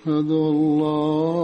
أشهد 0.00 0.30
أن 0.30 0.78
لا 0.80 1.39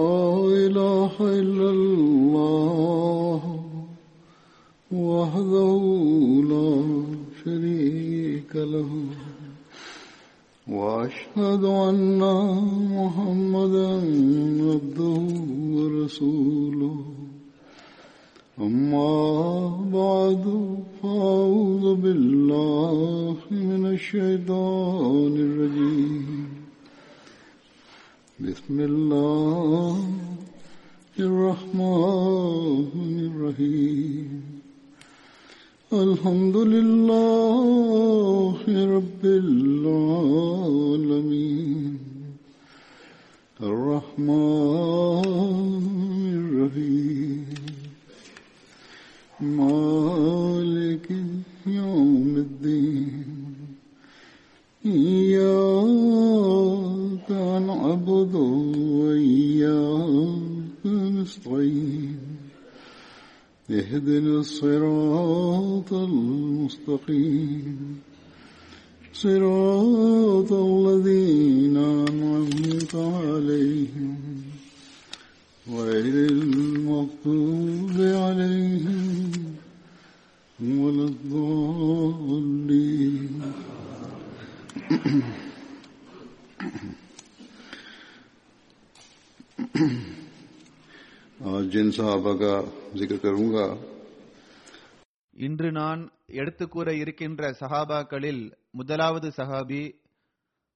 இன்று 95.33 95.71
நான் 95.71 96.11
எடுத்துக்கூற 96.27 96.89
இருக்கின்ற 96.89 97.51
சஹாபாக்களில் 97.59 98.53
முதலாவது 98.71 99.29
சஹாபி 99.35 99.81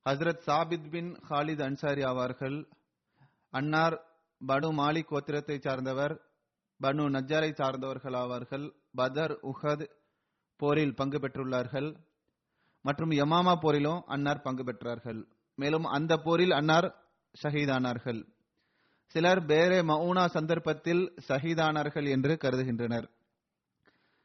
ஹசரத் 0.09 0.43
சாபித் 0.47 0.89
பின் 0.89 1.17
ஹாலித் 1.29 1.61
அன்சாரி 1.61 2.01
ஆவார்கள் 2.01 2.67
அன்னார் 3.49 3.95
பனு 4.47 4.69
மாலிக் 4.79 5.09
கோத்திரத்தை 5.11 5.59
சார்ந்தவர் 5.59 6.13
பனு 6.83 7.03
நஜாரை 7.15 7.51
சார்ந்தவர்கள் 7.53 8.13
ஆவார்கள் 8.13 8.73
பதர் 8.95 9.39
உஹத் 9.43 9.85
போரில் 10.55 10.95
பங்கு 10.95 11.19
பெற்றுள்ளார்கள். 11.19 11.95
மற்றும் 12.81 13.11
யமாமா 13.11 13.55
போரிலும் 13.61 14.01
அன்னார் 14.05 14.41
பங்கு 14.41 14.63
பெற்றார்கள். 14.63 15.27
மேலும் 15.55 15.83
அந்த 15.83 16.17
போரில் 16.17 16.51
அன்னார் 16.51 16.87
ஷஹீதானார்கள். 17.43 18.21
சிலர் 19.11 19.45
பேரே 19.45 19.79
மவுனா 19.91 20.25
சந்தர்ப்பத்தில் 20.25 21.13
ஷஹீதானார்கள் 21.27 22.09
என்று 22.09 22.37
கருதுகின்றனர். 22.37 23.09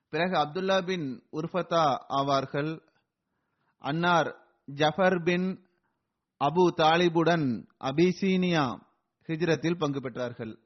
பிறகு 0.09 0.37
அப்துல்லா 0.37 0.87
பின் 0.87 1.23
உர்ஃபத்தா 1.33 1.85
ஆவார்கள். 2.09 2.81
அன்னார் 3.79 4.29
ஜஃபர் 4.75 5.25
பின் 5.25 5.47
அபு 6.41 6.65
தாலிபுடன் 6.77 7.47
அபிசீனியா 7.81 8.65
ஹிஜ்ரத்தில் 9.27 9.79
பங்கு 9.79 10.01
பெற்றார்கள். 10.01 10.59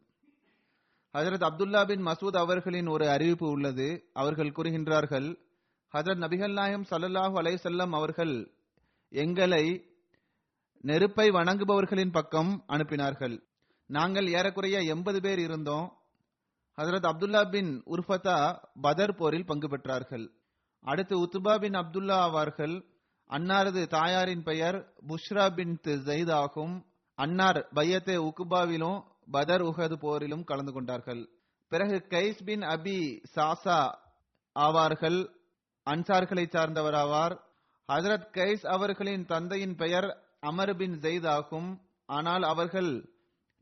ஹசரத் 1.15 1.47
அப்துல்லா 1.49 1.87
பின் 1.87 2.07
மசூத் 2.07 2.37
அவர்களின் 2.37 2.87
ஒரு 2.87 3.11
அறிவிப்பு 3.11 3.47
உள்ளது. 3.49 3.89
அவர்கள் 4.13 4.53
கூறுகின்றார்கள் 4.53 5.29
ஹசரத் 5.93 6.23
நபிகள் 6.25 6.53
நாயம் 6.53 6.87
சல்லல்லாஹு 6.91 7.37
அலைசல்லம் 7.43 7.91
அவர்கள் 7.91 8.35
எங்களை 9.09 9.85
நெருப்பை 10.81 11.31
வணங்குபவர்களின் 11.31 12.13
பக்கம் 12.13 12.65
அனுப்பினார்கள். 12.69 13.49
நாங்கள் 13.91 14.27
ஏறக்குறைய 14.29 14.81
எண்பது 14.81 15.21
பேர் 15.21 15.39
இருந்தோம். 15.39 15.87
ஹசரத் 16.77 17.09
அப்துல்லா 17.11 17.51
பின் 17.51 17.83
உர்ஃபதா 17.87 18.37
பதர் 18.81 19.15
போரில் 19.15 19.47
பங்கு 19.47 19.69
பெற்றார்கள். 19.69 20.27
அடுத்து 20.81 21.15
உத்துபா 21.25 21.55
பின் 21.59 21.73
அப்துல்லா 21.73 22.19
ஆவார்கள் 22.27 22.85
அன்னாரது 23.31 23.87
தாயாரின் 23.87 24.43
பெயர் 24.43 24.79
புஷ்ரா 25.09 25.55
பின் 25.55 25.81
ஜெயித் 25.83 26.33
ஆகும். 26.33 26.87
அன்னார் 27.15 27.69
பையத்தே 27.75 28.17
உக்குபாவிலும் 28.29 29.03
பதர் 29.31 29.63
உஹது 29.63 29.97
போரிலும் 30.05 30.45
கலந்து 30.45 30.73
கொண்டார்கள். 30.73 31.29
பிறகு 31.69 32.07
கைஸ் 32.09 32.41
பின் 32.45 32.61
அபி 32.61 32.99
சாசா 33.35 33.81
ஆவார்கள். 34.55 35.21
அன்சார்களை 35.87 36.49
சார்ந்தவர் 36.49 36.95
ஆவார் 36.95 37.37
ஹசரத் 37.93 38.29
கைஸ் 38.33 38.67
அவர்களின் 38.67 39.25
தந்தையின் 39.27 39.77
பெயர் 39.77 40.09
அமர் 40.41 40.77
பின் 40.77 40.99
ஜெயித் 40.99 41.29
ஆகும். 41.29 41.71
ஆனால் 42.07 42.43
அவர்கள் 42.43 42.93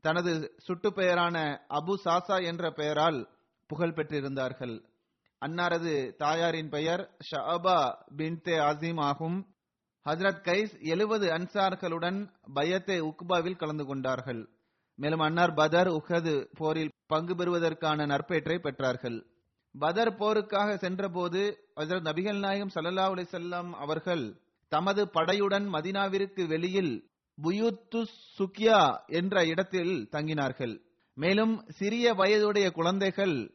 தனது 0.01 0.55
சுட்டு 0.57 0.93
பெயரான 0.93 1.65
அபு 1.69 1.93
சாசா 2.05 2.43
என்ற 2.43 2.71
பெயரால் 2.71 3.29
புகழ் 3.67 3.93
பெற்றிருந்தார்கள். 3.95 4.85
அன்னாரது 5.45 6.15
தாயாரின் 6.15 6.69
பெயர் 6.69 7.17
ஷஹபா 7.31 7.95
பின்தே 8.17 8.57
அசீம் 8.59 9.01
ஆகும். 9.01 9.55
ஹஜரத் 10.05 10.41
கைஸ் 10.43 10.81
எழுபது 10.81 11.29
அன்சார்களுடன் 11.29 12.29
பயத்தே 12.53 12.99
உக்பாவில் 12.99 13.57
கலந்து 13.57 13.85
கொண்டார்கள். 13.85 14.49
மேலும் 14.95 15.19
அன்னார் 15.19 15.53
பதர் 15.53 15.87
உஹது 15.87 16.47
போரில் 16.57 16.91
பங்கு 17.07 17.35
பெறுவதற்கான 17.35 18.05
நற்பேற்றை 18.05 18.55
பெற்றார்கள். 18.55 19.25
பதர் 19.71 20.15
போருக்காக 20.15 20.75
சென்றபோது 20.75 21.71
ஹசரத் 21.75 22.07
நபிகள் 22.09 22.39
நாயகம் 22.39 22.71
சல்லா 22.75 23.05
அலிசல்லாம் 23.11 23.71
அவர்கள் 23.71 24.41
தமது 24.67 25.05
படையுடன் 25.05 25.67
மதினாவிற்கு 25.73 26.47
வெளியில் 26.47 27.08
புயூத்து 27.43 28.05
சுக்கியா 28.39 29.05
என்ற 29.05 29.45
இடத்தில் 29.45 30.09
தங்கினார்கள். 30.11 30.81
மேலும் 31.13 31.65
சிறிய 31.69 32.13
வயதுடைய 32.13 32.71
குழந்தைகள் 32.71 33.51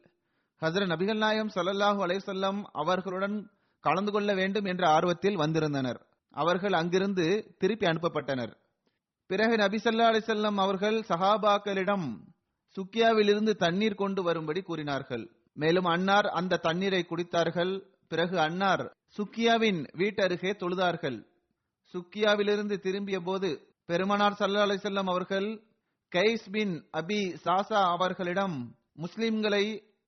ஹசர 0.61 0.85
நபிகள் 0.87 1.17
நாயம் 1.17 1.51
சல்லல்லாஹு 1.55 2.01
அலைவல்லம் 2.05 2.63
அவர்களுடன் 2.63 3.51
கலந்து 3.79 4.11
கொள்ள 4.11 4.33
வேண்டும் 4.33 4.65
என்ற 4.65 4.87
ஆர்வத்தில் 4.87 5.35
வந்திருந்தனர். 5.35 6.05
அவர்கள் 6.29 6.73
அங்கிருந்து 6.73 7.55
திருப்பி 7.57 7.85
அனுப்பப்பட்டனர். 7.85 8.53
பிறகு 9.25 9.57
நபி 9.57 9.77
சல்லா 9.77 10.07
அலிசல்லம் 10.13 10.55
அவர்கள் 10.55 10.99
சஹாபாக்களிடம் 10.99 12.19
சுக்கியாவிலிருந்து 12.75 13.51
தண்ணீர் 13.55 13.95
கொண்டு 13.95 14.23
வரும்படி 14.23 14.61
கூறினார்கள். 14.61 15.31
மேலும் 15.53 15.85
அன்னார் 15.85 16.25
அந்த 16.25 16.57
தண்ணீரை 16.57 17.05
குடித்தார்கள். 17.09 17.81
பிறகு 18.07 18.39
அன்னார் 18.39 18.95
சுக்கியாவின் 19.17 19.87
வீட்டருகே 19.97 20.51
தொழுதார்கள். 20.55 21.25
சுக்கியாவிலிருந்து 21.93 22.79
திரும்பிய 22.79 23.19
போது 23.19 23.74
பெருமனார் 23.89 24.37
சல்லா 24.39 24.61
அலிசல்லம் 24.67 25.09
அவர்கள் 25.13 25.49
கைஸ் 26.11 26.47
பின் 26.51 26.73
அபி 26.93 27.21
சாசா 27.45 27.79
அவர்களிடம் 27.95 28.55
முஸ்லிம்களை 29.03 29.65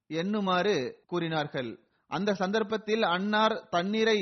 எண்ணுமாறு 0.10 0.76
கூறினார்கள். 1.06 1.70
அந்த 2.12 2.34
சந்தர்ப்பத்தில் 2.34 3.04
அன்னார் 3.04 3.56
தண்ணீரை 3.70 4.20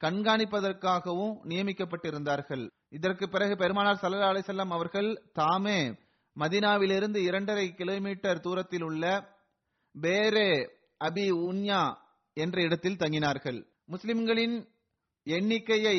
கண்காணிப்பதற்காகவும் 0.00 1.34
நியமிக்கப்பட்டிருந்தார்கள். 1.44 2.64
இதற்கு 2.88 3.28
பிறகு 3.28 3.56
பெருமானார் 3.56 4.00
சல்லா 4.02 4.30
அலிசல்லாம் 4.32 4.74
அவர்கள் 4.76 5.10
தாமே 5.32 5.78
மதினாவிலிருந்து 6.36 7.16
இரண்டரை 7.16 7.66
கிலோமீட்டர் 7.74 8.40
தூரத்தில் 8.40 8.82
உள்ள 8.82 9.04
பேரே 9.94 10.50
அபி 11.04 11.26
உன்யா 11.48 11.82
என்ற 12.36 12.56
இடத்தில் 12.62 13.00
தங்கினார்கள். 13.02 13.58
முஸ்லிம்களின் 13.86 14.56
எண்ணிக்கையை 15.26 15.98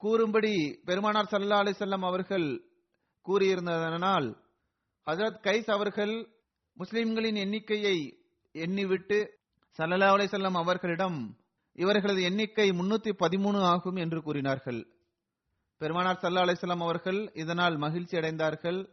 கூறும்படி 0.00 0.80
பெருமானார் 0.84 1.28
சல்லா 1.30 1.58
அலிசல்லம் 1.62 2.04
அவர்கள் 2.06 2.62
கூறியிருந்ததனால் 3.26 4.36
ஹசரத் 5.06 5.40
கைஸ் 5.42 5.70
அவர்கள் 5.70 6.28
முஸ்லிம்களின் 6.72 7.34
எண்ணிக்கையை 7.34 8.24
எண்ணிவிட்டு 8.54 9.28
சல்லல்லா 9.78 10.08
அலிசல்லம் 10.10 10.56
அவர்களிடம் 10.56 11.36
இவர்களது 11.72 12.22
எண்ணிக்கை 12.22 12.70
முன்னூத்தி 12.70 13.10
பதிமூணு 13.18 13.58
ஆகும் 13.58 13.96
என்று 13.96 14.22
கூறினார்கள். 14.22 14.86
பெருமானார் 15.76 16.18
சல்லா 16.22 16.44
அலிசல்லாம் 16.44 16.82
அவர்கள் 16.82 17.30
இதனால் 17.34 17.76
மகிழ்ச்சி 17.76 18.16
அடைந்தார்கள். 18.16 18.88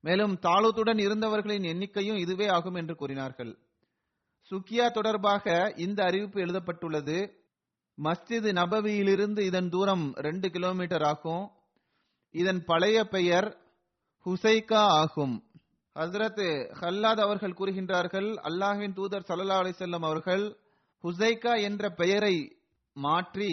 மேலும் 0.00 0.38
தாளூத்துடன் 0.42 0.98
இருந்தவர்களின் 0.98 1.62
எண்ணிக்கையும் 1.62 2.18
இதுவே 2.18 2.46
ஆகும் 2.46 2.74
என்று 2.74 2.94
கூறினார்கள். 2.94 3.58
சுக்கியா 4.50 4.90
தொடர்பாக 4.90 5.74
இந்த 5.76 6.04
அறிவிப்பு 6.04 6.40
எழுதப்பட்டுள்ளது. 6.40 7.39
மஸ்ஜிது 8.04 8.50
நபவியிலிருந்து 8.52 9.38
இதன் 9.38 9.68
தூரம் 9.68 10.12
ரெண்டு 10.14 10.50
கிலோமீட்டர் 10.50 11.02
ஆகும். 11.02 11.50
இதன் 12.30 12.64
பழைய 12.64 13.04
பெயர் 13.04 13.48
ஹுசைகா 14.24 14.82
ஆகும். 15.00 15.44
ஹசரத் 15.94 16.46
ஹல்லாத் 16.80 17.20
அவர்கள் 17.20 17.58
கூறுகின்றார்கள் 17.58 18.28
அல்லாஹின் 18.48 18.92
தூதர் 18.92 19.26
சல்லா 19.28 19.56
அலிசல்லம் 19.62 20.06
அவர்கள் 20.10 20.44
ஹுசைகா 21.04 21.62
என்ற 21.62 21.90
பெயரை 21.90 22.56
மாற்றி 22.92 23.52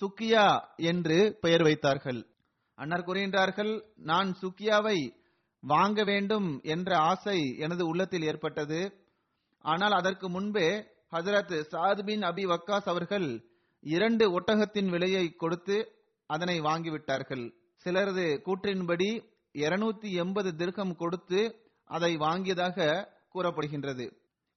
சுக்கியா 0.00 0.46
என்று 0.76 1.38
பெயர் 1.40 1.62
வைத்தார்கள். 1.62 2.26
அன்னார் 2.74 3.04
கூறுகின்றார்கள் 3.04 3.72
நான் 3.96 4.36
சுக்கியாவை 4.42 4.98
வாங்க 5.60 6.04
வேண்டும் 6.04 6.60
என்ற 6.62 6.98
ஆசை 6.98 7.38
எனது 7.58 7.86
உள்ளத்தில் 7.86 8.22
ஏற்பட்டது. 8.22 8.80
ஆனால் 9.64 9.92
அதற்கு 9.92 10.30
முன்பே 10.30 10.68
ஹசரத் 11.12 11.54
சாத் 11.72 12.02
பின் 12.02 12.20
அபி 12.20 12.44
வக்காஸ் 12.52 12.88
அவர்கள் 12.94 13.28
இரண்டு 13.94 14.24
ஒட்டகத்தின் 14.36 14.90
விலையை 14.94 15.24
கொடுத்து 15.42 15.76
அதனை 16.30 16.56
வாங்கிவிட்டார்கள். 16.68 17.44
சிலரது 17.84 18.26
கூற்றின்படி 18.46 19.08
இருநூத்தி 19.54 20.08
எண்பது 20.22 20.50
திருகம் 20.60 20.94
கொடுத்து 21.02 21.40
அதை 21.90 22.12
வாங்கியதாக 22.24 22.86
கூறப்படுகின்றது. 23.34 24.06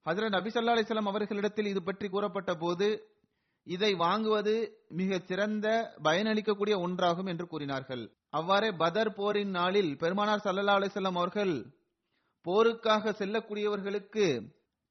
ஹசரத் 0.05 0.35
நபி 0.35 0.51
சல்லா 0.53 0.75
அலிஸ்லாம் 0.75 1.09
அவர்களிடத்தில் 1.11 1.69
இது 1.71 1.81
பற்றி 1.87 2.07
கூறப்பட்ட 2.13 2.51
போது 2.63 2.87
இதை 3.67 3.91
வாங்குவது 4.03 4.53
மிக 4.99 5.19
சிறந்த 5.29 5.67
பயனளிக்கக்கூடிய 6.05 6.75
ஒன்றாகும் 6.85 7.29
என்று 7.31 7.45
கூறினார்கள். 7.51 8.03
அவ்வாறே 8.37 8.69
பதர் 8.81 9.13
போரின் 9.17 9.53
நாளில் 9.59 9.91
பெருமானார் 10.03 10.43
சல்லல்லா 10.45 10.77
அலிசல்லாம் 10.79 11.19
அவர்கள் 11.21 11.53
போருக்காக 12.45 13.13
செல்லக்கூடியவர்களுக்கு 13.21 14.25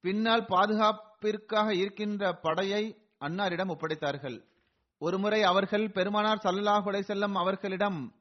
பின்னால் 0.05 0.45
பாதுகாப்பிற்காக 0.55 1.69
இருக்கின்ற 1.83 2.33
படையை 2.47 2.85
அன்னாரிடம் 3.21 3.71
ஒப்படைத்தார்கள். 3.71 4.45
ஒருமுறை 4.99 5.43
அவர்கள் 5.43 5.91
பெருமானார் 5.91 6.41
சல்லல்லாஹு 6.45 6.91
செல்லம் 6.91 7.33
அவர்களிடம் 7.33 8.13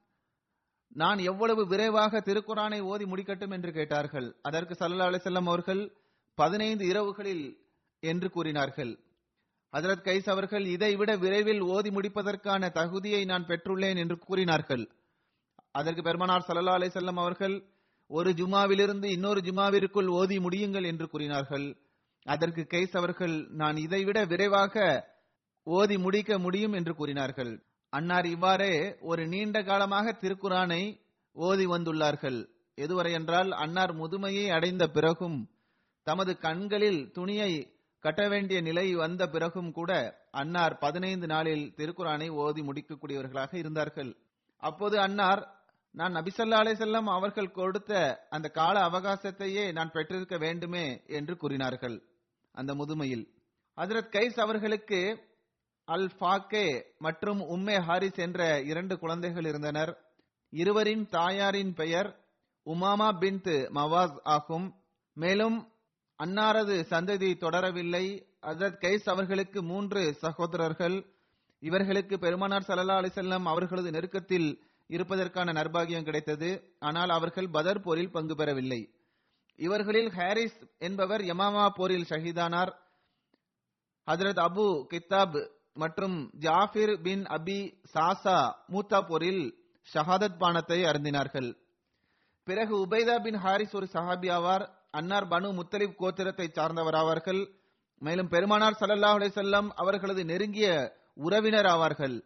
நான் 0.88 1.18
எவ்வளவு 1.18 1.68
விரைவாக 1.68 2.20
திருக்குறானை 2.20 2.80
ஓதி 2.80 3.06
முடிக்கட்டும்? 3.06 3.52
என்று 3.52 3.72
கேட்டார்கள். 3.72 4.36
அதற்கு 4.42 4.74
சல்லா 4.74 5.08
அலிசல்லம் 5.10 5.48
அவர்கள் 5.48 5.92
பதினைந்து 6.36 6.86
இரவுகளில் 6.86 7.58
என்று 8.00 8.30
கூறினார்கள். 8.30 9.00
ஹஜரத் 9.72 10.06
கைஸ் 10.08 10.30
அவர்கள் 10.30 10.66
இதைவிட 10.66 11.16
விரைவில் 11.16 11.60
ஓதி 11.60 11.90
முடிப்பதற்கான 11.90 12.72
தகுதியை 12.72 13.26
நான் 13.26 13.46
பெற்றுள்ளேன் 13.46 13.98
என்று 13.98 14.18
கூறினார்கள். 14.18 14.90
அதற்கு 15.72 16.02
பெருமனார் 16.02 16.46
சல்லா 16.48 16.76
அலிசல்லம் 16.80 17.20
அவர்கள் 17.20 17.64
ஒரு 18.08 18.32
ஜுமாவிலிருந்து 18.32 19.06
இன்னொரு 19.06 19.42
ஜுமாவிற்குள் 19.42 20.08
ஓதி 20.08 20.38
முடியுங்கள் 20.38 20.86
என்று 20.86 21.10
கூறினார்கள். 21.10 21.78
அதற்கு 22.34 22.64
கைஸ் 22.74 22.96
அவர்கள் 23.00 23.36
நான் 23.62 23.78
இதைவிட 23.78 24.20
விரைவாக 24.26 24.76
ஓதி 25.68 25.96
முடிக்க 25.98 26.32
முடியும் 26.46 26.76
என்று 26.80 26.94
கூறினார்கள். 26.96 27.54
அன்னார் 27.94 28.28
இவ்வாறே 28.36 28.74
ஒரு 29.10 29.24
நீண்ட 29.28 29.58
காலமாக 29.64 30.14
திருக்குறானை 30.22 30.84
ஓதி 31.36 31.66
வந்துள்ளார்கள். 31.66 32.40
எதுவரை 32.78 33.12
என்றால் 33.12 33.52
அன்னார் 33.64 33.94
முதுமையை 33.96 34.46
அடைந்த 34.58 34.84
பிறகும் 34.88 35.38
தமது 36.08 36.32
கண்களில் 36.38 37.02
துணியை 37.12 37.52
கட்ட 38.04 38.24
வேண்டிய 38.28 38.58
நிலை 38.62 38.88
வந்த 38.96 39.24
பிறகும் 39.28 39.72
கூட 39.72 39.92
அன்னார் 40.42 40.76
பதினைந்து 40.78 41.28
நாளில் 41.28 41.66
திருக்குறானை 41.78 42.28
ஓதி 42.44 42.62
முடிக்கக்கூடியவர்களாக 42.62 43.54
இருந்தார்கள். 43.62 44.12
அப்போது 44.64 44.96
அன்னார் 45.00 45.42
நான் 45.96 46.16
நபிசல்லா 46.16 46.60
அலை 46.62 46.74
செல்லம் 46.74 47.08
அவர்கள் 47.16 47.56
கொடுத்த 47.58 47.92
அந்த 48.30 48.48
கால 48.50 48.76
அவகாசத்தையே 48.90 49.64
நான் 49.78 49.94
பெற்றிருக்க 49.96 50.38
வேண்டுமே 50.38 50.86
என்று 51.18 51.34
கூறினார்கள். 51.38 51.98
அந்த 52.58 52.74
முதுமையில். 52.76 53.26
ஹசரத் 53.78 54.12
கைஸ் 54.16 54.40
அவர்களுக்கு 54.40 55.00
அல் 55.86 56.10
ஃபாக்கே 56.20 56.84
மற்றும் 56.98 57.40
உம்மே 57.42 57.82
ஹாரிஸ் 57.82 58.18
என்ற 58.18 58.62
இரண்டு 58.62 59.00
குழந்தைகள் 59.00 59.46
இருந்தனர். 59.46 59.92
இருவரின் 60.50 61.08
தாயாரின் 61.10 61.74
பெயர் 61.74 62.10
உமாமா 62.66 63.10
பின்த் 63.22 63.54
மவாஸ் 63.76 64.20
ஆகும். 64.24 64.68
மேலும் 65.14 65.58
அன்னாரது 66.24 66.76
சந்ததி 66.90 67.32
தொடரவில்லை. 67.44 68.06
ஹஜரத் 68.42 68.80
கைஸ் 68.82 69.10
அவர்களுக்கு 69.10 69.64
மூன்று 69.64 70.14
சகோதரர்கள். 70.14 70.98
இவர்களுக்கு 71.60 72.20
பெருமானார் 72.20 72.68
சல்லா 72.68 72.98
அலிசல்லாம் 73.02 73.44
அவர்களது 73.44 73.92
நெருக்கத்தில் 73.92 74.50
இருப்பதற்கான 74.88 75.54
நர்பாகியம் 75.54 76.04
கிடைத்தது. 76.04 76.50
ஆனால் 76.80 77.10
அவர்கள் 77.10 77.50
பதர் 77.50 77.82
போரில் 77.82 78.12
பங்கு 78.12 78.36
பெறவில்லை. 78.36 78.82
இவர்களில் 79.58 80.10
ஹாரிஸ் 80.10 80.60
என்பவர் 80.78 81.22
யமாமா 81.22 81.70
போரில் 81.70 82.06
ஷஹீதானார். 82.10 82.72
ஹஜரத் 84.08 84.42
அபு 84.48 84.66
கித்தாப் 84.94 85.50
மற்றும் 85.74 86.32
ஜாஃபிர் 86.40 87.02
பின் 87.02 87.24
அபி 87.24 87.60
சாசா 87.94 88.38
மூத்தா 88.72 89.00
போரில் 89.08 89.44
ஷஹாதத் 89.94 90.40
பானத்தை 90.40 90.80
அருந்தினார்கள். 90.90 91.50
பிறகு 92.44 92.86
உபைதா 92.86 93.24
பின் 93.24 93.36
ஹாரிஸ் 93.36 93.76
ஒரு 93.76 93.88
சஹாபி 93.94 94.30
ஆவார். 94.38 94.66
அன்னார் 94.92 95.28
பனு 95.28 95.50
முத்தலிப் 95.60 95.98
கோத்திரத்தை 96.00 96.50
சார்ந்தவர் 96.52 96.94
ஆவார்கள் 96.94 97.42
மேலும் 98.00 98.28
பெருமானார் 98.28 98.78
சல்லல்லா 98.80 99.30
செல்லம் 99.40 99.68
அவர்களது 99.76 100.26
நெருங்கிய 100.26 100.96
உறவினர் 101.14 101.66
ஆவார்கள். 101.66 102.22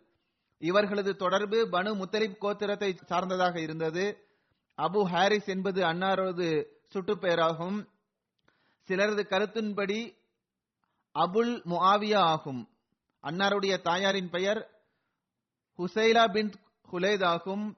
இவர்களது 0.57 1.15
தொடர்பு 1.15 1.67
பனு 1.71 1.91
முத்தலிப் 2.01 2.37
கோத்திரத்தை 2.41 2.97
சார்ந்ததாக 3.05 3.61
இருந்தது. 3.61 4.05
அபு 4.77 5.03
ஹாரிஸ் 5.03 5.45
என்பது 5.45 5.83
அன்னாரது 5.83 6.49
சுட்டுப்பெயராகும் 6.93 7.87
சிலரது 8.87 9.23
கருத்தின்படி 9.31 10.15
அபுல் 11.15 11.53
முஆவியா 11.63 12.17
ஆகும். 12.17 12.69
அன்னாருடைய 13.23 13.81
தாயாரின் 13.81 14.29
பெயர் 14.29 14.69
ஹுசைலா 15.77 16.31
பின் 16.31 16.51
ஹுலேத் 16.91 17.25
ஆகும். 17.25 17.77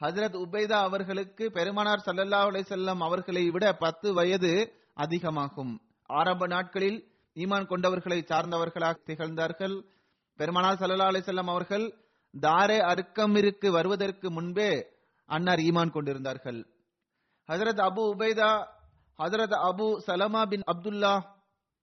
ஹசரத் 0.00 0.36
உபைதா 0.44 0.78
அவர்களுக்கு 0.88 1.50
பெருமானார் 1.50 2.02
சல்லல்லா 2.06 2.40
அலைஹி 2.50 3.00
அவர்களை 3.00 3.50
விட 3.50 3.74
பத்து 3.74 4.14
வயது 4.14 4.72
அதிகமாகும். 4.94 5.80
ஆரம்ப 6.06 6.46
நாட்களில் 6.46 6.98
ஈமான் 7.34 7.66
கொண்டவர்களை 7.66 8.18
சார்ந்தவர்களாக 8.22 8.96
திகழ்ந்தார்கள். 9.04 9.84
பெருமானார் 10.36 10.78
சல்லல்லாஹு 10.78 11.12
அலைஹி 11.12 11.48
அவர்கள் 11.48 11.94
தாரே 12.40 12.78
அருக்கமிற்கு 12.92 13.70
வருவதற்கு 13.70 14.30
முன்பே 14.30 14.86
அன்னார் 15.26 15.58
ஈமான் 15.58 15.90
கொண்டிருந்தார்கள். 15.90 16.73
ஹசரத் 17.48 17.80
அபு 17.86 18.02
உபைதா 18.14 18.66
ஹசரத் 19.18 19.56
அபு 19.68 19.86
சலமா 20.06 20.46
பின் 20.48 20.62
அப்துல்லா 20.72 21.20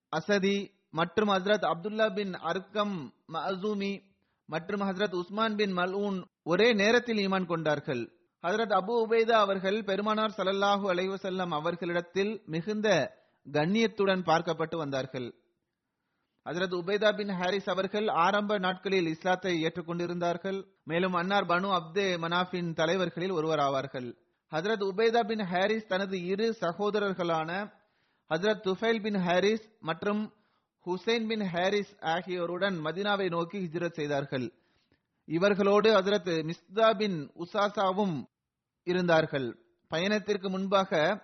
அசதி 0.09 0.71
மற்றும் 0.89 1.29
ஹசரத் 1.29 1.65
அப்துல்லா 1.71 2.13
பின் 2.13 2.33
அர்க்கம் 2.33 3.13
மசூமி 3.33 4.01
மற்றும் 4.45 4.81
ஹசரத் 4.81 5.15
உஸ்மான் 5.15 5.55
பின் 5.55 5.77
மல்ஊன் 5.77 6.23
ஒரே 6.43 6.73
நேரத்தில் 6.73 7.17
ஈமான் 7.17 7.45
கொண்டார்கள். 7.45 8.11
ஹசரத் 8.43 8.73
அபு 8.79 8.93
உபைதா 9.05 9.37
அவர்கள் 9.45 9.83
பெருமானார் 9.83 10.33
சலல்லாஹு 10.37 10.85
அலைவசல்லம் 10.93 11.53
அவர்களிடத்தில் 11.53 12.41
மிகுந்த 12.45 12.87
கண்ணியத்துடன் 13.51 14.25
பார்க்கப்பட்டு 14.25 14.75
வந்தார்கள். 14.75 15.33
ஹசரத் 16.45 16.75
உபைதா 16.81 17.15
பின் 17.15 17.29
ஹாரிஸ் 17.29 17.69
அவர்கள் 17.69 18.07
ஆரம்ப 18.07 18.57
நாட்களில் 18.57 19.07
இஸ்லாத்தை 19.07 19.63
ஏற்றுக்கொண்டிருந்தார்கள். 19.63 20.65
மேலும் 20.83 21.13
அன்னார் 21.13 21.45
பனு 21.45 21.69
அப்தே 21.79 22.07
மனாஃபின் 22.17 22.73
தலைவர்களில் 22.73 23.31
ஒருவர் 23.31 23.59
ஆவார்கள் 23.59 24.09
ஹசரத் 24.51 24.83
உபேதா 24.83 25.25
பின் 25.25 25.39
ஹாரிஸ் 25.39 25.87
தனது 25.87 26.25
இரு 26.25 26.55
சகோதரர்களான 26.59 27.71
ஹசரத் 28.29 28.63
துஃபைல் 28.67 29.01
பின் 29.01 29.15
ஹாரிஸ் 29.15 29.77
மற்றும் 29.79 30.33
ஹுசைன் 30.85 31.27
பின் 31.27 31.41
ஹாரிஸ் 31.41 31.99
ஆகியோருடன் 31.99 32.85
மதினாவை 32.85 33.29
நோக்கி 33.29 33.59
ஹிஜ்ரத் 33.59 33.91
செய்தார்கள். 33.91 34.53
இவர்களோடு 35.25 35.93
ஹசரத் 35.93 36.49
மிஸ்தா 36.49 36.97
பின் 36.97 37.31
உசாசாவும் 37.39 38.23
இருந்தார்கள். 38.83 39.59
பயணத்திற்கு 39.87 40.49
முன்பாக 40.49 41.21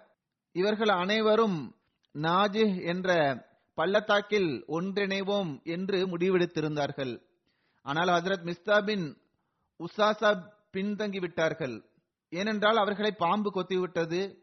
இவர்கள் 0.51 0.87
அனைவரும் 0.87 1.75
நாஜிஹ் 2.13 2.83
என்ற 2.83 3.37
பள்ளத்தாக்கில் 3.73 4.63
ஒன்றிணைவோம் 4.67 5.63
என்று 5.63 6.17
முடிவெடுத்திருந்தார்கள். 6.17 7.21
ஆனால் 7.81 8.07
ஹசரத் 8.07 8.53
மிஸ்தா 8.53 8.85
பின் 8.85 9.17
உசாசா 9.79 10.43
பின்தங்கிவிட்டார்கள். 10.73 11.86
ஏனென்றால் 12.29 12.77
அவர்களை 12.77 13.11
பாம்பு 13.11 13.51
கொத்திவிட்டது. 13.53 14.35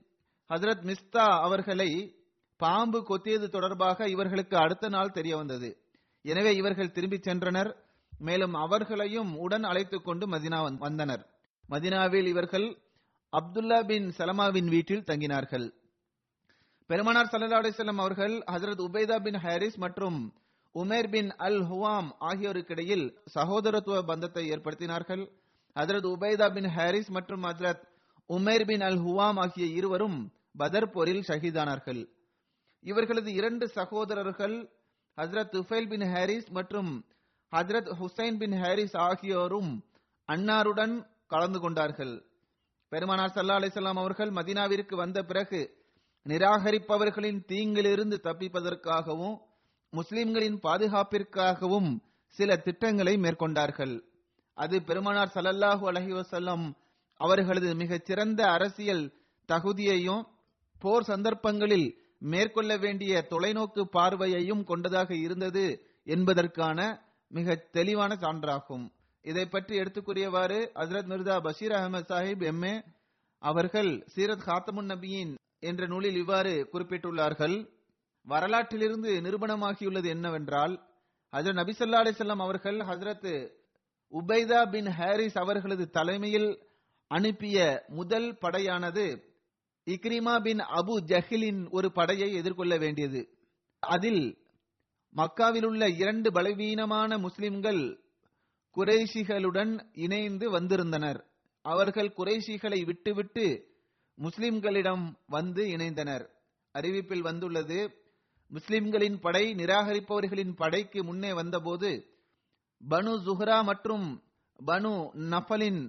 ஹசரத் 0.48 0.84
மிஸ்தா 0.84 1.40
அவர்களை 1.40 2.16
பாம்பு 2.56 3.04
கொத்தியது 3.04 3.48
தொடர்பாக 3.48 4.08
இவர்களுக்கு 4.08 4.56
அடுத்த 4.56 4.88
நாள் 4.88 5.10
தெரிய 5.10 5.36
வந்தது. 5.36 5.78
எனவே 6.22 6.56
இவர்கள் 6.56 6.92
திரும்பிச் 6.92 7.28
சென்றனர். 7.28 7.74
மேலும் 8.18 8.54
அவர்களையும் 8.54 9.36
உடன் 9.36 9.64
அழைத்துக் 9.64 10.04
கொண்டு 10.04 10.26
மதினா 10.26 10.78
வந்தனர். 10.78 11.28
மதினாவில் 11.70 12.26
இவர்கள் 12.26 12.78
அப்துல்லா 13.32 13.86
பின் 13.86 14.12
சலமாவின் 14.18 14.68
வீட்டில் 14.68 15.02
தங்கினார்கள். 15.02 15.72
பெருமானார் 16.86 17.26
சல்லா 17.26 17.60
அலிசல்லாம் 17.60 17.96
அவர்கள் 17.96 18.38
ஹசரத் 18.38 18.80
உபைதா 18.80 19.22
பின் 19.22 19.34
ஹாரிஸ் 19.34 19.76
மற்றும் 19.76 20.32
உமேர் 20.74 21.10
பின் 21.10 21.30
அல் 21.30 21.62
ஹுவாம் 21.62 22.10
ஆகியோருக்கிடையில் 22.20 23.16
சகோதரத்துவ 23.34 24.02
பந்தத்தை 24.02 24.50
ஏற்படுத்தினார்கள். 24.50 25.42
ஹதரத் 25.76 26.09
உபைதா 26.09 26.47
பின் 26.52 26.69
ஹாரிஸ் 26.69 27.09
மற்றும் 27.09 27.43
ஹதரத் 27.43 27.83
உமேர் 28.31 28.64
பின் 28.64 28.81
அல் 28.81 29.00
ஹுவாம் 29.07 29.38
ஆகிய 29.45 29.66
இருவரும் 29.66 30.19
பதர் 30.57 30.90
போரில் 30.90 31.25
ஷஹீதானார்கள். 31.28 32.02
இவர்களது 32.85 33.33
இரண்டு 33.33 33.69
சகோதரர்கள் 33.69 34.57
ஹசரத் 35.16 35.52
துஃபைல் 35.57 35.88
பின் 35.88 36.07
ஹாரிஸ் 36.12 36.49
மற்றும் 36.49 37.04
ஹஜரத் 37.52 37.90
ஹுசைன் 38.00 38.38
பின் 38.38 38.57
ஹாரிஸ் 38.62 38.97
ஆகியோரும் 38.97 39.73
அன்னாருடன் 40.28 40.95
கலந்து 41.26 41.61
கொண்டார்கள். 41.61 42.14
பெருமானார் 42.88 43.35
சல்லா 43.35 43.59
அலிசல்லாம் 43.61 44.00
அவர்கள் 44.04 44.31
மதீனாவிற்கு 44.31 44.95
வந்த 44.95 45.23
பிறகு 45.23 45.61
நிராகரிப்பவர்களின் 46.26 47.40
தீங்கிலிருந்து 47.52 48.16
தப்பிப்பதற்காகவும் 48.23 49.37
முஸ்லிம்களின் 49.93 50.59
பாதுகாப்பிற்காகவும் 50.62 51.90
சில 52.38 52.57
திட்டங்களை 52.57 53.16
மேற்கொண்டார்கள். 53.16 53.95
அது 54.58 54.76
பெருமானார் 54.82 55.34
சல்லல்லாஹூ 55.34 55.84
அலஹி 55.90 56.12
வசல்லம் 56.20 56.64
அவர்களது 57.20 57.75
மிகச் 57.75 58.04
சிறந்த 58.04 58.40
அரசியல் 58.50 59.04
தகுதியையும் 59.49 60.23
போர் 60.82 61.02
சந்தர்ப்பங்களில் 61.02 61.88
மேற்கொள்ள 62.32 62.76
வேண்டிய 62.76 63.26
தொலைநோக்கு 63.30 63.82
பார்வையையும் 63.96 64.62
கொண்டதாக 64.64 65.11
இருந்தது 65.16 65.64
என்பதற்கான 66.06 66.78
மிக 67.30 67.56
தெளிவான 67.76 68.12
சான்றாகும். 68.14 68.84
இதை 69.25 69.46
பற்றி 69.46 69.75
எடுத்துக்கூறியவாறு 69.80 70.58
கூறியவாறு 70.76 71.08
மிர்தா 71.08 71.37
பஷீர் 71.46 71.73
அகமது 71.73 72.08
சாஹிப் 72.08 72.44
எம்ஏ 72.52 72.75
அவர்கள் 73.42 73.90
சீரத் 74.14 74.46
காத்தமுன் 74.49 74.90
நபியின் 74.92 75.32
என்ற 75.61 75.87
நூலில் 75.87 76.16
இவ்வாறு 76.16 76.68
குறிப்பிட்டுள்ளார்கள். 76.73 77.56
வரலாற்றிலிருந்து 78.26 79.11
நிரூபணமாகியுள்ளது 79.26 80.08
என்னவென்றால் 80.08 80.75
ஹசரத் 81.32 81.61
நபி 81.61 81.73
ஸல்லல்லாஹு 81.78 82.46
அவர்கள் 82.46 82.78
ஹசரத் 82.90 83.30
உபைதா 84.14 84.71
பின் 84.71 84.87
ஹாரிஸ் 84.87 85.38
அவர்களது 85.38 85.90
தலைமையில் 85.90 86.62
அனுப்பிய 87.06 87.85
முதல் 87.88 88.38
படையானது 88.40 89.23
இக்ரிமா 89.87 90.42
பின் 90.42 90.59
அபு 90.59 90.94
ஜஹிலின் 91.06 91.71
ஒரு 91.71 91.92
படையை 91.92 92.35
எதிர்கொள்ள 92.35 92.76
வேண்டியது. 92.78 93.28
அதில் 93.78 94.38
மக்காவில் 95.16 95.64
உள்ள 95.64 95.88
இரண்டு 95.88 96.33
பலவீனமான 96.33 97.18
முஸ்லிம்கள் 97.18 97.99
குறைஷிகளுடன் 98.76 99.80
இணைந்து 99.92 100.50
வந்திருந்தனர். 100.50 101.25
அவர்கள் 101.62 102.14
குறைஷிகளை 102.16 102.85
விட்டுவிட்டு 102.85 103.66
முஸ்லிம்களிடம் 104.18 105.04
வந்து 105.26 105.64
இணைந்தனர். 105.64 106.25
அறிவிப்பில் 106.75 107.23
வந்துள்ளது 107.23 108.02
முஸ்லிம்களின் 108.49 109.21
படை 109.21 109.54
நிராகரிப்பவர்களின் 109.54 110.56
படைக்கு 110.56 111.04
முன்னே 111.04 111.33
வந்தபோது 111.33 111.90
பனு 112.81 113.12
ஜுஹ்ரா 113.26 113.59
மற்றும் 113.64 114.07
பனு 114.59 114.93
நஃபலின் 115.31 115.83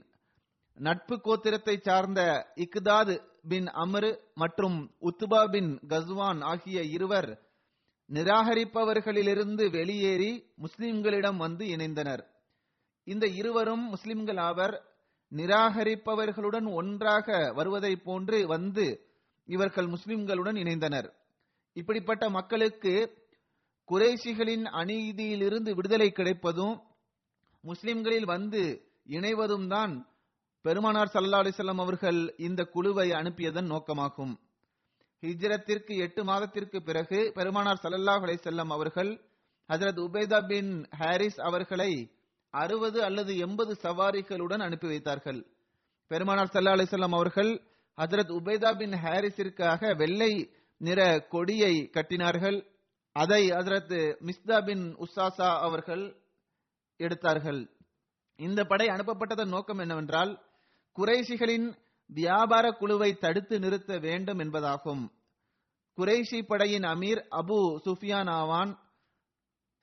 நட்பு 0.77 1.15
கோத்திரத்தை 1.23 1.75
சார்ந்த 1.81 2.21
இக்தாத் 2.55 3.15
பின் 3.47 3.67
அமரு 3.83 4.11
மற்றும் 4.33 4.77
உத்துபா 5.01 5.41
பின் 5.51 5.71
கஸ்வான் 5.89 6.41
ஆகிய 6.43 6.81
இருவர் 6.95 7.29
நிராகரிப்பவர்களிலிருந்து 8.09 9.63
வெளியேறி 9.69 10.31
முஸ்லிம்களிடம் 10.57 11.37
வந்து 11.37 11.65
இணைந்தனர். 11.65 12.23
இந்த 13.07 13.25
இருவரும் 13.39 13.85
முஸ்லிம்கள் 13.89 14.37
ஆவர் 14.37 14.75
நிராகரிப்பவர்களுடன் 15.31 16.67
ஒன்றாக 16.73 17.27
வருவதைப் 17.53 18.03
போன்று 18.03 18.47
வந்து 18.47 18.85
இவர்கள் 19.49 19.87
முஸ்லிம்களுடன் 19.87 20.57
இணைந்தனர். 20.63 21.09
இப்படிப்பட்ட 21.75 22.29
மக்களுக்கு 22.29 22.93
குறைசிகளின் 23.89 24.65
அநீதியிலிருந்து 24.81 25.71
விடுதலை 25.71 26.11
கிடைப்பதும் 26.11 26.81
முஸ்லிம்களில் 27.63 28.25
வந்து 28.25 28.61
இணைவதும் 29.07 29.67
தான் 29.67 29.93
பெருமானார் 30.61 31.11
சல்லா 31.13 31.39
அலிசல்லாம் 31.43 31.81
அவர்கள் 31.81 32.33
இந்த 32.37 32.63
குழுவை 32.63 33.11
அனுப்பியதன் 33.11 33.69
நோக்கமாகும். 33.73 34.33
ஹிஜ்ரத்திற்கு 35.23 35.93
எட்டு 35.97 36.23
மாதத்திற்கு 36.23 36.81
பிறகு 36.81 37.31
பெருமானார் 37.35 37.81
சல்லல்லாஹ் 37.83 38.25
அலிசல்லாம் 38.27 38.73
அவர்கள் 38.77 39.11
ஹசரத் 39.69 40.01
உபேதா 40.07 40.47
பின் 40.47 40.87
ஹாரிஸ் 40.89 41.39
அவர்களை 41.39 41.91
அறுபது 42.49 43.03
அல்லது 43.03 43.37
எண்பது 43.37 43.73
சவாரிகளுடன் 43.83 44.61
அனுப்பி 44.61 44.87
வைத்தார்கள். 44.87 45.45
பெருமானார் 46.07 46.53
சல்லா 46.53 46.75
அலிசல்லாம் 46.77 47.15
அவர்கள் 47.19 47.51
ஹசரத் 47.97 48.33
உபேதா 48.39 48.77
பின் 48.77 48.91
ஹாரிஸிற்காக 48.91 49.95
வெள்ளை 49.95 50.31
நிற 50.77 51.19
கொடியை 51.29 51.89
கட்டினார்கள். 51.93 52.57
அதை 53.15 53.49
அதரத்து 53.49 53.99
மிஸ்தா 54.19 54.65
பின் 54.65 54.95
உசாசா 54.95 55.59
அவர்கள் 55.59 56.21
எடுத்தார்கள். 56.97 57.61
இந்த 58.35 58.65
படை 58.65 58.87
அனுப்பப்பட்டதன் 58.87 59.53
நோக்கம் 59.55 59.77
என்னவென்றால் 59.77 60.31
குறைசிகளின் 60.95 61.67
வியாபார 62.05 62.71
குழுவை 62.71 63.17
தடுத்து 63.17 63.59
நிறுத்த 63.59 63.99
வேண்டும் 63.99 64.39
என்பதாகும். 64.39 65.03
குறைஷி 65.97 66.39
படையின் 66.47 66.83
அமீர் 66.83 67.21
அபு 67.31 67.59
சுஃபியான் 67.85 68.29
ஆவான் 68.29 68.79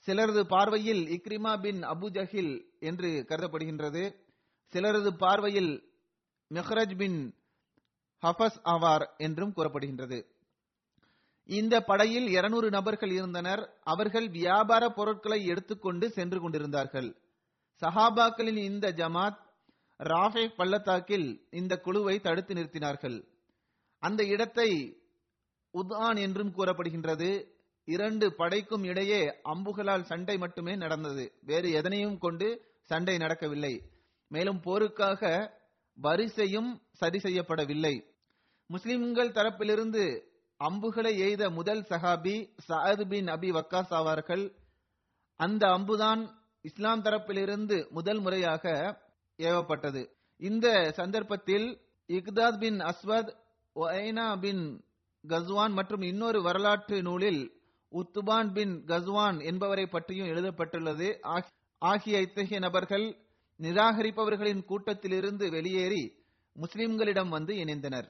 சிலரது 0.07 0.43
பார்வையில் 0.45 1.03
இக்ரிமா 1.07 1.61
பின் 1.61 1.81
அபு 1.83 2.07
ஜஹில் 2.11 2.55
என்று 2.81 3.27
கருதப்படுகின்றது. 3.29 4.03
சிலரது 4.73 5.11
பார்வையில் 5.17 5.73
மெஹ்ரஜ் 6.51 6.97
பின் 6.97 7.19
ஹஃபஸ் 8.23 8.61
ஆவார் 8.65 9.05
என்றும் 9.17 9.55
கூறப்படுகின்றது. 9.57 10.19
இந்த 11.45 11.81
படையில் 11.81 12.29
இருநூறு 12.29 12.71
நபர்கள் 12.71 13.11
இருந்தனர். 13.11 13.73
அவர்கள் 13.83 14.29
வியாபார 14.29 14.89
பொருட்களை 14.89 15.45
எடுத்துக்கொண்டு 15.45 16.11
சென்று 16.11 16.41
கொண்டிருந்தார்கள். 16.41 17.17
சஹாபாக்களின் 17.83 18.57
இந்த 18.57 18.93
ஜமாத் 18.93 19.39
ராஃபே 19.99 20.55
பள்ளத்தாக்கில் 20.57 21.47
இந்த 21.51 21.77
குழுவை 21.77 22.21
தடுத்து 22.21 22.55
நிறுத்தினார்கள். 22.55 23.25
அந்த 23.99 24.25
இடத்தை 24.25 24.97
உத்ஆன் 25.75 26.19
என்றும் 26.19 26.55
கூறப்படுகின்றது. 26.57 27.45
இரண்டு 27.85 28.35
படைக்கும் 28.35 28.85
இடையே 28.85 29.41
அம்புகளால் 29.43 30.03
சண்டை 30.03 30.39
மட்டுமே 30.39 30.77
நடந்தது. 30.77 31.33
வேறு 31.41 31.71
எதனையும் 31.71 32.19
கொண்டு 32.19 32.65
சண்டை 32.83 33.17
நடக்கவில்லை. 33.17 33.83
மேலும் 34.29 34.61
போருக்காக 34.61 35.51
வரிசையும் 35.95 36.83
சரி 36.93 37.19
செய்யப்படவில்லை. 37.19 38.05
முஸ்லிம்கள் 38.67 39.29
தரப்பிலிருந்து 39.29 40.31
அம்புகளை 40.67 41.13
எய்த 41.19 41.51
முதல் 41.51 41.83
சஹாபி 41.91 42.35
சஅத் 42.69 43.05
பின் 43.13 43.27
அபி 43.27 43.49
வக்காஸ் 43.59 43.93
ஆவார்கள். 43.99 44.45
அந்த 45.41 45.63
அம்புதான் 45.67 46.23
இஸ்லாம் 46.63 47.03
தரப்பிலிருந்து 47.03 47.77
முதல் 47.91 48.21
முறையாக 48.21 48.65
ஏவப்பட்டது. 49.39 50.03
இந்த 50.49 50.67
சந்தர்ப்பத்தில் 50.93 51.67
இக்தாத் 52.09 52.59
பின் 52.59 52.79
அஸ்வத் 52.91 53.33
ஒய்னா 53.77 54.29
பின் 54.41 54.63
கஸ்வான் 55.29 55.75
மற்றும் 55.79 56.03
இன்னொரு 56.03 56.43
வரலாற்று 56.43 57.03
நூலில் 57.03 57.43
உத்துபான் 58.01 58.53
பின் 58.53 58.75
கஸ்வான் 58.87 59.39
என்பவரை 59.45 59.87
பற்றியும் 59.87 60.27
எழுதப்பட்டுள்ளது. 60.27 61.09
ஆகிய 61.83 62.21
இத்தகைய 62.21 62.59
நபர்கள் 62.59 63.07
நிராகரிப்பவர்களின் 63.61 64.65
கூட்டத்திலிருந்து 64.71 65.45
வெளியேறி 65.51 66.05
முஸ்லிம்களிடம் 66.57 67.29
வந்து 67.29 67.55
இணைந்தனர். 67.65 68.09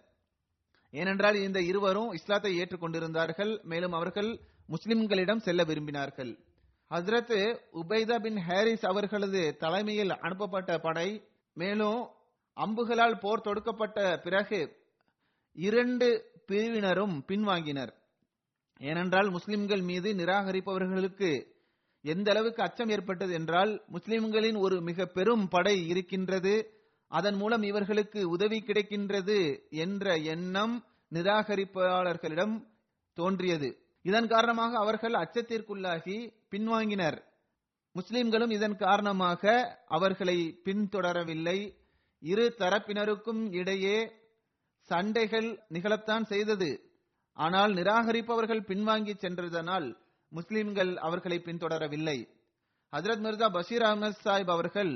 ஏனென்றால் 0.92 1.35
இந்த 1.35 1.61
இருவரும் 1.61 2.12
இஸ்லாத்தை 2.12 2.59
ஏற்றுக்கொண்டிருந்தார்கள் 2.59 3.62
மேலும் 3.62 3.92
அவர்கள் 3.92 4.40
முஸ்லிம்களிடம் 4.68 5.40
செல்ல 5.40 5.64
விரும்பினார்கள். 5.64 6.33
ஹசரத் 6.90 7.37
உபைதா 7.72 8.16
பின் 8.20 8.37
ஹாரிஸ் 8.37 8.85
அவர்களது 8.85 9.57
தலைமையில் 9.57 10.11
அனுப்பப்பட்ட 10.11 10.78
படை 10.78 11.09
மேலும் 11.55 12.00
அம்புகளால் 12.57 13.18
போர் 13.18 13.44
தொடுக்கப்பட்ட 13.44 14.20
பிறகு 14.22 14.61
இரண்டு 15.52 16.09
பிரிவினரும் 16.46 17.24
பின்வாங்கினர். 17.28 17.92
ஏனென்றால் 18.81 19.31
முஸ்லிம்கள் 19.31 19.81
மீது 19.81 20.14
நிராகரிப்பவர்களுக்கு 20.14 21.31
எந்த 22.05 22.31
அளவுக்கு 22.31 22.62
அச்சம் 22.62 22.88
ஏற்பட்டது 22.88 23.33
என்றால் 23.33 23.72
முஸ்லிம்களின் 23.87 24.57
ஒரு 24.57 24.81
மிக 24.81 25.07
பெரும் 25.07 25.48
படை 25.48 25.87
இருக்கின்றது. 25.87 26.55
அதன் 27.18 27.35
மூலம் 27.35 27.62
இவர்களுக்கு 27.62 28.29
உதவி 28.29 28.59
கிடைக்கின்றது 28.66 29.38
என்ற 29.70 30.16
எண்ணம் 30.16 30.85
நிராகரிப்பாளர்களிடம் 31.12 32.55
தோன்றியது. 33.12 33.68
இதன் 34.03 34.29
காரணமாக 34.29 34.79
அவர்கள் 34.79 35.12
அச்சத்திற்குள்ளாகி 35.12 36.16
பின்வாங்கினர். 36.51 37.18
முஸ்லிம்களும் 37.92 38.51
இதன் 38.51 38.77
காரணமாக 38.77 39.42
அவர்களை 39.88 40.61
பின்தொடரவில்லை. 40.64 41.59
இரு 42.18 42.55
தரப்பினருக்கும் 42.59 43.53
இடையே 43.53 44.12
சண்டைகள் 44.81 45.61
நிகழத்தான் 45.70 46.25
செய்தது. 46.25 46.70
ஆனால் 47.33 47.72
நிராகரிப்பவர்கள் 47.75 48.66
பின்வாங்கி 48.70 49.14
சென்றதனால் 49.16 49.88
முஸ்லிம்கள் 50.29 50.96
அவர்களை 50.96 51.42
பின்தொடரவில்லை. 51.44 52.18
ஹஜரத் 52.92 53.25
மிர்சா 53.25 53.48
பஷீர் 53.53 53.83
அஹமத் 53.83 54.22
சாஹிப் 54.25 54.51
அவர்கள் 54.51 54.92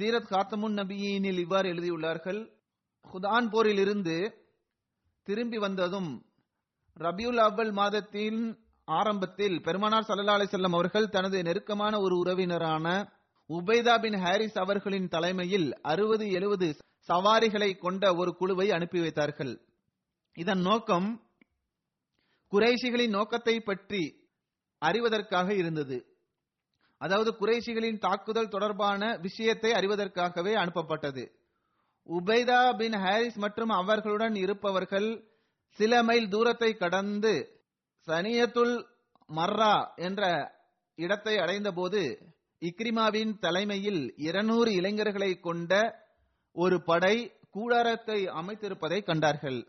சீரத் 0.00 0.30
காத்தமுன் 0.30 0.76
நபியினில் 0.76 1.38
இவ்வாறு 1.38 1.68
எழுதியுள்ளார்கள் 1.68 2.38
ஹுதான் 3.12 3.50
போரில் 3.50 3.78
இருந்து 3.78 4.46
திரும்பி 5.22 5.58
வந்ததும் 5.58 6.24
ரபியுல் 6.96 7.40
அவ்வல் 7.40 7.72
மாதத்தின் 7.72 8.64
ஆரம்பத்தில் 8.84 9.60
பெருமானார் 9.60 10.02
சல்லா 10.02 10.36
அலிசல்லம் 10.36 10.72
அவர்கள் 10.72 11.08
தனது 11.08 11.42
நெருக்கமான 11.42 12.00
ஒரு 12.00 12.14
உறவினரான 12.16 12.86
உபைதா 13.50 14.00
பின் 14.00 14.16
ஹாரிஸ் 14.16 14.58
அவர்களின் 14.58 15.08
தலைமையில் 15.08 15.72
அறுபது 15.82 16.30
எழுபது 16.30 16.76
சவாரிகளை 17.08 17.78
கொண்ட 17.78 18.14
ஒரு 18.14 18.36
குழுவை 18.36 18.70
அனுப்பி 18.70 19.00
வைத்தார்கள். 19.00 19.60
இதன் 20.32 20.60
நோக்கம் 20.60 21.28
குறைஷிகளின் 22.52 23.08
நோக்கத்தை 23.08 23.60
பற்றி 23.60 24.28
அறிவதற்காக 24.82 25.50
இருந்தது. 25.50 26.09
அதாவது 27.00 27.30
குறைஷிகளின் 27.40 27.98
தாக்குதல் 27.98 28.48
தொடர்பான 28.48 29.02
விஷயத்தை 29.16 29.70
அறிவதற்காகவே 29.72 30.52
அனுப்பப்பட்டது. 30.62 31.24
உபைதா 32.08 32.76
பின் 32.76 32.96
ஹாரிஸ் 32.96 33.38
மற்றும் 33.38 33.68
அவர்களுடன் 33.68 34.34
இருப்பவர்கள் 34.34 35.08
சில 35.78 36.02
மைல் 36.02 36.28
தூரத்தை 36.28 36.70
கடந்து 36.76 37.34
சனியத்துல் 38.08 38.76
மர்ரா 39.30 39.74
என்ற 39.96 40.22
இடத்தை 40.98 41.34
அடைந்தபோது 41.38 42.02
இக்ரிமாவின் 42.62 43.32
தலைமையில் 43.38 44.02
இருநூறு 44.16 44.70
இளைஞர்களை 44.72 45.40
கொண்ட 45.40 45.72
ஒரு 46.56 46.76
படை 46.82 47.16
கூடாரத்தை 47.50 48.18
அமைத்திருப்பதை 48.40 48.98
கண்டார்கள். 49.02 49.60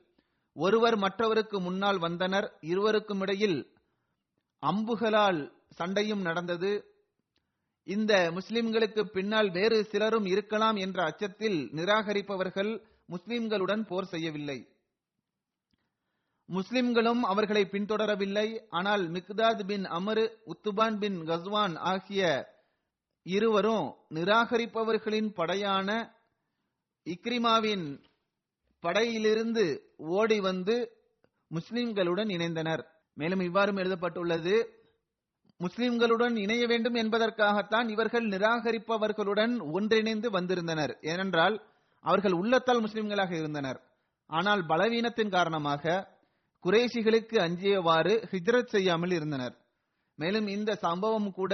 ஒருவர் 0.56 0.98
மற்றவருக்கு 0.98 1.58
முன்னால் 1.60 1.98
வந்தனர். 1.98 2.48
இருவருக்கும் 2.62 3.22
இடையில் 3.22 3.60
அம்புகளால் 4.64 5.40
சண்டையும் 5.70 6.22
நடந்தது. 6.22 6.72
இந்த 7.84 8.32
முஸ்லிம்களுக்கு 8.32 9.02
பின்னால் 9.04 9.52
வேறு 9.52 9.86
சிலரும் 9.86 10.26
இருக்கலாம் 10.26 10.76
என்ற 10.76 11.04
அச்சத்தில் 11.04 11.70
நிராகரிப்பவர்கள் 11.74 12.82
முஸ்லிம்களுடன் 13.10 13.88
போர் 13.88 14.06
செய்யவில்லை. 14.06 14.68
முஸ்லிம்களும் 16.46 17.24
அவர்களை 17.24 17.68
பின்தொடரவில்லை. 17.72 18.60
ஆனால் 18.70 19.12
மிக்தாத் 19.12 19.64
பின் 19.66 19.86
அமரு 19.86 20.30
உத்துபான் 20.46 20.98
பின் 21.00 21.20
கஸ்வான் 21.22 21.78
ஆகிய 21.78 22.50
இருவரும் 23.24 23.96
நிராகரிப்பவர்களின் 24.10 25.30
படையான 25.34 26.18
இக்ரிமாவின் 27.06 28.00
படையிலிருந்து 28.84 29.80
ஓடி 29.98 30.40
வந்து 30.40 30.76
முஸ்லிம்களுடன் 31.52 32.30
இணைந்தனர். 32.30 32.84
மேலும் 33.14 33.40
இவ்வாறும் 33.40 33.78
எழுதப்பட்டுள்ளது 33.78 34.81
முஸ்லிம்களுடன் 35.62 36.36
இணைய 36.38 36.68
வேண்டும் 36.68 36.94
என்பதற்காகத்தான் 36.94 37.90
இவர்கள் 37.90 38.28
நிராகரிப்பவர்களுடன் 38.28 39.72
ஒன்றிணைந்து 39.72 40.30
வந்திருந்தனர். 40.30 40.98
ஏனென்றால் 41.02 41.56
அவர்கள் 42.06 42.32
உள்ளத்தால் 42.32 42.84
முஸ்லிம்களாக 42.84 43.32
இருந்தனர். 43.32 43.80
ஆனால் 44.30 44.66
பலவீனத்தின் 44.66 45.30
காரணமாக 45.30 46.10
குறைஷிகளுக்கு 46.64 47.38
அஞ்சியவாறு 47.40 48.28
ஹிஜ்ரத் 48.32 48.74
செய்யாமல் 48.76 49.12
இருந்தனர். 49.12 49.56
மேலும் 50.16 50.48
இந்த 50.48 50.76
சம்பவம் 50.76 51.32
கூட 51.32 51.54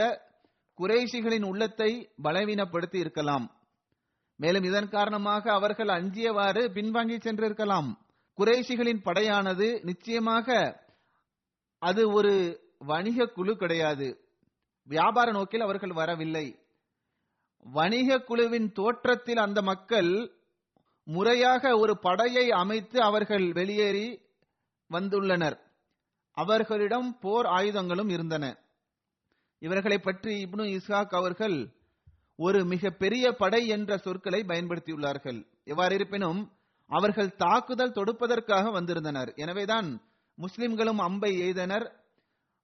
குறைஷிகளின் 0.80 1.46
உள்ளத்தை 1.46 2.12
பலவீனப்படுத்தி 2.24 2.96
இருக்கலாம். 2.96 3.46
மேலும் 4.40 4.64
இதன் 4.64 4.90
காரணமாக 4.90 5.52
அவர்கள் 5.52 5.88
அஞ்சியவாறு 5.88 6.64
பின்வாங்கி 6.68 7.18
சென்றிருக்கலாம். 7.18 7.90
குறைசிகளின் 8.38 9.02
படையானது 9.04 9.84
நிச்சயமாக 9.84 10.48
அது 11.82 12.12
ஒரு 12.12 12.34
வணிக 12.78 13.26
குழு 13.26 13.58
கிடையாது. 13.58 14.22
வியாபார 14.84 15.32
நோக்கில் 15.32 15.62
அவர்கள் 15.62 15.92
வரவில்லை. 15.92 16.60
வணிக 17.60 18.20
குழுவின் 18.20 18.72
தோற்றத்தில் 18.72 19.38
அந்த 19.38 19.62
மக்கள் 19.62 20.32
முறையாக 21.04 21.78
ஒரு 21.78 21.98
படையை 21.98 22.52
அமைத்து 22.52 23.02
அவர்கள் 23.02 23.52
வெளியேறி 23.52 24.22
வந்துள்ளனர். 24.90 25.58
அவர்களிடம் 26.32 27.20
போர் 27.20 27.46
ஆயுதங்களும் 27.46 28.10
இருந்தன. 28.10 28.58
இவர்களை 29.60 30.00
பற்றி 30.00 30.46
இப்னு 30.46 30.80
இஸ்ஹாக் 30.80 31.16
அவர்கள் 31.16 31.68
ஒரு 32.36 32.66
மிக 32.66 32.90
பெரிய 32.90 33.32
படை 33.32 33.68
என்ற 33.68 33.98
சொற்களை 33.98 34.44
பயன்படுத்தியுள்ளார்கள். 34.48 35.48
எவ்வாறு 35.64 35.96
இருப்பினும் 35.96 36.52
அவர்கள் 36.86 37.36
தாக்குதல் 37.36 37.92
தொடுப்பதற்காக 37.92 38.72
வந்திருந்தனர். 38.72 39.34
எனவேதான் 39.36 40.02
முஸ்லிம்களும் 40.36 40.98
அம்பை 40.98 41.42
எய்தனர் 41.42 41.97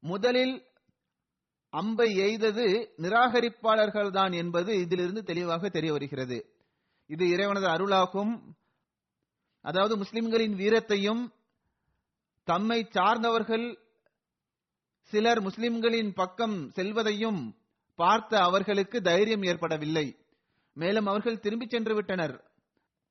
முதலில் 0.03 0.55
அம்பை 1.73 2.15
எய்தது 2.17 2.65
நிராகரிப்பாளர்கள் 2.97 4.11
தான் 4.11 4.31
என்பது 4.31 4.71
இதிலிருந்து 4.79 5.23
தெளிவாக 5.23 5.69
தெரிய 5.69 5.91
வருகிறது. 5.91 6.37
இது 7.09 7.29
இறைவனது 7.29 7.67
அருளாகும். 7.67 8.33
அதாவது 9.61 9.97
முஸ்லிம்களின் 9.97 10.55
வீரத்தையும் 10.55 11.23
தம்மை 12.43 12.87
சார்ந்தவர்கள் 12.89 13.65
சிலர் 15.11 15.41
முஸ்லிம்களின் 15.41 16.13
பக்கம் 16.13 16.71
செல்வதையும் 16.71 17.41
பார்த்த 17.95 18.41
அவர்களுக்கு 18.43 19.01
தைரியம் 19.01 19.43
ஏற்படவில்லை. 19.43 20.17
மேலும் 20.77 21.05
அவர்கள் 21.05 21.39
திரும்பிச் 21.39 21.69
சென்று 21.69 21.95
விட்டனர். 21.95 22.35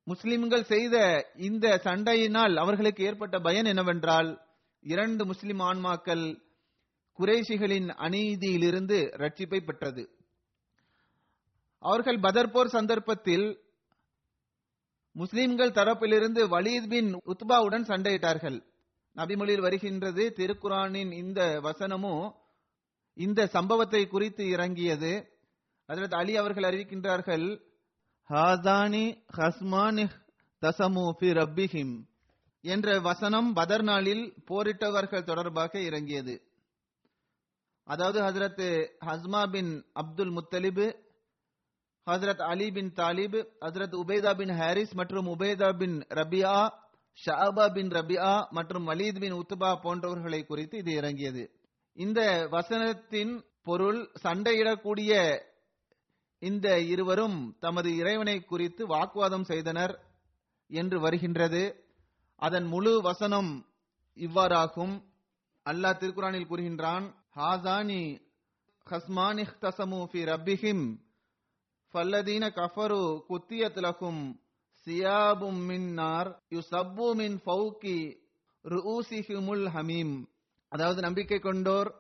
முஸ்லிம்கள் 0.07 0.65
செய்த 0.65 0.97
இந்த 1.37 1.67
சண்டையினால் 1.85 2.55
அவர்களுக்கு 2.57 3.05
ஏற்பட்ட 3.05 3.39
பயன் 3.39 3.65
என்னவென்றால் 3.65 4.31
இரண்டு 4.85 5.23
முஸ்லிம் 5.25 5.59
ஆன்மாக்கள் 5.59 6.25
குறைஷிகளின் 7.19 7.89
அநீதியிலிருந்து 7.89 9.11
ரட்சிப்பை 9.17 9.65
பெற்றது. 9.65 10.11
அவர்கள் 11.79 12.21
பதர் 12.21 12.51
போர் 12.51 12.69
சந்தர்ப்பத்தில் 12.69 13.61
முஸ்லிம்கள் 15.13 15.71
தரப்பிலிருந்து 15.71 16.49
வலீத் 16.49 16.89
பின் 16.89 17.15
உத்பாவுடன் 17.15 17.85
சண்டையிட்டார்கள். 17.85 18.65
நபிமொழியில் 19.17 19.61
வருகின்றது 19.61 20.33
திருக்குரானின் 20.37 21.13
இந்த 21.13 21.61
வசனமும் 21.63 22.33
இந்த 23.15 23.47
சம்பவத்தை 23.47 24.07
குறித்து 24.07 24.49
இறங்கியது. 24.49 25.29
அதில் 25.87 26.11
அலி 26.11 26.37
அவர்கள் 26.37 26.63
அறிவிக்கின்றார்கள் 26.63 27.61
ஹாதானி 28.29 29.05
ஹஸ்மானி 29.37 30.09
தசமு 30.63 31.05
ரப்பிஹிம் 31.21 32.05
என்ற 32.61 33.01
வசனம் 33.01 33.53
பதர் 33.53 33.83
நாளில் 33.83 34.35
போரிட்டவர்கள் 34.51 35.23
தொடர்பாக 35.23 35.81
இறங்கியது. 35.81 36.43
அதாவது 37.93 38.19
ஹசரத் 38.21 38.67
ஹஸ்மா 39.07 39.41
பின் 39.51 39.71
அப்துல் 39.93 40.33
முத்தலிபு 40.37 40.87
ஹசரத் 42.07 42.43
அலி 42.43 42.69
பின் 42.73 42.91
தாலிப் 42.93 43.37
ஹசரத் 43.61 43.97
உபேதா 44.03 44.33
பின் 44.37 44.53
ஹாரிஸ் 44.61 44.95
மற்றும் 44.95 45.27
உபேதா 45.27 45.69
பின் 45.77 45.97
ரபியா 46.11 46.55
ஷாபா 47.19 47.65
பின் 47.73 47.89
ரபியா 47.89 48.31
மற்றும் 48.51 48.87
வலீத் 48.89 49.21
பின் 49.21 49.33
உத்துபா 49.33 49.71
போன்றவர்களை 49.83 50.41
குறித்து 50.47 50.77
இது 50.79 50.93
இறங்கியது. 50.93 51.43
இந்த 51.97 52.21
வசனத்தின் 52.51 53.33
பொருள் 53.63 54.01
சண்டையிடக்கூடிய 54.23 55.13
இந்த 56.43 56.69
இருவரும் 56.93 57.39
தமது 57.61 57.89
இறைவனை 57.97 58.37
குறித்து 58.45 58.83
வாக்குவாதம் 58.87 59.45
செய்தனர் 59.45 59.95
என்று 60.71 61.01
வருகின்றது. 61.01 61.63
அதன் 62.43 62.65
முழு 62.65 62.93
வசனம் 63.03 63.51
இவ்வாறாகும். 64.17 64.95
அல்லாஹ் 65.67 66.01
திருக்குறானில் 66.01 66.49
கூறுகின்றான் 66.49 67.07
ஹாசானி 67.37 68.03
ஹஸ்மான் 68.87 69.39
இஹ்தசமு 69.45 70.01
ஃபி 70.11 70.23
ரப்பிஹிம் 70.31 70.85
ஃபல்லதீன 71.95 72.45
கஃபரு 72.59 72.99
குத்தியத் 73.29 73.81
லகும் 73.85 74.23
சியாபும் 74.87 75.63
மின் 75.69 75.89
நார் 75.93 76.31
யுசப்பு 76.49 77.15
மின் 77.15 77.39
ஃபௌகி 77.45 77.97
ருஊசிஹிமுல் 78.65 79.67
ஹமீம். 79.75 80.15
அதாவது 80.73 81.01
நம்பிக்கை 81.01 81.39
கொண்டோர் 81.39 81.91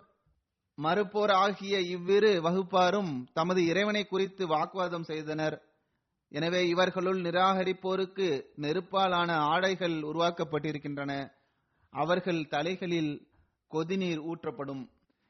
மறுப்போர் 0.78 1.34
ஆகிய 1.42 1.80
இவ்விரு 1.94 2.32
வகுப்பாரும் 2.46 3.12
தமது 3.32 3.60
இறைவனை 3.66 4.06
குறித்து 4.06 4.46
வாக்குவாதம் 4.46 5.08
செய்தனர். 5.10 5.56
எனவே 6.28 6.68
இவர்களுள் 6.68 7.20
நிராகரிப்போருக்கு 7.20 8.28
நெருப்பாலான 8.56 9.30
ஆடைகள் 9.52 9.96
உருவாக்கப்பட்டிருக்கின்றன. 10.10 11.12
அவர்கள் 11.92 12.48
தலைகளில் 12.54 13.12
கொதிநீர் 13.70 14.22
ஊற்றப்படும். 14.30 14.84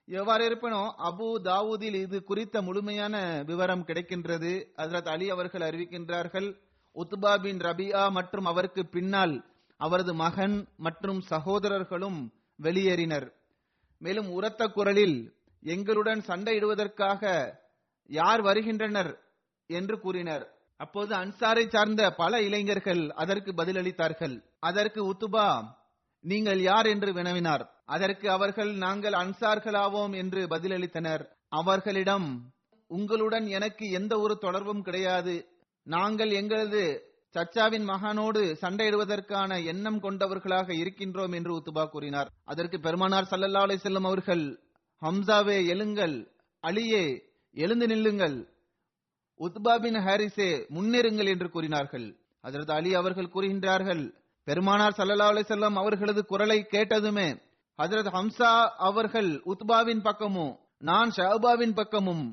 எவ்வாறு 0.09 0.45
இருப்பினும் 0.45 0.95
அபு 0.99 1.27
தாவூதில் 1.45 1.95
இது 1.95 2.25
குறித்த 2.25 2.63
முழுமையான 2.63 3.43
விவரம் 3.47 3.85
கிடைக்கின்றது. 3.87 4.65
ஹசரத் 4.77 5.09
அலி 5.09 5.31
அவர்கள் 5.31 5.61
அறிவிக்கின்றார்கள் 5.61 6.49
உத்பா 6.97 7.43
பின் 7.43 7.59
ரபியா 7.59 8.11
மற்றும் 8.11 8.45
அவருக்கு 8.45 8.87
பின்னால் 8.87 9.35
அவரது 9.77 10.15
மகன் 10.15 10.69
மற்றும் 10.77 11.21
சகோதரர்களும் 11.21 12.33
வெளியேறினர். 12.63 13.29
மேலும் 13.99 14.31
உரத்த 14.31 14.69
குரலில் 14.69 15.35
எங்களுடன் 15.63 16.21
சண்டையிடுவதற்காக 16.21 17.23
யார் 18.07 18.43
வருகின்றனர்? 18.43 19.13
என்று 19.67 20.01
கூறினர். 20.01 20.45
அப்போது 20.77 21.17
அன்சாரை 21.17 21.69
சார்ந்த 21.69 22.11
பல 22.11 22.43
இளைஞர்கள் 22.43 23.11
அதற்கு 23.11 23.53
பதிலளித்தார்கள். 23.53 24.35
அதற்கு 24.61 25.13
உத்துபா 25.13 25.47
நீங்கள் 26.21 26.61
யார்? 26.61 26.87
என்று 26.87 27.13
வினவினார். 27.13 27.65
அதற்கு 27.85 28.31
அவர்கள் 28.31 28.73
நாங்கள் 28.75 29.13
அன்சார்களாவோம் 29.13 30.15
என்று 30.17 30.47
பதிலளித்தனர். 30.47 31.23
அவர்களிடம் 31.49 32.53
உங்களுடன் 32.91 33.47
எனக்கு 33.47 33.91
எந்த 33.91 34.21
ஒரு 34.21 34.39
தொடர்பும் 34.39 34.83
கிடையாது. 34.83 35.35
நாங்கள் 35.87 36.31
எங்களது 36.31 36.83
சச்சாவின் 37.35 37.85
மகனோடு 37.89 38.41
சண்டையிடுவதற்கான 38.61 39.65
எண்ணம் 39.65 40.01
கொண்டவர்களாக 40.01 40.75
இருக்கின்றோம் 40.75 41.33
என்று 41.33 41.53
உத்துபா 41.57 41.89
கூறினார். 41.89 42.31
அதற்கு 42.45 42.81
பெருமானார் 42.81 43.29
சல்லல்லா 43.31 43.61
அலை 43.61 43.79
அவர்கள் 44.05 44.45
ஹம்சாவே 45.03 45.59
எழுங்கள். 45.75 46.17
அலியே 46.65 47.05
எழுந்து 47.53 47.87
நில்லுங்கள். 47.87 48.37
உத்பா 49.41 49.75
பின் 49.81 49.95
ஹாரிஸே 49.95 50.51
முன்னேறுங்கள் 50.75 51.27
என்று 51.27 51.51
கூறினார்கள். 51.51 52.07
அதற்கு 52.41 52.73
அலி 52.73 52.95
அவர்கள் 52.95 53.33
கூறுகின்றார்கள் 53.35 54.13
பெருமானார் 54.45 54.95
சல்லல்லா 54.99 55.27
அலை 55.33 55.43
செல்லம் 55.49 55.75
அவர்களது 55.75 56.25
குரலை 56.25 56.67
கேட்டதுமே 56.71 57.29
ஹசரத் 57.81 58.11
ஹம்சா 58.17 58.51
அவர்கள் 58.89 59.43
உத்பாவின் 59.47 60.03
பக்கமும் 60.03 60.59
நான் 60.79 61.11
ஷஹபாவின் 61.17 61.75
பக்கமும் 61.75 62.25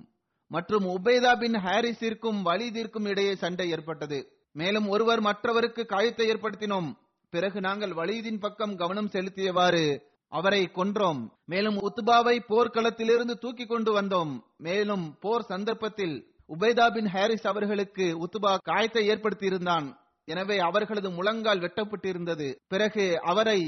மற்றும் 0.47 0.85
உபேதா 0.85 1.31
பின் 1.39 1.53
ஹாரிஸிற்கும் 1.53 2.39
வலிதிற்கும் 2.45 3.07
இடையே 3.07 3.35
சண்டை 3.35 3.69
ஏற்பட்டது. 3.69 4.19
மேலும் 4.51 4.87
ஒருவர் 4.87 5.21
மற்றவருக்கு 5.21 5.85
காயத்தை 5.85 6.25
ஏற்படுத்தினோம். 6.29 6.89
பிறகு 7.29 7.61
நாங்கள் 7.61 7.91
வலீதின் 7.91 8.39
பக்கம் 8.39 8.75
கவனம் 8.75 9.09
செலுத்தியவாறு 9.13 9.85
அவரை 10.31 10.69
கொன்றோம். 10.75 11.21
மேலும் 11.45 11.77
உத்பாவை 11.81 12.35
போர்க்களத்திலிருந்து 12.49 13.35
தூக்கி 13.37 13.65
கொண்டு 13.65 14.01
வந்தோம். 14.01 14.33
மேலும் 14.57 15.17
போர் 15.19 15.41
சந்தர்ப்பத்தில் 15.41 16.15
உபேதா 16.49 16.87
பின் 16.93 17.07
ஹாரிஸ் 17.07 17.47
அவர்களுக்கு 17.47 18.05
உத்துபா 18.25 18.57
காயத்தை 18.63 19.09
ஏற்படுத்தியிருந்தான். 19.09 19.87
எனவே 20.25 20.57
அவர்களது 20.59 21.09
முழங்கால் 21.11 21.59
வெட்டப்பட்டிருந்தது. 21.59 22.55
பிறகு 22.67 23.21
அவரை 23.21 23.59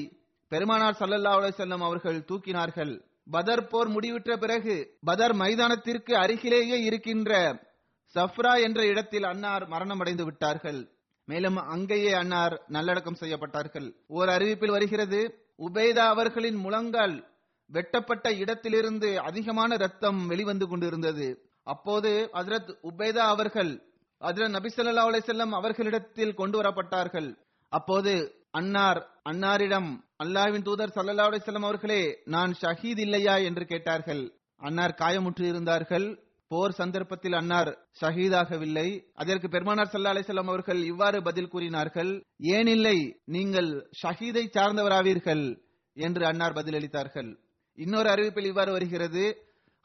பெருமானார் 0.51 0.97
சல்லல்லா 0.99 1.33
செல்லம் 1.59 1.83
அவர்கள் 1.87 2.17
தூக்கினார்கள். 2.29 2.93
பதர் 3.31 3.67
போர் 3.67 3.89
முடிவுற்ற 3.95 4.31
பிறகு 4.37 4.75
பதர் 5.09 5.35
மைதானத்திற்கு 5.35 6.13
அருகிலேயே 6.13 6.77
இருக்கின்ற 6.83 7.31
சஃப்ரா 8.15 8.53
என்ற 8.63 8.79
இடத்தில் 8.85 9.23
அன்னார் 9.23 9.63
மரணமடைந்து 9.69 10.23
விட்டார்கள். 10.23 10.79
மேலும் 11.27 11.57
அங்கேயே 11.57 12.13
அன்னார் 12.13 12.55
நல்லடக்கம் 12.67 13.19
செய்யப்பட்டார்கள். 13.19 13.87
ஓர் 14.07 14.29
அறிவிப்பில் 14.29 14.75
வருகிறது 14.75 15.19
உபேதா 15.67 16.05
அவர்களின் 16.15 16.55
முழங்கால் 16.55 17.15
வெட்டப்பட்ட 17.69 18.27
இடத்திலிருந்து 18.33 19.09
அதிகமான 19.19 19.75
ரத்தம் 19.75 20.27
வெளிவந்து 20.27 20.67
கொண்டிருந்தது. 20.67 21.27
அப்போது 21.63 22.29
ஹஜரத் 22.33 22.71
உபேதா 22.89 23.25
அவர்கள் 23.35 23.71
அதிரத் 24.21 24.55
நபி 24.57 24.69
ஸல்லல்லாஹு 24.75 25.09
அலைஹி 25.11 25.49
அவர்களிடத்தில் 25.61 26.33
கொண்டு 26.33 26.57
வரப்பட்டார்கள். 26.61 27.29
அப்போது 27.69 28.13
அன்னார் 28.51 29.01
அன்னாரிடம் 29.25 29.89
அல்லாவின் 30.23 30.65
தூதர் 30.67 30.93
ஸல்லல்லாஹு 30.95 31.29
அலைஹி 31.31 31.63
அவர்களே 31.69 32.01
நான் 32.25 32.51
ஷஹீத் 32.61 33.01
இல்லையா 33.05 33.35
என்று 33.49 33.65
கேட்டார்கள். 33.65 34.23
அன்னார் 34.61 34.99
காயமுற்று 35.01 35.45
இருந்தார்கள். 35.51 36.07
போர் 36.51 36.73
சந்தர்ப்பத்தில் 36.79 37.35
அன்னார் 37.39 37.71
ஷஹீதாகவில்லை. 38.01 38.87
அதற்கு 39.21 39.47
பெருமானார் 39.49 39.91
சல்லா 39.91 40.13
அலிசல்லாம் 40.15 40.51
அவர்கள் 40.53 40.81
இவ்வாறு 40.91 41.19
பதில் 41.27 41.51
கூறினார்கள். 41.53 42.11
ஏனில்லை 42.55 42.97
நீங்கள் 43.35 43.69
ஷஹீதை 44.01 44.43
சார்ந்தவராவீர்கள் 44.57 45.45
என்று 45.97 46.23
அன்னார் 46.31 46.57
பதிலளித்தார்கள் 46.59 47.31
இன்னொரு 47.77 48.09
அறிவிப்பில் 48.13 48.49
இவ்வாறு 48.51 48.71
வருகிறது. 48.71 49.23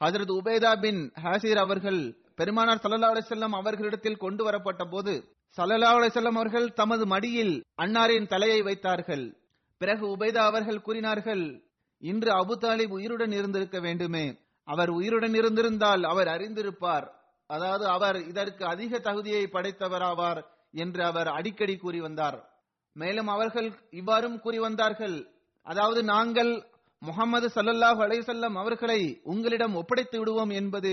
ஹசரத் 0.00 0.32
உபேதா 0.38 0.72
பின் 0.80 1.00
ஹாசிர் 1.24 1.60
அவர்கள் 1.62 2.00
பெருமானார் 2.40 2.82
சல்லா 2.82 3.12
அலிசல்லாம் 3.12 3.54
அவர்களிடத்தில் 3.60 4.22
கொண்டு 4.24 4.42
வரப்பட்ட 4.44 4.84
போது 4.84 5.14
சல்லா 5.58 5.90
அலிசல்லாம் 5.90 6.38
அவர்கள் 6.40 6.72
தமது 6.72 7.06
மடியில் 7.06 7.64
அன்னாரின் 7.82 8.26
தலையை 8.26 8.62
வைத்தார்கள். 8.62 9.36
பிறகு 9.78 10.16
உபைதா 10.16 10.42
அவர்கள் 10.50 10.80
கூறினார்கள் 10.80 11.64
இன்று 11.98 12.30
அபு 12.30 12.54
தாலிப் 12.60 12.90
உயிருடன் 12.90 13.32
இருந்திருக்க 13.32 13.80
வேண்டுமே. 13.80 14.38
அவர் 14.64 14.90
உயிருடன் 14.90 15.34
இருந்திருந்தால் 15.34 16.04
அவர் 16.04 16.26
அறிந்திருப்பார். 16.26 17.06
அதாவது 17.46 17.86
அவர் 17.86 18.16
இதற்கு 18.16 18.64
அதிக 18.64 18.98
தகுதியை 18.98 19.48
படைத்தவராவார் 19.52 20.44
என்று 20.72 21.04
அவர் 21.04 21.28
அடிக்கடி 21.28 21.76
கூறி 21.76 22.00
வந்தார். 22.00 22.48
மேலும் 22.92 23.26
அவர்கள் 23.26 23.68
இவ்வாறும் 23.90 24.38
கூறி 24.38 24.58
வந்தார்கள் 24.58 25.16
அதாவது 25.62 26.04
நாங்கள் 26.04 26.66
முகமது 26.98 27.50
சல்லல்லாஹ் 27.54 28.00
அலைசல்லம் 28.00 28.56
அவர்களை 28.56 29.20
உங்களிடம் 29.24 29.74
ஒப்படைத்து 29.74 30.18
விடுவோம் 30.18 30.50
என்பது 30.50 30.92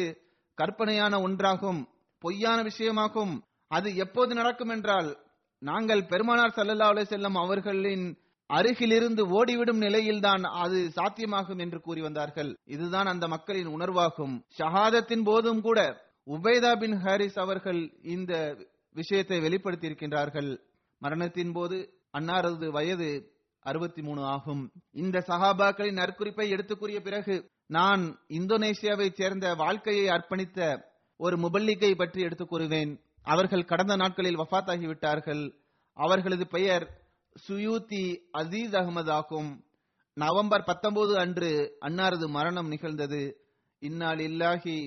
கற்பனையான 0.53 1.17
ஒன்றாகும் 1.17 1.85
பொய்யான 2.19 2.63
விஷயமாகும். 2.63 3.41
அது 3.73 3.95
எப்போது 3.95 4.35
நடக்கும் 4.35 4.69
என்றால் 4.69 5.17
நாங்கள் 5.59 6.05
பெருமானார் 6.05 6.53
சல்லல்லா 6.55 6.87
அலைசல்லம் 6.93 7.43
அவர்களின் 7.43 8.17
அருகிலிருந்து 8.45 9.27
ஓடிவிடும் 9.27 9.77
நிலையில்தான் 9.77 10.43
அது 10.43 10.91
சாத்தியமாகும் 10.95 11.59
என்று 11.59 11.81
கூறி 11.81 12.01
வந்தார்கள். 12.01 12.57
இதுதான் 12.65 13.05
அந்த 13.05 13.27
மக்களின் 13.27 13.67
உணர்வாகும். 13.67 14.43
ஷஹாதத்தின் 14.57 15.23
போதும் 15.23 15.61
கூட 15.61 16.01
உபேதா 16.27 16.79
பின் 16.79 16.99
ஹாரிஸ் 16.99 17.39
அவர்கள் 17.39 17.93
இந்த 18.03 18.57
விஷயத்தை 18.93 19.39
வெளிப்படுத்தியிருக்கின்றார்கள். 19.39 20.59
மரணத்தின் 20.99 21.51
போது 21.51 21.93
அன்னாரது 22.17 22.67
வயது 22.67 23.31
அறுபத்தி 23.59 24.01
மூணு 24.01 24.23
ஆகும். 24.23 24.71
இந்த 24.91 25.23
சஹாபாக்களின் 25.27 25.93
நற்குறிப்பை 25.93 26.49
எடுத்து 26.49 26.77
கூறிய 26.77 27.01
பிறகு 27.01 27.49
நான் 27.67 28.19
இந்தோனேசியாவை 28.27 29.13
சேர்ந்த 29.13 29.53
வாழ்க்கையை 29.53 30.05
அர்ப்பணித்த 30.05 30.83
ஒரு 31.17 31.37
முபல்லிகை 31.37 31.95
பற்றி 31.95 32.21
எடுத்துக் 32.21 32.53
கூறுவேன். 32.53 33.02
அவர்கள் 33.25 33.63
கடந்த 33.63 33.95
நாட்களில் 33.95 34.37
வஃத்தாகிவிட்டார்கள். 34.37 35.43
அவர்களது 35.97 36.47
பெயர் 36.47 36.85
சுயூத்தி 37.47 38.03
அசீஸ் 38.37 38.75
அகமது 38.79 39.09
ஆகும். 39.09 39.51
நவம்பர் 40.17 40.63
பத்தொன்பது 40.63 41.13
அன்று 41.17 41.77
அன்னாரது 41.81 42.27
மரணம் 42.27 42.67
நிகழ்ந்தது. 42.67 43.21
இன்னால் 43.81 44.17
இல்லாஹி 44.17 44.77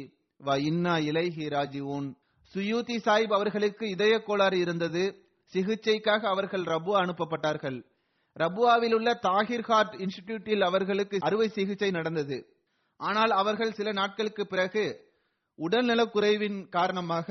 வ 0.41 0.57
இன்னா 0.71 0.95
இலைஹி 1.11 1.45
ராஜிவோன் 1.57 2.09
சுயூத்தி 2.55 2.97
சாஹிப் 3.07 3.35
அவர்களுக்கு 3.35 3.85
இதய 3.89 4.15
கோளாறு 4.23 4.59
இருந்தது. 4.59 5.05
சிகிச்சைக்காக 5.53 6.23
அவர்கள் 6.27 6.63
ரபுவா 6.63 6.99
அனுப்பப்பட்டார்கள். 7.05 7.79
ரபுவாவில் 8.37 8.95
உள்ள 8.95 9.11
தாகிர் 9.23 9.63
ஹார்ட் 9.63 9.95
இன்ஸ்டிடியூட்டில் 9.95 10.65
அவர்களுக்கு 10.65 11.17
அறுவை 11.21 11.49
சிகிச்சை 11.49 11.91
நடந்தது. 11.91 12.39
ஆனால் 13.01 13.31
அவர்கள் 13.31 13.73
சில 13.73 13.93
நாட்களுக்கு 13.93 14.47
பிறகு 14.47 14.85
உடல்நலக் 15.59 16.13
குறைவின் 16.13 16.59
காரணமாக 16.69 17.29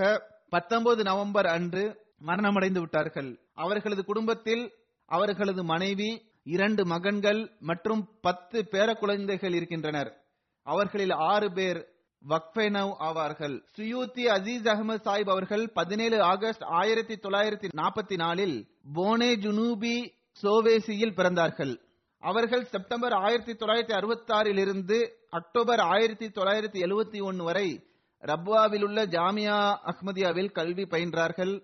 பத்தொன்பது 0.49 1.03
நவம்பர் 1.03 1.45
அன்று 1.45 2.01
மரணமடைந்து 2.25 2.79
விட்டார்கள். 2.79 3.39
அவர்களது 3.53 4.05
குடும்பத்தில் 4.05 4.71
அவர்களது 5.05 5.63
மனைவி 5.63 6.21
இரண்டு 6.43 6.85
மகன்கள் 6.85 7.51
மற்றும் 7.59 8.07
பத்து 8.21 8.67
பேர 8.71 8.93
குழந்தைகள் 8.93 9.53
இருக்கின்றனர். 9.53 10.17
அவர்களில் 10.63 11.11
ஆறு 11.11 11.51
பேர் 11.51 11.79
வக்ஃபேனவ் 12.27 12.93
ஆவார்கள். 12.99 13.61
சுயூத்தி 13.77 14.23
அசீஸ் 14.35 14.67
அகமது 14.73 15.01
சாஹிப் 15.07 15.29
அவர்கள் 15.29 15.71
பதினேழு 15.71 16.21
ஆகஸ்ட் 16.21 16.63
ஆயிரத்தி 16.63 17.15
தொள்ளாயிரத்தி 17.15 17.69
நாற்பத்தி 17.75 18.15
நாலில் 18.15 18.67
போனே 18.93 19.35
ஜுனூபி 19.35 20.11
சோவேசியில் 20.43 21.17
பிறந்தார்கள். 21.19 21.73
அவர்கள் 22.19 22.65
செப்டம்பர் 22.65 23.13
ஆயிரத்தி 23.13 23.53
தொள்ளாயிரத்தி 23.53 23.91
அறுபத்தி 23.91 24.33
ஆறில் 24.33 24.57
இருந்து 24.57 25.17
அக்டோபர் 25.29 25.79
ஆயிரத்தி 25.79 26.27
தொள்ளாயிரத்தி 26.27 26.79
எழுபத்தி 26.87 27.23
ஒன்னு 27.23 27.43
வரை 27.43 27.85
ரப்வாவில் 28.27 28.83
உள்ள 28.83 29.05
ஜாமியா 29.05 29.77
அஹ்மதியாவில் 29.91 30.51
கல்வி 30.51 30.83
பயின்றார்கள். 30.83 31.63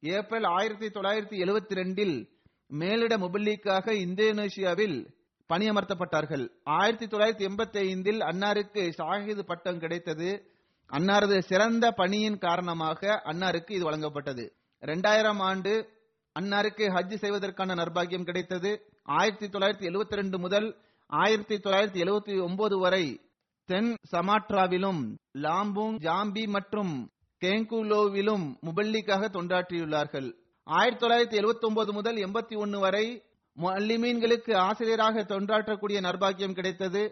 ஏப்ரல் 0.00 0.44
ஆயிரத்தி 0.44 0.86
தொள்ளாயிரத்தி 0.86 1.36
எழுபத்தி 1.44 1.74
ரெண்டில் 1.74 2.28
மேலிட 2.66 3.18
முபல்லிக்காக 3.18 3.92
இந்தோனேஷியாவில் 3.92 5.06
பணியமர்த்தப்பட்டார்கள். 5.50 6.50
ஆயிரத்தி 6.62 7.06
தொள்ளாயிரத்தி 7.06 7.46
எண்பத்தி 7.48 7.78
ஐந்தில் 7.78 8.20
அன்னாருக்கு 8.20 8.82
ஷாஹிது 8.98 9.40
பட்டம் 9.40 9.78
கிடைத்தது. 9.78 10.52
அன்னாரது 10.90 11.38
சிறந்த 11.38 11.92
பணியின் 11.92 12.38
காரணமாக 12.38 13.22
அன்னாருக்கு 13.24 13.70
இது 13.70 13.90
வழங்கப்பட்டது. 13.90 14.50
இரண்டாயிரம் 14.80 15.40
ஆண்டு 15.40 15.72
அன்னாருக்கு 16.40 16.84
ஹஜ் 16.96 17.14
செய்வதற்கான 17.14 17.74
நர்பாகியம் 17.74 18.24
கிடைத்தது. 18.24 18.70
ஆயிரத்தி 19.02 19.46
தொள்ளாயிரத்தி 19.46 19.86
எழுபத்தி 19.90 20.14
ரெண்டு 20.14 20.38
முதல் 20.38 20.76
ஆயிரத்தி 21.06 21.56
தொள்ளாயிரத்தி 21.56 22.00
எழுபத்தி 22.06 22.42
ஒன்பது 22.42 22.78
வரை 22.78 23.04
தென் 23.70 23.90
சமாட்ராவிலும் 24.12 25.00
லாம்பூங் 25.42 25.96
ஜாம்பி 26.06 26.48
மற்றும் 26.54 26.94
கேங்குலோவிலும் 27.42 28.46
முபல்லிக்காக 28.66 29.28
தொண்டாற்றியுள்ளார்கள். 29.36 30.26
ஆயிரத்தி 30.66 31.02
தொள்ளாயிரத்தி 31.02 31.36
எழுபத்தி 31.40 31.66
ஒன்பது 31.68 31.92
முதல் 31.92 32.16
எண்பத்தி 32.16 32.56
ஒன்னு 32.56 32.78
வரை 32.78 33.04
முல்லிமீன்களுக்கு 33.56 34.52
ஆசிரியராக 34.56 35.24
தொண்டாற்றக்கூடிய 35.32 35.98
நர்பாகியம் 36.08 36.56
கிடைத்தது. 36.58 37.02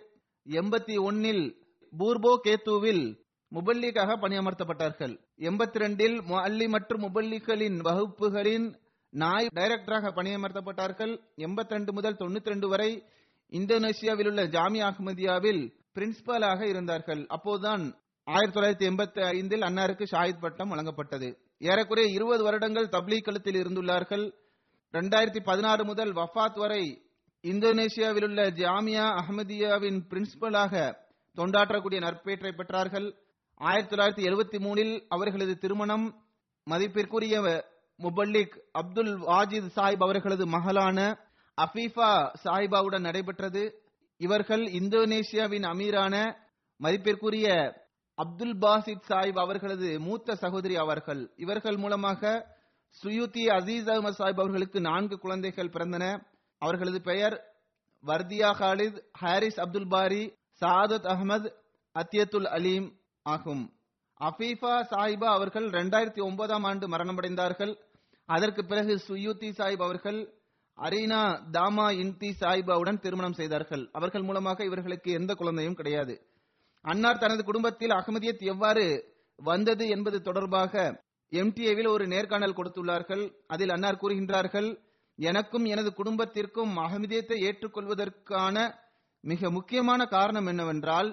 எண்பத்தி 0.46 0.96
ஒன்னில் 1.08 1.44
பூர்போ 1.92 2.32
கேத்துவில் 2.46 3.04
முபல்லிக்காக 3.52 4.18
பணியமர்த்தப்பட்டார்கள். 4.24 5.14
எண்பத்தி 5.48 5.78
ரெண்டில் 5.84 6.18
முஅல்லி 6.30 6.68
மற்றும் 6.68 7.04
முபல்லிகளின் 7.06 7.78
வகுப்புகளின் 7.88 8.68
நாய் 9.12 9.54
டைரக்டராக 9.54 10.12
பணியமர்த்தப்பட்டார்கள். 10.20 11.14
எண்பத்தி 11.46 11.76
ரெண்டு 11.78 11.92
முதல் 11.92 12.20
தொண்ணூத்தி 12.22 12.52
ரெண்டு 12.54 12.68
வரை 12.68 12.90
இந்தோனேஷியாவில் 13.52 14.28
உள்ள 14.30 14.42
ஜாமி 14.46 14.80
அஹ்மதியாவில் 14.82 15.62
பிரின்சிபலாக 15.94 16.62
இருந்தார்கள். 16.62 17.26
அப்போதுதான் 17.26 17.96
ஆயிரத்தி 18.24 18.60
தொள்ளாயிரத்தி 18.60 18.90
எண்பத்தி 18.90 19.24
ஐந்தில் 19.24 19.60
அன்னாருக்கு 19.60 20.06
ஷாஹித் 20.10 20.40
பட்டம் 20.40 20.72
வழங்கப்பட்டது. 20.72 21.38
ஏறக்குறைய 21.58 22.10
இருபது 22.12 22.42
வருடங்கள் 22.42 22.88
தப்லீக் 22.88 23.24
கழுத்தில் 23.24 23.62
இருந்துள்ளார்கள். 23.62 24.32
இரண்டாயிரத்தி 24.92 25.40
பதினாறு 25.44 25.84
முதல் 25.84 26.12
வஃபாத் 26.12 26.58
வரை 26.58 27.02
இந்தோனேஷியாவில் 27.42 28.24
உள்ள 28.24 28.50
ஜாமியா 28.50 29.06
அஹமதியாவின் 29.20 30.00
பிரின்சிபலாக 30.10 30.96
தொண்டாற்றக்கூடிய 31.36 32.00
நற்பேற்றை 32.00 32.52
பெற்றார்கள். 32.52 33.14
ஆயிரத்தி 33.54 33.96
தொள்ளாயிரத்தி 33.96 34.26
எழுபத்தி 34.30 34.58
மூணில் 34.58 35.04
அவர்களது 35.08 35.58
திருமணம் 35.58 36.22
மதிப்பிற்குரிய 36.64 37.64
முபல்லிக் 37.98 38.58
அப்துல் 38.72 39.20
வாஜித் 39.20 39.70
சாஹிப் 39.76 40.04
அவர்களது 40.04 40.46
மகளான 40.46 41.18
அஃபீஃபா 41.60 42.34
சாஹிபாவுடன் 42.44 43.00
நடைபெற்றது. 43.00 43.82
இவர்கள் 44.18 44.62
இந்தோனேஷியாவின் 44.62 45.66
அமீரான 45.72 46.36
மதிப்பிற்குரிய 46.76 47.48
அப்துல் 48.14 48.56
பாசித் 48.58 49.04
சாஹிப் 49.08 49.38
அவர்களது 49.38 50.00
மூத்த 50.00 50.34
சகோதரி 50.34 50.76
அவர்கள். 50.76 51.32
இவர்கள் 51.36 51.76
மூலமாக 51.76 52.46
சுயூத்தி 53.02 53.44
அசீஸ் 53.46 53.88
அகமது 53.88 54.18
சாஹிப் 54.18 54.40
அவர்களுக்கு 54.40 54.80
நான்கு 54.80 55.18
குழந்தைகள் 55.18 55.68
பிறந்தன. 55.68 56.22
அவர்களது 56.58 57.00
பெயர் 57.00 57.44
வர்தியா 58.06 58.50
ஹாலித் 58.60 59.02
ஹாரிஸ் 59.12 59.60
அப்துல் 59.60 59.88
பாரி 59.88 60.32
சாதத் 60.60 61.06
அகமது 61.06 61.52
அத்தியத்துல் 61.94 62.44
அலீம் 62.44 62.98
ஆகும். 63.22 63.72
அஃபீஃபா 64.20 64.74
சாஹிபா 64.90 65.24
அவர்கள் 65.24 65.70
இரண்டாயிரத்தி 65.70 66.22
ஒன்பதாம் 66.22 66.64
ஆண்டு 66.64 66.88
மரணமடைந்தார்கள். 66.88 67.78
அதற்கு 68.26 68.64
பிறகு 68.64 68.94
சுயூத்தி 69.08 69.50
சாஹிப் 69.58 69.82
அவர்கள் 69.82 70.37
அரீனா 70.78 71.20
தாமா 71.50 71.86
இன்தி 72.02 72.30
சாய்பாவுடன் 72.40 73.00
திருமணம் 73.00 73.32
செய்தார்கள். 73.32 73.90
அவர்கள் 73.92 74.22
மூலமாக 74.22 74.64
இவர்களுக்கு 74.64 75.10
எந்த 75.12 75.34
குழந்தையும் 75.34 75.74
கிடையாது. 75.74 76.14
அன்னார் 76.84 77.18
தனது 77.18 77.44
குடும்பத்தில் 77.44 77.90
அகமதியத் 77.90 78.44
எவ்வாறு 78.52 78.84
வந்தது 79.36 79.88
என்பது 79.88 80.20
தொடர்பாக 80.20 81.04
எம்டிஏவில் 81.32 81.88
ஒரு 81.88 82.06
நேர்காணல் 82.06 82.56
கொடுத்துள்ளார்கள். 82.56 83.24
அதில் 83.46 83.68
அன்னார் 83.68 84.00
கூறுகின்றார்கள் 84.00 84.68
எனக்கும் 85.14 85.64
எனது 85.64 85.94
குடும்பத்திற்கும் 85.94 86.76
அகமதியத்தை 86.76 87.38
ஏற்றுக்கொள்வதற்கான 87.48 88.56
மிக 89.24 89.50
முக்கியமான 89.50 90.00
காரணம் 90.06 90.46
என்னவென்றால் 90.46 91.08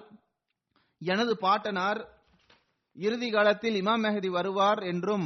எனது 1.01 1.37
பாட்டனார் 1.37 1.99
இறுதி 2.95 3.29
காலத்தில் 3.29 3.75
இமாம் 3.81 4.03
மெஹதி 4.03 4.29
வருவார் 4.29 4.81
என்றும் 4.83 5.25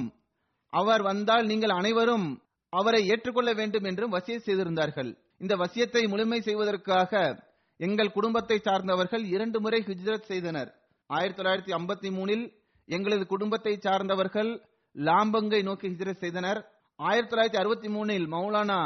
அவர் 0.74 1.02
வந்தால் 1.02 1.46
நீங்கள் 1.46 1.70
அனைவரும் 1.70 2.28
அவரை 2.70 3.08
ஏற்றுக்கொள்ள 3.08 3.54
வேண்டும் 3.54 3.84
என்றும் 3.84 4.14
வசிய 4.14 4.38
செய்திருந்தார்கள். 4.38 5.18
இந்த 5.38 5.56
வசியத்தை 5.56 6.08
முழுமை 6.08 6.42
செய்வதற்காக 6.42 7.44
எங்கள் 7.78 8.12
குடும்பத்தை 8.12 8.58
சார்ந்தவர்கள் 8.60 9.24
இரண்டு 9.26 9.62
முறை 9.62 9.84
ஹிஜ்ரத் 9.88 10.30
செய்தனர். 10.32 10.76
ஆயிரத்தி 11.08 11.42
தொள்ளாயிரத்தி 11.42 11.76
ஐம்பத்தி 11.76 12.10
மூணில் 12.18 12.54
எங்களது 12.86 13.26
குடும்பத்தை 13.26 13.78
சார்ந்தவர்கள் 13.78 14.62
லாம்பங்கை 14.96 15.64
நோக்கி 15.64 15.88
ஹிஜ்ரத் 15.88 16.24
செய்தனர். 16.24 16.60
ஆயிரத்தி 16.96 17.36
தொள்ளாயிரத்தி 17.36 17.60
அறுபத்தி 17.60 17.88
மூணில் 17.88 18.26
மௌலானா 18.28 18.82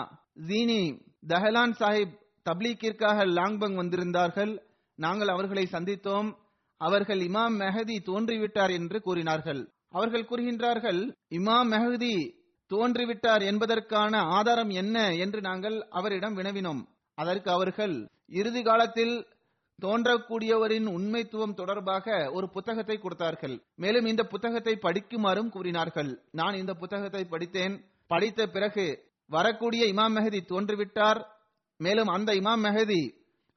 ஜீனி 0.48 0.82
தஹலான் 1.28 1.74
சாஹிப் 1.80 2.16
தப்லீக்கிற்காக 2.50 3.26
லாங்பங் 3.26 3.76
வந்திருந்தார்கள். 3.76 4.60
நாங்கள் 4.96 5.28
அவர்களை 5.28 5.68
சந்தித்தோம். 5.72 6.36
அவர்கள் 6.78 7.20
இமாம் 7.20 7.56
மெஹதி 7.60 7.98
தோன்றிவிட்டார் 8.06 8.72
என்று 8.72 9.02
கூறினார்கள். 9.02 9.70
அவர்கள் 9.90 10.26
கூறுகின்றார்கள் 10.26 11.02
இமாம் 11.30 11.70
மெஹதி 11.74 12.42
தோன்றிவிட்டார் 12.72 13.44
என்பதற்கான 13.46 14.20
ஆதாரம் 14.38 14.70
என்ன 14.70 14.98
என்று 15.16 15.42
நாங்கள் 15.42 15.78
அவரிடம் 15.90 16.38
வினவினோம். 16.38 16.82
அதற்கு 17.18 17.52
அவர்கள் 17.52 17.96
இறுதி 18.40 18.62
காலத்தில் 18.64 19.16
தோன்றக்கூடியவரின் 19.80 20.88
உண்மைத்துவம் 20.88 21.54
தொடர்பாக 21.54 22.32
ஒரு 22.32 22.50
புத்தகத்தை 22.50 22.98
கொடுத்தார்கள். 22.98 23.56
மேலும் 23.76 24.06
இந்த 24.06 24.24
புத்தகத்தை 24.24 24.74
படிக்குமாறும் 24.82 25.50
கூறினார்கள். 25.50 26.12
நான் 26.32 26.54
இந்த 26.54 26.74
புத்தகத்தை 26.74 27.24
படித்தேன். 27.26 27.76
படித்த 28.08 28.48
பிறகு 28.48 28.86
வரக்கூடிய 29.30 29.84
இமாம் 29.94 30.16
மெஹதி 30.18 30.42
தோன்றிவிட்டார். 30.50 31.22
மேலும் 31.80 32.08
அந்த 32.08 32.34
இமாம் 32.34 32.64
மெஹதி 32.66 33.02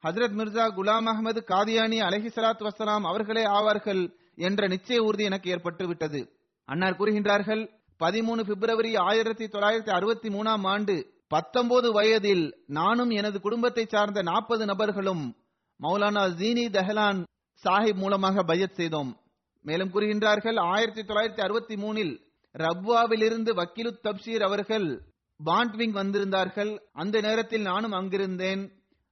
ஹஜரத் 0.03 0.37
மிர்சா 0.39 0.65
குலாம் 0.77 1.07
அகமது 1.11 1.39
காதியானி 1.51 1.97
அலஹி 2.07 2.29
சலாத் 2.35 2.65
வசலாம் 2.67 3.05
அவர்களே 3.11 3.43
ஆவார்கள் 3.45 4.01
என்ற 4.35 4.67
நிச்சய 4.67 4.97
உறுதி 4.97 5.23
எனக்கு 5.23 5.51
ஏற்பட்டு 5.51 5.87
விட்டது 5.87 6.21
அன்னார் 6.69 6.97
கூறுகின்றார்கள் 6.99 7.63
பதிமூணு 7.99 8.43
பிப்ரவரி 8.43 8.95
ஆயிரத்தி 8.95 9.45
தொள்ளாயிரத்தி 9.45 9.89
அறுபத்தி 9.89 10.29
மூணாம் 10.29 10.67
ஆண்டு 10.67 11.13
பத்தொன்பது 11.27 11.91
வயதில் 11.91 12.63
நானும் 12.67 13.09
எனது 13.09 13.41
குடும்பத்தை 13.41 13.85
சார்ந்த 13.85 14.21
நாற்பது 14.21 14.65
நபர்களும் 14.65 15.35
மௌலானா 15.83 16.23
ஜீனி 16.33 16.65
தஹலான் 16.69 17.23
சாஹிப் 17.63 17.95
மூலமாக 17.95 18.43
பையத் 18.43 18.73
செய்தோம். 18.73 19.21
மேலும் 19.61 19.93
கூறுகின்றார்கள் 19.93 20.59
ஆயிரத்தி 20.59 21.01
தொள்ளாயிரத்தி 21.01 21.41
அறுபத்தி 21.41 21.75
மூணில் 21.75 22.21
ரப்வாவிலிருந்து 22.53 23.51
வக்கீலு 23.53 23.91
தப்ஷீர் 24.03 24.43
அவர்கள் 24.43 25.01
பாண்ட்விங் 25.45 25.91
வந்திருந்தார்கள். 25.91 26.79
அந்த 26.93 27.21
நேரத்தில் 27.21 27.61
நானும் 27.61 27.91
அங்கிருந்தேன். 27.91 28.71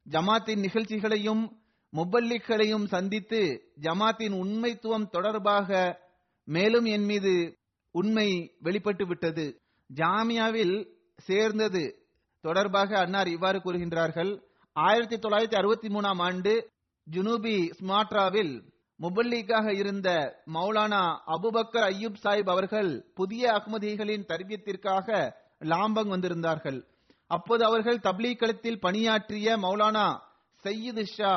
ஜமாத்தின் 0.10 0.60
நிகழ்ச்சிகளையும் 0.60 1.58
முப்பல்லிகளையும் 1.94 2.86
சந்தித்து 2.86 3.62
ஜமாத்தின் 3.82 4.36
உண்மைத்துவம் 4.44 5.10
தொடர்பாக 5.10 6.00
மேலும் 6.44 6.86
என் 6.86 7.04
மீது 7.04 7.58
உண்மை 8.00 8.56
வெளிப்பட்டு 8.60 9.06
விட்டது. 9.08 9.46
ஜாமியாவில் 9.90 10.76
சேர்ந்தது. 11.18 11.84
தொடர்பாக 12.42 12.98
அன்னார் 13.00 13.28
இவ்வாறு 13.28 13.60
கூறுகின்றார்கள். 13.60 14.32
ஆயிரத்தி 14.74 15.16
தொள்ளாயிரத்தி 15.16 15.56
அறுபத்தி 15.56 15.88
மூணாம் 15.88 16.22
ஆண்டு 16.22 16.54
ஜுனூபி 17.12 17.56
ஸ்மாட்ராவில் 17.80 18.54
முபல்லிக்காக 19.02 19.68
இருந்த 19.74 20.10
மௌலானா 20.54 21.02
அபுபக்கர் 21.28 21.86
ஐயூப் 21.92 22.20
சாஹிப் 22.24 22.50
அவர்கள் 22.50 22.92
புதிய 23.14 23.52
அகமதிகளின் 23.52 24.28
தர்பியத்திற்காக 24.32 25.34
லாம்பங் 25.60 26.12
வந்திருந்தார்கள். 26.14 26.80
அப்போது 27.28 27.64
அவர்கள் 27.66 27.98
தப்லீக்களத்தில் 27.98 28.80
பணியாற்றிய 28.80 29.58
மௌலானா 29.58 30.08
சையீது 30.64 31.04
ஷா 31.04 31.34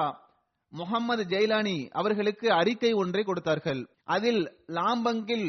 முகமது 0.69 1.25
ஜெய்லானி 1.25 1.91
அவர்களுக்கு 1.91 2.53
அறிக்கை 2.53 2.93
ஒன்றை 2.93 3.25
கொடுத்தார்கள். 3.25 3.83
அதில் 4.05 4.43
லாம்பங்கில் 4.67 5.49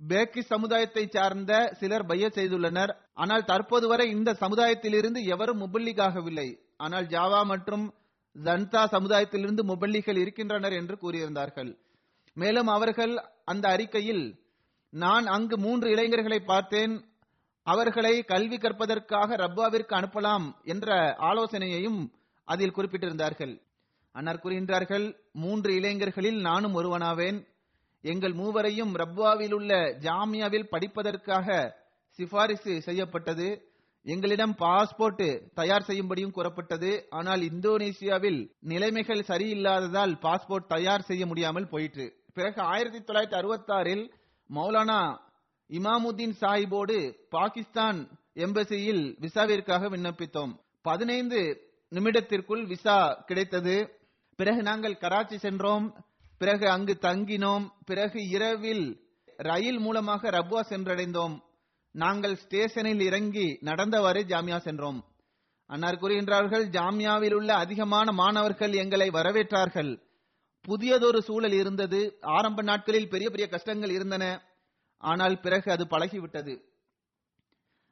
பேக்கி 0.00 0.42
சமுதாயத்தை 0.42 1.04
சார்ந்த 1.06 1.52
சிலர் 1.80 2.06
பைய 2.06 2.26
செய்துள்ளனர். 2.34 2.92
ஆனால் 3.14 3.44
தற்போது 3.44 3.88
வரை 3.88 4.06
இந்த 4.10 4.36
சமுதாயத்திலிருந்து 4.40 5.20
எவரும் 5.34 5.62
முபல்லிகாகவில்லை 5.64 6.48
ஆனால் 6.76 7.06
ஜாவா 7.06 7.40
மற்றும் 7.44 7.84
ஜன்தா 8.36 8.82
சமுதாயத்திலிருந்து 8.94 9.62
முபல்லிகள் 9.62 10.18
இருக்கின்றனர் 10.22 10.72
என்று 10.72 10.96
கூறியிருந்தார்கள். 11.02 11.70
மேலும் 12.36 12.66
அவர்கள் 12.66 13.14
அந்த 13.44 13.68
அறிக்கையில் 13.68 14.24
நான் 14.92 15.26
அங்கு 15.26 15.56
மூன்று 15.58 15.88
இளைஞர்களை 15.90 16.40
பார்த்தேன். 16.40 16.94
அவர்களை 17.66 18.12
கல்வி 18.22 18.56
கற்பதற்காக 18.56 19.36
ரப்பாவிற்கு 19.36 19.94
அனுப்பலாம் 19.98 20.44
என்ற 20.64 21.16
ஆலோசனையையும் 21.30 22.00
அதில் 22.48 22.74
குறிப்பிட்டிருந்தார்கள். 22.76 23.54
அன்னார் 24.14 24.42
கூறுகின்றார்கள் 24.44 25.06
மூன்று 25.44 25.70
இளைஞர்களில் 25.74 26.40
நானும் 26.40 26.74
ஒருவனாவேன். 26.74 27.38
எங்கள் 28.12 28.32
மூவரையும் 28.32 28.92
ரப்வாவில் 28.96 29.54
உள்ள 29.54 29.72
ஜாமியாவில் 30.06 30.70
படிப்பதற்காக 30.72 31.46
சிபாரிசு 32.18 32.74
செய்யப்பட்டது. 32.82 33.48
எங்களிடம் 34.06 34.54
பாஸ்போர்ட் 34.58 35.24
தயார் 35.54 35.86
செய்யும்படியும் 35.86 36.34
கூறப்பட்டது. 36.36 36.90
ஆனால் 37.10 37.40
இந்தோனேசியாவில் 37.40 38.40
நிலைமைகள் 38.72 39.22
சரியில்லாததால் 39.30 40.14
பாஸ்போர்ட் 40.26 40.70
தயார் 40.74 41.06
செய்ய 41.08 41.26
முடியாமல் 41.26 41.68
போயிற்று. 41.68 42.06
பிறகு 42.34 42.60
ஆயிரத்தி 42.62 43.00
தொள்ளாயிரத்தி 43.00 43.38
அறுபத்தாறில் 43.40 44.04
மௌலானா 44.50 45.00
இமாமுத்தீன் 45.70 46.36
சாஹிபோடு 46.40 46.98
பாகிஸ்தான் 47.36 48.00
எம்பசியில் 48.44 49.04
விசாவிற்காக 49.24 49.88
விண்ணப்பித்தோம். 49.94 50.52
பதினைந்து 50.82 51.40
நிமிடத்திற்குள் 51.92 52.64
விசா 52.72 52.98
கிடைத்தது. 53.28 53.76
பிறகு 54.38 54.62
நாங்கள் 54.62 55.00
கராச்சி 55.02 55.36
சென்றோம். 55.46 55.86
பிறகு 56.38 56.68
அங்கு 56.68 56.98
தங்கினோம். 57.00 57.70
பிறகு 57.84 58.28
இரவில் 58.28 58.86
ரயில் 59.36 59.78
மூலமாக 59.78 60.30
ரப்வா 60.30 60.60
சென்றடைந்தோம். 60.68 61.40
நாங்கள் 61.90 62.36
ஸ்டேஷனில் 62.36 63.00
இறங்கி 63.00 63.58
நடந்தவாறு 63.64 64.22
ஜாமியா 64.24 64.58
சென்றோம். 64.58 65.04
அன்னார் 65.66 65.94
கூறுகின்றார்கள் 65.94 66.64
ஜாமியாவில் 66.68 67.34
உள்ள 67.34 67.54
அதிகமான 67.54 68.12
மாணவர்கள் 68.12 68.72
எங்களை 68.72 69.10
வரவேற்றார்கள். 69.10 70.02
புதியதொரு 70.62 71.22
சூழல் 71.22 71.52
இருந்தது. 71.52 72.18
ஆரம்ப 72.20 72.62
நாட்களில் 72.62 73.08
பெரிய 73.08 73.30
பெரிய 73.30 73.48
கஷ்டங்கள் 73.48 73.90
இருந்தன. 73.90 74.42
ஆனால் 74.98 75.40
பிறகு 75.40 75.72
அது 75.72 75.84
பழகிவிட்டது. 75.84 76.54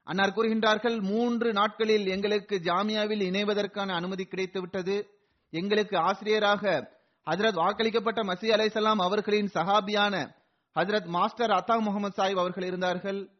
அன்னார் 0.03 0.31
கூறுகின்றார்கள் 0.31 1.01
மூன்று 1.01 1.53
நாட்களில் 1.53 2.07
எங்களுக்கு 2.07 2.57
ஜாமியாவில் 2.57 3.23
இணைவதற்கான 3.23 3.89
அனுமதி 3.89 4.25
கிடைத்து 4.25 4.61
விட்டது 4.61 4.97
எங்களுக்கு 5.51 5.97
ஆசிரியராக 5.99 6.93
ஹஜரத் 7.31 7.59
வாக்களிக்கப்பட்ட 7.59 8.23
மசி 8.23 8.49
அலைசலாம் 8.55 8.97
அவர்களின் 8.97 9.51
சஹாபியான 9.55 10.35
ஹஜரத் 10.75 11.07
மாஸ்டர் 11.07 11.51
அத்தா 11.51 11.81
முகமது 11.81 12.23
சாஹிப் 12.23 12.39
அவர்கள் 12.39 12.65
இருந்தார்கள். 12.65 13.31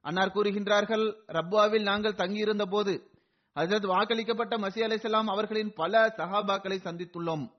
அன்னார் 0.00 0.32
கூறுகின்றார்கள் 0.34 1.16
ரப்வாவில் 1.28 1.82
நாங்கள் 1.82 2.14
தங்கியிருந்த 2.14 2.64
போது 2.64 3.10
ஹஜரத் 3.60 3.88
வாக்களிக்கப்பட்ட 3.88 4.58
மசி 4.58 4.80
அலைசலாம் 4.86 5.24
அவர்களின் 5.24 5.72
பல 5.72 6.14
சஹாபாக்களை 6.16 6.78
சந்தித்துள்ளோம். 6.84 7.52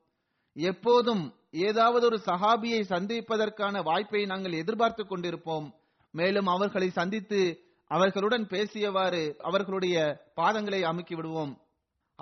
எப்போதும் 0.54 1.34
ஏதாவது 1.52 2.06
ஒரு 2.06 2.22
சஹாபியை 2.26 2.82
சந்திப்பதற்கான 2.82 3.84
வாய்ப்பை 3.84 4.26
நாங்கள் 4.26 4.52
எதிர்பார்த்து 4.52 5.04
கொண்டிருப்போம். 5.04 5.74
மேலும் 6.12 6.48
அவர்களை 6.48 6.90
சந்தித்து 6.90 7.60
அவர்களுடன் 7.88 8.46
பேசியவாறு 8.46 9.36
அவர்களுடைய 9.36 10.22
பாதங்களை 10.36 10.82
அமுக்கி 10.82 11.16
விடுவோம். 11.16 11.63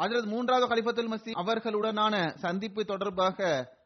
ஹஜரத் 0.01 0.29
மூன்றாவது 0.33 0.67
கலிபத்துல் 0.71 1.09
மசி 1.13 1.31
அவர்களுடனான 1.41 2.35
சந்திப்பு 2.35 2.85
தொடர்பாக 2.85 3.39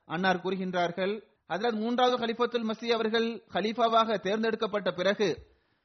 அன்னார் 0.05 0.41
கூறுகின்றார்கள். 0.43 1.13
ஹஜரத் 1.49 1.80
மூன்றாவது 1.82 2.18
கலிபத்துல் 2.18 2.68
மசி 2.70 2.88
அவர்கள் 2.88 3.28
ஹலீஃபாவாக 3.53 4.20
தேர்ந்தெடுக்கப்பட்ட 4.20 4.91
பிறகு 4.91 5.28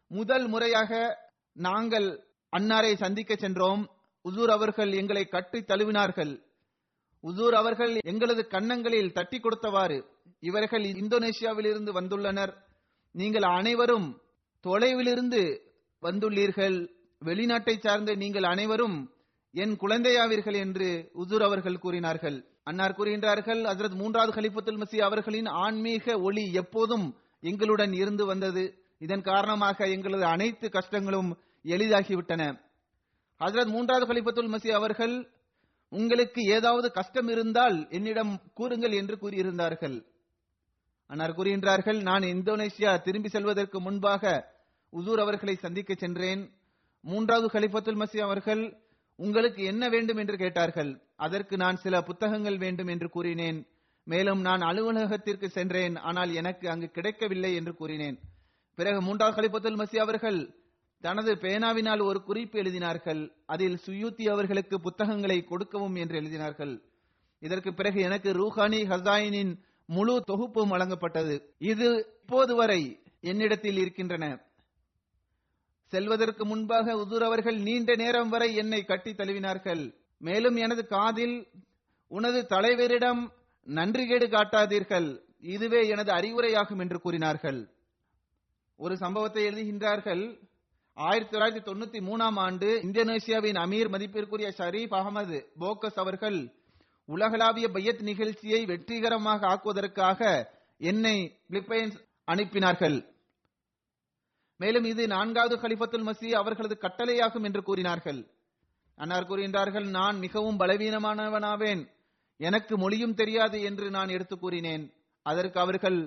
முதல் 0.09 0.47
முறையாக 0.47 1.19
நாங்கள் 1.53 2.09
அன்னாரை 2.57 2.93
சந்திக்க 2.95 3.35
சென்றோம். 3.35 3.83
உசூர் 4.25 4.53
அவர்கள் 4.57 4.93
எங்களை 4.93 5.25
கட்டி 5.25 5.61
தழுவினார்கள். 5.61 6.33
உசூர் 7.23 7.57
அவர்கள் 7.63 7.99
எங்களது 8.05 8.47
கன்னங்களில் 8.47 9.13
தட்டி 9.13 9.41
கொடுத்தவாறு 9.41 10.05
இவர்கள் 10.41 10.83
இந்தோனேஷியாவில் 10.83 11.69
இருந்து 11.73 11.93
வந்துள்ளனர். 12.01 12.53
நீங்கள் 13.13 13.43
அனைவரும் 13.43 14.09
தொலைவிலிருந்து 14.65 15.43
வந்துள்ளீர்கள். 16.03 16.89
வெளிநாட்டை 17.25 17.75
சார்ந்த 17.79 18.15
நீங்கள் 18.15 18.43
அனைவரும் 18.43 18.99
என் 19.53 19.77
குழந்தையாவீர்கள் 19.77 20.57
என்று 20.57 21.11
உசூர் 21.15 21.43
அவர்கள் 21.43 21.79
கூறினார்கள். 21.79 22.45
அன்னார் 22.65 22.97
கூறுகின்றார்கள் 22.99 23.63
அதரது 23.63 23.95
மூன்றாவது 23.95 24.33
கலிஃபத்துல் 24.41 24.81
மசி 24.83 24.99
அவர்களின் 25.01 25.47
ஆன்மீக 25.47 26.21
ஒளி 26.21 26.53
எப்போதும் 26.53 27.17
எங்களுடன் 27.41 27.93
இருந்து 27.93 28.27
வந்தது. 28.27 28.79
இதன் 28.99 29.23
காரணமாக 29.23 29.89
எங்களது 29.89 30.25
அனைத்து 30.25 30.69
கஷ்டங்களும் 30.69 31.31
எளிதாகிவிட்டன. 31.65 32.43
ஹசரத் 33.41 33.67
மூன்றாவது 33.67 34.07
கலிஃபத்துல் 34.07 34.53
மசி 34.55 34.71
அவர்கள் 34.71 35.29
உங்களுக்கு 35.89 36.43
ஏதாவது 36.43 36.93
கஷ்டம் 36.93 37.29
இருந்தால் 37.29 37.87
என்னிடம் 37.91 38.41
கூறுங்கள் 38.55 38.93
என்று 38.93 39.17
கூறியிருந்தார்கள். 39.17 40.05
அன்னார் 41.07 41.37
கூறுகின்றார்கள் 41.37 42.03
நான் 42.03 42.23
இந்தோனேசியா 42.23 43.03
திரும்பி 43.03 43.29
செல்வதற்கு 43.29 43.81
முன்பாக 43.81 44.53
உசூர் 44.93 45.21
அவர்களை 45.21 45.55
சந்திக்க 45.55 45.95
சென்றேன். 45.95 46.51
மூன்றாவது 47.01 47.61
கலிஃபத்துல் 47.61 48.01
மசி 48.03 48.19
அவர்கள் 48.19 48.63
உங்களுக்கு 49.21 49.63
என்ன 49.65 49.89
வேண்டும் 49.89 50.17
என்று 50.17 50.37
கேட்டார்கள். 50.37 51.03
அதற்கு 51.17 51.57
நான் 51.57 51.77
சில 51.77 52.03
புத்தகங்கள் 52.03 52.59
வேண்டும் 52.59 52.87
என்று 52.87 53.09
கூறினேன். 53.11 53.67
மேலும் 54.05 54.41
நான் 54.41 54.61
அலுவலகத்திற்கு 54.61 55.49
சென்றேன். 55.49 55.97
ஆனால் 55.97 56.35
எனக்கு 56.35 56.71
அங்கு 56.71 56.89
கிடைக்கவில்லை 56.91 57.55
என்று 57.55 57.75
கூறினேன். 57.75 58.19
பிறகு 58.75 59.03
மூன்றாவது 59.03 59.37
கலிபத்துல் 59.37 59.81
மசி 59.81 59.97
அவர்கள் 59.97 60.55
தனது 61.01 61.35
பேனாவினால் 61.35 62.03
ஒரு 62.03 62.23
குறிப்பு 62.23 62.63
எழுதினார்கள். 62.63 63.33
அதில் 63.47 63.79
சுயூத்தி 63.87 64.25
அவர்களுக்கு 64.31 64.81
புத்தகங்களை 64.81 65.45
கொடுக்கவும் 65.45 65.95
என்று 65.95 66.21
எழுதினார்கள். 66.21 66.75
இதற்கு 67.43 67.75
பிறகு 67.75 68.01
எனக்கு 68.01 68.31
ரூஹானி 68.33 68.81
ஹசாயினின் 68.93 69.53
முழு 69.87 70.23
தொகுப்பும் 70.27 70.73
வழங்கப்பட்டது. 70.73 71.37
இது 71.59 71.87
இப்போது 72.23 72.55
வரை 72.55 72.81
என்னிடத்தில் 73.21 73.79
இருக்கின்றன. 73.79 74.25
செல்வதற்கு 75.91 76.47
முன்பாக 76.47 76.93
உதூர் 76.95 77.25
அவர்கள் 77.25 77.59
நீண்ட 77.59 77.95
நேரம் 77.95 78.29
வரை 78.29 78.55
என்னை 78.55 78.85
கட்டி 78.85 79.13
தழுவினார்கள். 79.13 79.95
மேலும் 80.19 80.57
எனது 80.57 80.87
காதில் 80.87 81.47
உனது 82.09 82.47
தலைவரிடம் 82.51 83.23
நன்றிகேடு 83.67 84.27
காட்டாதீர்கள். 84.27 85.21
இதுவே 85.41 85.89
எனது 85.89 86.13
அறிவுரையாகும் 86.13 86.81
என்று 86.81 87.01
கூறினார்கள். 87.01 87.71
ஒரு 88.77 88.97
சம்பவத்தை 88.97 89.47
எழுதுகின்றார்கள். 89.49 90.49
ஆயிரத்தி 90.95 91.39
தொள்ளாயிரத்தி 91.39 91.75
தொண்ணூத்தி 91.75 92.01
மூணாம் 92.09 92.39
ஆண்டு 92.39 92.81
இந்தோனேசியாவின் 92.83 93.59
அமீர் 93.59 93.89
மதிப்பிற்குரிய 93.89 94.55
ஷரீப் 94.59 94.95
அகமது 94.95 95.45
போக்கஸ் 95.61 95.99
அவர்கள் 95.99 96.53
உலகளாவிய 97.07 97.69
பையத் 97.69 98.03
நிகழ்ச்சியை 98.03 98.65
வெற்றிகரமாக 98.65 99.47
ஆக்குவதற்காக 99.47 100.47
என்னை 100.79 101.39
பிலிப்பைன்ஸ் 101.51 101.97
அனுப்பினார்கள். 102.27 103.19
மேலும் 104.61 104.85
இது 104.85 105.07
நான்காவது 105.07 105.57
ஹலிஃபத்துல் 105.57 106.07
மசி 106.09 106.29
அவர்களது 106.31 106.77
கட்டளையாகும் 106.81 107.45
என்று 107.45 107.63
கூறினார்கள். 107.63 108.21
அன்னார் 108.95 109.29
கூறுகின்றார்கள் 109.29 109.87
நான் 109.91 110.19
மிகவும் 110.19 110.59
பலவீனமானவனாவேன். 110.61 111.83
எனக்கு 112.37 112.79
மொழியும் 112.79 113.15
தெரியாது 113.15 113.63
என்று 113.63 113.91
நான் 113.91 114.09
எடுத்து 114.09 114.39
கூறினேன். 114.39 114.85
அதற்கு 115.23 115.61
அவர்கள் 115.61 115.99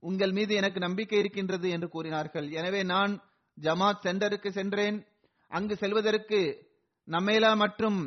உங்கள் 0.00 0.32
மீது 0.32 0.54
எனக்கு 0.54 0.80
நம்பிக்கை 0.80 1.18
இருக்கின்றது 1.18 1.68
என்று 1.70 1.88
கூறினார்கள். 1.88 2.50
எனவே 2.50 2.82
நான் 2.82 3.12
ஜமாத் 3.60 4.04
சென்டருக்கு 4.04 4.48
சென்றேன். 4.48 4.98
அங்கு 5.48 5.76
செல்வதற்கு 5.76 6.40
நம்மேலா 7.10 7.56
மற்றும் 7.56 7.98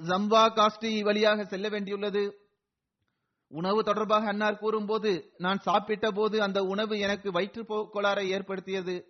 ஜம்பா 0.00 0.44
காஸ்டி 0.54 1.00
வழியாக 1.00 1.44
செல்ல 1.44 1.68
வேண்டியுள்ளது. 1.68 2.22
உணவு 3.54 3.84
தொடர்பாக 3.84 4.26
அன்னார் 4.26 4.58
கூறும்போது 4.58 5.32
நான் 5.36 5.58
சாப்பிட்ட 5.58 6.10
போது 6.10 6.42
அந்த 6.42 6.62
உணவு 6.62 6.98
எனக்கு 6.98 7.32
வயிற்று 7.32 7.62
கோளாறை 7.62 8.26
ஏற்படுத்தியது. 8.28 9.06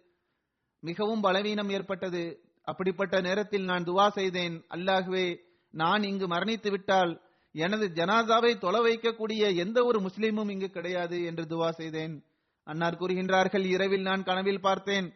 மிகவும் 0.80 1.20
பலவீனம் 1.20 1.70
ஏற்பட்டது. 1.70 2.40
அப்படிப்பட்ட 2.62 3.20
நேரத்தில் 3.20 3.64
நான் 3.64 3.84
துவா 3.84 4.08
செய்தேன். 4.08 4.64
அல்லாகவே 4.68 5.36
நான் 5.70 6.02
இங்கு 6.02 6.26
மரணித்து 6.26 6.70
விட்டால் 6.70 7.20
எனது 7.52 7.88
ஜனாதாவை 7.88 8.58
தொலை 8.58 8.80
வைக்கக்கூடிய 8.80 9.56
எந்த 9.56 9.84
ஒரு 9.84 10.00
முஸ்லீமும் 10.00 10.50
இங்கு 10.50 10.70
கிடையாது 10.70 11.24
என்று 11.24 11.44
துவா 11.44 11.70
செய்தேன். 11.70 12.24
அன்னார் 12.64 12.98
கூறுகின்றார்கள் 12.98 13.64
இரவில் 13.64 14.02
நான் 14.02 14.22
கனவில் 14.22 14.60
பார்த்தேன். 14.60 15.14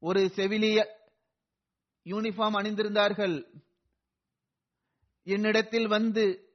ஒரு 0.00 0.30
செவிலிய 0.36 0.86
யூனிஃபார்ம் 2.04 2.58
அணிந்திருந்தார்கள். 2.60 3.36
என்னிடத்தில் 5.24 5.88
வந்து 5.88 6.47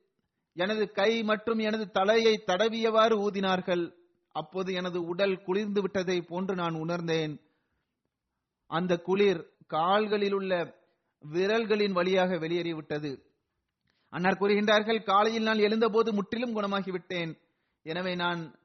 எனது 0.54 0.92
கை 0.92 1.24
மற்றும் 1.24 1.60
எனது 1.60 1.92
தலையை 1.92 2.44
தடவியவாறு 2.48 3.16
ஊதினார்கள். 3.20 3.94
அப்போது 4.32 4.74
எனது 4.74 5.04
உடல் 5.04 5.44
குளிர்ந்து 5.44 5.82
விட்டதை 5.82 6.22
போன்று 6.22 6.56
நான் 6.56 6.74
உணர்ந்தேன். 6.74 7.40
அந்த 8.68 8.98
குளிர் 8.98 9.50
கால்களில் 9.68 10.34
உள்ள 10.34 10.76
விரல்களின் 11.34 11.92
வழியாக 11.92 12.36
வெளியேறிவிட்டது. 12.36 13.24
அன்னார் 14.10 14.38
கூறுகின்றார்கள் 14.38 15.04
காலையில் 15.04 15.44
நான் 15.44 15.58
எழுந்தபோது 15.58 16.14
முற்றிலும் 16.14 16.56
குணமாகிவிட்டேன். 16.56 17.38
எனவே 17.84 18.16
நான் 18.16 18.56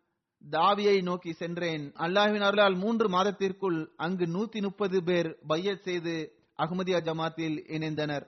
தாவியை 0.50 1.02
நோக்கி 1.02 1.32
சென்றேன். 1.32 1.92
அல்லாஹின் 1.92 2.40
அருளால் 2.40 2.74
மூன்று 2.74 3.08
மாதத்திற்குள் 3.08 3.90
அங்கு 3.96 4.24
நூத்தி 4.24 4.62
முப்பது 4.62 5.02
பேர் 5.02 5.38
பையத் 5.46 5.82
செய்து 5.82 6.32
அகமதியா 6.58 7.00
ஜமாத்தில் 7.00 7.56
இணைந்தனர். 7.68 8.26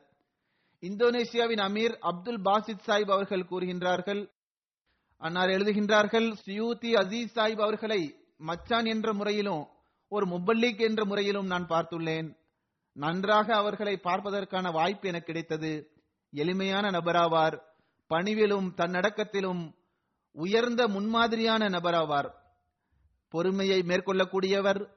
இந்தோனேசியாவின் 0.80 1.60
அமீர் 1.60 1.98
அப்துல் 1.98 2.40
பாசித் 2.40 2.84
சாஹிப் 2.86 3.10
அவர்கள் 3.10 3.46
கூறுகின்றார்கள். 3.50 4.30
அன்னார் 5.16 5.48
எழுதுகின்றார்கள் 5.48 6.32
சியூதி 6.32 6.94
அசீஸ் 6.94 7.34
சாஹிப் 7.34 7.60
அவர்களை 7.60 8.14
மச்சான் 8.36 8.84
என்ற 8.84 9.12
முறையிலும் 9.12 9.66
ஒரு 10.08 10.26
முபல்லிக் 10.26 10.80
என்ற 10.80 11.04
முறையிலும் 11.04 11.46
நான் 11.46 11.66
பார்த்துள்ளேன். 11.66 12.36
நன்றாக 12.92 13.56
அவர்களை 13.56 13.96
பார்ப்பதற்கான 13.96 14.70
வாய்ப்பு 14.70 15.08
எனக்கு 15.08 15.26
கிடைத்தது. 15.26 15.90
எளிமையான 16.30 16.90
நபராவார். 16.90 17.62
பணிவிலும் 18.10 18.74
தன்னடக்கத்திலும் 18.76 19.74
உயர்ந்த 20.32 20.88
முன்மாதிரியான 20.88 21.68
நபராவார். 21.68 22.30
பொறுமையை 23.28 23.80
மேற்கொள்ளக்கூடியவர் 23.80 24.88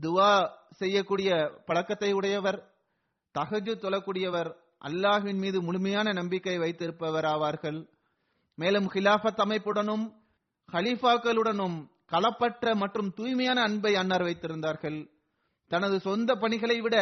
துவா 0.00 0.50
செய்யக்கூடிய 0.70 1.50
பழக்கத்தை 1.64 2.12
உடையவர் 2.12 2.72
தகஜு 3.38 3.74
தொழக்கூடியவர் 3.74 4.60
அல்லாஹின் 4.82 5.38
மீது 5.38 5.62
முழுமையான 5.62 6.12
நம்பிக்கை 6.12 6.58
வைத்திருப்பவர் 6.58 7.24
ஆவார்கள் 7.24 7.88
மேலும் 8.54 8.86
ஹிலாஃபத் 8.92 9.42
அமைப்புடனும் 9.44 10.04
ஹலீஃபாக்களுடனும் 10.72 11.76
களப்பற்ற 12.12 12.74
மற்றும் 12.74 13.12
தூய்மையான 13.14 13.62
அன்பை 13.62 13.96
அன்னார் 13.96 14.22
வைத்திருந்தார்கள். 14.22 15.10
தனது 15.68 16.00
சொந்த 16.00 16.34
பணிகளை 16.34 16.80
விட 16.80 16.96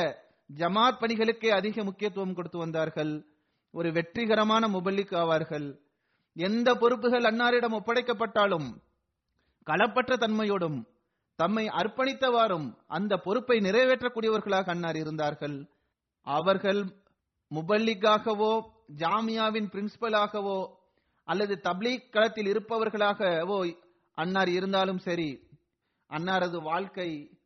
ஜமாத் 0.56 1.00
பணிகளுக்கே 1.00 1.48
அதிக 1.48 1.84
முக்கியத்துவம் 1.84 2.34
கொடுத்து 2.34 2.58
வந்தார்கள். 2.58 3.12
ஒரு 3.72 3.92
வெற்றிகரமான 3.92 4.68
முபல்லிக் 4.68 5.14
ஆவார்கள். 5.22 5.78
எந்த 6.34 6.74
பொறுப்புகள் 6.74 7.22
அன்னாரிடம் 7.22 7.76
ஒப்படைக்கப்பட்டாலும் 7.78 8.68
களப்பற்ற 9.66 10.16
தன்மையோடும் 10.16 10.78
தம்மை 11.36 11.66
அர்ப்பணித்தவாறும் 11.66 12.74
அந்த 12.86 13.16
பொறுப்பை 13.16 13.58
நிறைவேற்றக்கூடியவர்களாக 13.58 14.64
அன்னார் 14.64 14.96
இருந்தார்கள். 14.96 15.68
அவர்கள் 16.22 16.80
முபல்லிக்காகவோ 17.54 18.64
ஜாமியாவின் 18.98 19.68
பிரின்சிபலாகவோ 19.72 20.72
அல்லது 21.24 21.60
தப்லீக் 21.62 22.10
களத்தில் 22.10 22.46
இருப்பவர்களாகவோ 22.46 23.76
அன்னார் 24.14 24.48
இருந்தாலும் 24.48 24.98
சரி 24.98 25.48
அன்னாரது 26.10 26.62
வாழ்க்கை 26.62 27.38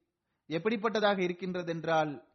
எப்படிப்பட்டதாக 0.48 1.18
இருக்கின்றது 1.18 1.72
என்றால் 1.72 2.28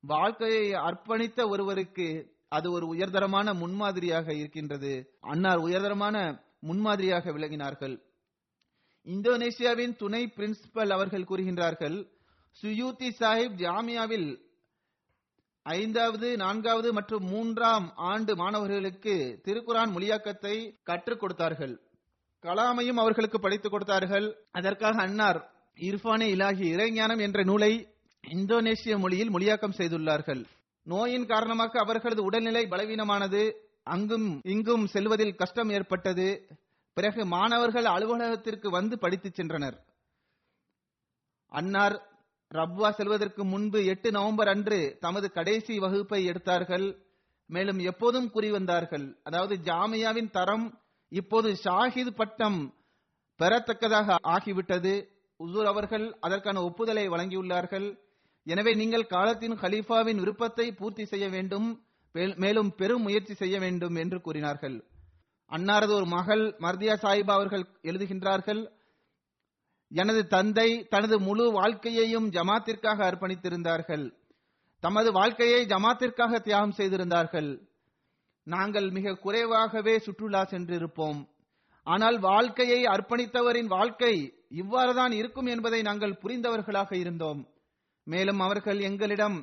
வாழ்க்கையை 0.00 0.72
அர்ப்பணித்த 0.72 1.48
ஒருவருக்கு 1.48 2.32
அது 2.48 2.70
ஒரு 2.70 2.86
உயர்தரமான 2.86 3.54
முன்மாதிரியாக 3.54 4.34
இருக்கின்றது. 4.34 5.16
அன்னார் 5.20 5.58
உயர்தரமான 5.58 6.42
முன்மாதிரியாக 6.60 7.30
விளங்கினார்கள். 7.30 8.00
இந்தோனேசியாவின் 9.04 9.96
துணை 9.96 10.32
பிரின்சிபல் 10.36 10.90
அவர்கள் 10.90 11.24
கூறுகின்றார்கள் 11.24 12.12
சுயூத்தி 12.62 13.08
சாஹிப் 13.20 13.56
ஜாமியாவில் 13.56 14.43
ஐந்தாவது 15.64 16.36
நான்காவது 16.36 16.92
மற்றும் 16.92 17.24
மூன்றாம் 17.24 17.92
ஆண்டு 17.96 18.36
மாணவர்களுக்கு 18.36 19.40
திருக்குரான் 19.44 19.92
மொழியாக்கத்தை 19.92 20.82
கற்றுக் 20.82 21.20
கொடுத்தார்கள். 21.20 21.80
கலாமையும் 22.42 22.96
அவர்களுக்கு 22.96 23.40
படித்துக் 23.40 23.70
கொடுத்தார்கள். 23.70 24.36
அதற்காக 24.50 25.02
அன்னார் 25.02 25.50
இர்ஃபானே 25.76 26.22
இலாகி 26.22 26.74
இறைஞானம் 26.74 27.20
என்ற 27.20 27.42
நூலை 27.42 27.88
இந்தோனேசிய 28.26 28.98
மொழியில் 28.98 29.30
மொழியாக்கம் 29.30 29.76
செய்துள்ளார்கள். 29.76 30.44
நோயின் 30.82 31.26
காரணமாக 31.26 31.78
அவர்களது 31.78 32.22
உடல்நிலை 32.22 32.66
பலவீனமானது. 32.66 33.52
அங்கும் 33.82 34.40
இங்கும் 34.44 34.86
செல்வதில் 34.86 35.34
கஷ்டம் 35.34 35.70
ஏற்பட்டது. 35.70 36.46
பிறகு 36.94 37.26
மாணவர்கள் 37.26 37.84
அலுவலகத்திற்கு 37.84 38.70
வந்து 38.70 38.98
படித்துச் 38.98 39.40
சென்றனர். 39.40 39.76
அன்னார் 41.48 42.13
ரப்வா 42.58 42.88
செல்வதற்கு 42.96 43.42
முன்பு 43.52 43.78
எட்டு 43.92 44.08
நவம்பர் 44.16 44.50
அன்று 44.52 44.78
தமது 45.04 45.26
கடைசி 45.36 45.74
வகுப்பை 45.84 46.20
எடுத்தார்கள். 46.30 46.86
மேலும் 47.50 47.80
எப்போதும் 47.90 48.28
கூறி 48.34 48.50
வந்தார்கள். 48.50 49.06
அதாவது 49.28 49.54
ஜாமியாவின் 49.68 50.30
தரம் 50.36 50.66
இப்போது 51.12 51.48
ஷாஹித் 51.64 52.16
பட்டம் 52.20 52.58
பெறத்தக்கதாக 53.40 54.16
ஆகிவிட்டது. 54.34 54.94
உசூர் 55.40 55.68
அவர்கள் 55.72 56.06
அதற்கான 56.20 56.58
ஒப்புதலை 56.68 57.04
வழங்கியுள்ளார்கள். 57.08 57.88
எனவே 58.46 58.72
நீங்கள் 58.74 59.10
காலத்தின் 59.14 59.56
ஹலீஃபாவின் 59.62 60.20
விருப்பத்தை 60.22 60.66
பூர்த்தி 60.72 61.04
செய்ய 61.12 61.26
வேண்டும். 61.28 61.68
மேலும் 62.44 62.70
பெரும் 62.80 63.04
முயற்சி 63.06 63.34
செய்ய 63.34 63.56
வேண்டும் 63.58 63.96
என்று 64.02 64.18
கூறினார்கள். 64.26 64.76
அன்னாரது 65.50 65.92
ஒரு 66.00 66.06
மகள் 66.16 66.44
மர்தியா 66.64 66.94
சாஹிபா 67.04 67.32
அவர்கள் 67.38 67.64
எழுதுகின்றார்கள் 67.90 68.60
எனது 69.94 70.26
தந்தை 70.26 70.68
தனது 70.88 71.16
முழு 71.20 71.44
வாழ்க்கையையும் 71.52 72.30
ஜமாத்திற்காக 72.30 72.98
அர்ப்பணித்திருந்தார்கள். 73.08 74.06
தமது 74.82 75.12
வாழ்க்கையை 75.12 75.60
ஜமாத்திற்காக 75.66 76.40
தியாகம் 76.40 76.76
செய்திருந்தார்கள். 76.78 77.50
நாங்கள் 78.46 78.90
மிக 78.90 79.14
குறைவாகவே 79.14 79.98
சுற்றுலா 79.98 80.42
சென்றிருப்போம். 80.44 81.20
ஆனால் 81.86 82.18
வாழ்க்கையை 82.18 82.80
அர்ப்பணித்தவரின் 82.84 83.66
வாழ்க்கை 83.66 84.14
இவ்வாறுதான் 84.48 85.12
இருக்கும் 85.12 85.46
என்பதை 85.46 85.82
நாங்கள் 85.82 86.18
புரிந்தவர்களாக 86.22 86.92
இருந்தோம். 86.94 87.40
மேலும் 88.06 88.40
அவர்கள் 88.40 88.80
எங்களிடம் 88.80 89.38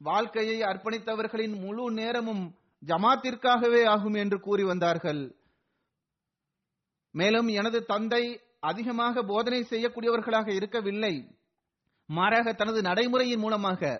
வாழ்க்கையை 0.00 0.58
அர்ப்பணித்தவர்களின் 0.60 1.54
முழு 1.60 1.84
நேரமும் 1.92 2.44
ஜமாத்திற்காகவே 2.82 3.82
ஆகும் 3.86 4.14
என்று 4.14 4.40
கூறி 4.40 4.64
வந்தார்கள். 4.64 5.22
மேலும் 7.14 7.48
எனது 7.48 7.78
தந்தை 7.84 8.22
அதிகமாக 8.62 9.22
போதனை 9.22 9.60
செய்யக்கூடியவர்களாக 9.70 10.48
இருக்கவில்லை. 10.54 11.14
மாறாக 12.08 12.52
தனது 12.52 12.80
நடைமுறையின் 12.82 13.42
மூலமாக 13.44 13.90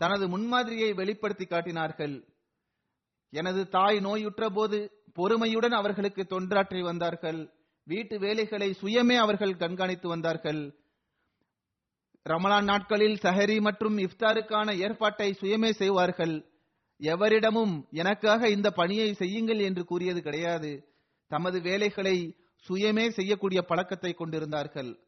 தனது 0.00 0.24
முன்மாதிரியை 0.28 0.90
வெளிப்படுத்தி 0.94 1.46
காட்டினார்கள். 1.46 2.14
எனது 3.32 3.60
தாய் 3.68 3.98
நோயுற்ற 4.00 4.44
போது 4.50 4.78
பொறுமையுடன் 5.18 5.74
அவர்களுக்கு 5.80 6.22
தொண்டாற்றி 6.30 6.80
வந்தார்கள். 6.80 7.40
வீட்டு 7.86 8.16
வேலைகளை 8.18 8.68
சுயமே 8.80 9.16
அவர்கள் 9.16 9.60
கண்காணித்து 9.62 10.08
வந்தார்கள். 10.08 10.62
ரமலான் 12.26 12.68
நாட்களில் 12.70 13.16
சஹரி 13.22 13.56
மற்றும் 13.60 13.96
இஃப்தாருக்கான 13.98 14.68
ஏற்பாட்டை 14.84 15.28
சுயமே 15.40 15.70
செய்வார்கள். 15.80 16.36
எவரிடமும் 17.00 17.74
எனக்காக 18.00 18.48
இந்த 18.48 18.68
பணியை 18.70 19.08
செய்யுங்கள் 19.14 19.60
என்று 19.68 19.82
கூறியது 19.84 20.20
கிடையாது. 20.22 20.72
தமது 21.30 21.58
வேலைகளை 21.60 22.16
சுயமே 22.68 23.08
செய்யக்கூடிய 23.08 23.62
பழக்கத்தை 23.62 24.12
கொண்டிருந்தார்கள். 24.12 24.98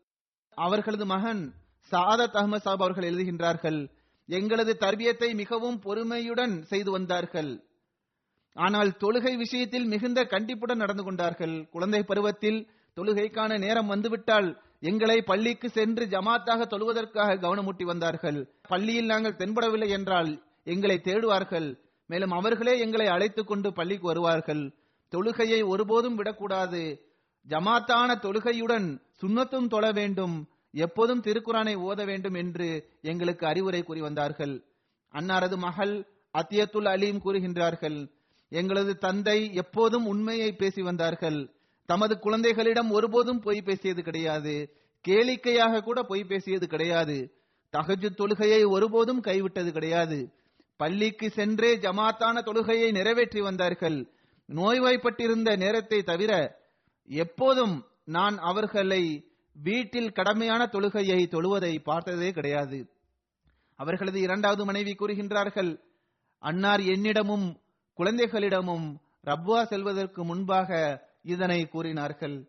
அவர்களது 0.54 1.06
மகன் 1.06 1.52
சாதத் 1.90 2.34
அஹமது 2.34 2.56
சாப் 2.56 2.82
அவர்கள் 2.82 3.12
எழுதுகின்றார்கள் 3.12 3.90
எங்களது 4.26 4.76
தர்பியத்தை 4.80 5.34
மிகவும் 5.34 5.80
பொறுமையுடன் 5.80 6.62
செய்து 6.62 6.90
வந்தார்கள். 6.90 7.62
ஆனால் 8.54 8.88
தொழுகை 8.88 9.36
விஷயத்தில் 9.36 9.84
மிகுந்த 9.84 10.24
கண்டிப்புடன் 10.24 10.76
நடந்து 10.76 11.02
கொண்டார்கள். 11.02 11.68
குழந்தை 11.68 12.02
பருவத்தில் 12.02 12.68
தொழுகைக்கான 12.96 13.58
நேரம் 13.58 13.86
வந்துவிட்டால் 13.86 14.62
எங்களை 14.80 15.22
பள்ளிக்கு 15.22 15.68
சென்று 15.68 16.06
ஜமாத்தாக 16.06 16.66
தொழுவதற்காக 16.66 17.34
கவனமூட்டி 17.34 17.82
வந்தார்கள். 17.82 18.48
பள்ளியில் 18.68 19.06
நாங்கள் 19.06 19.36
தென்படவில்லை 19.36 19.88
என்றால் 19.88 20.42
எங்களை 20.64 21.00
தேடுவார்கள். 21.04 21.78
மேலும் 22.06 22.30
அவர்களே 22.30 22.78
எங்களை 22.78 23.06
அழைத்துக் 23.06 23.46
கொண்டு 23.46 23.72
பள்ளிக்கு 23.72 24.06
வருவார்கள். 24.06 24.74
தொழுகையை 25.10 25.66
ஒருபோதும் 25.66 26.14
விடக்கூடாது. 26.14 27.05
ஜமாத்தான 27.46 28.10
தொழுகையுடன் 28.20 28.88
சுண்ணத்தும் 29.22 29.68
தொழ 29.68 29.92
வேண்டும் 29.92 30.36
எப்போதும் 30.74 31.22
திருக்குறானை 31.22 31.74
ஓத 31.78 32.04
வேண்டும் 32.04 32.34
என்று 32.34 32.68
எங்களுக்கு 33.02 33.46
அறிவுரை 33.46 33.82
கூறி 33.82 34.00
வந்தார்கள். 34.00 34.54
அன்னாரது 35.14 35.56
மகள் 35.56 35.94
அத்தியத்துல் 36.34 36.88
அலீம் 36.88 37.20
கூறுகின்றார்கள் 37.24 37.98
எங்களது 38.52 38.92
தந்தை 38.96 39.54
எப்போதும் 39.54 40.06
உண்மையை 40.06 40.50
பேசி 40.52 40.82
வந்தார்கள். 40.82 41.38
தமது 41.88 42.18
குழந்தைகளிடம் 42.18 42.90
ஒருபோதும் 42.90 43.40
பொய் 43.40 43.62
பேசியது 43.62 44.02
கிடையாது. 44.02 44.54
கேளிக்கையாக 45.04 45.82
கூட 45.82 46.02
பொய் 46.02 46.24
பேசியது 46.24 46.66
கிடையாது. 46.66 47.16
தகஜு 47.72 48.08
தொழுகையை 48.18 48.60
ஒருபோதும் 48.68 49.22
கைவிட்டது 49.22 49.70
கிடையாது. 49.72 50.18
பள்ளிக்கு 50.76 51.30
சென்றே 51.30 51.76
ஜமாத்தான 51.76 52.42
தொழுகையை 52.42 52.90
நிறைவேற்றி 52.90 53.40
வந்தார்கள். 53.40 53.98
நோய்வாய்ப்பட்டிருந்த 54.48 55.56
நேரத்தை 55.56 56.02
தவிர 56.02 56.32
எப்போதும் 57.06 57.86
நான் 58.04 58.38
அவர்களை 58.38 59.30
வீட்டில் 59.52 60.12
கடமையான 60.12 60.66
தொழுகையை 60.66 61.26
தொழுவதை 61.26 61.82
பார்த்ததே 61.82 62.30
கிடையாது. 62.30 62.90
அவர்களது 63.76 64.20
இரண்டாவது 64.20 64.64
மனைவி 64.64 64.92
கூறுகின்றார்கள் 64.92 65.80
அன்னார் 66.38 66.80
என்னிடமும் 66.80 67.56
குழந்தைகளிடமும் 67.98 68.96
ரப்வா 69.24 69.62
செல்வதற்கு 69.62 70.24
முன்பாக 70.24 71.00
இதனை 71.22 71.66
கூறினார்கள். 71.66 72.48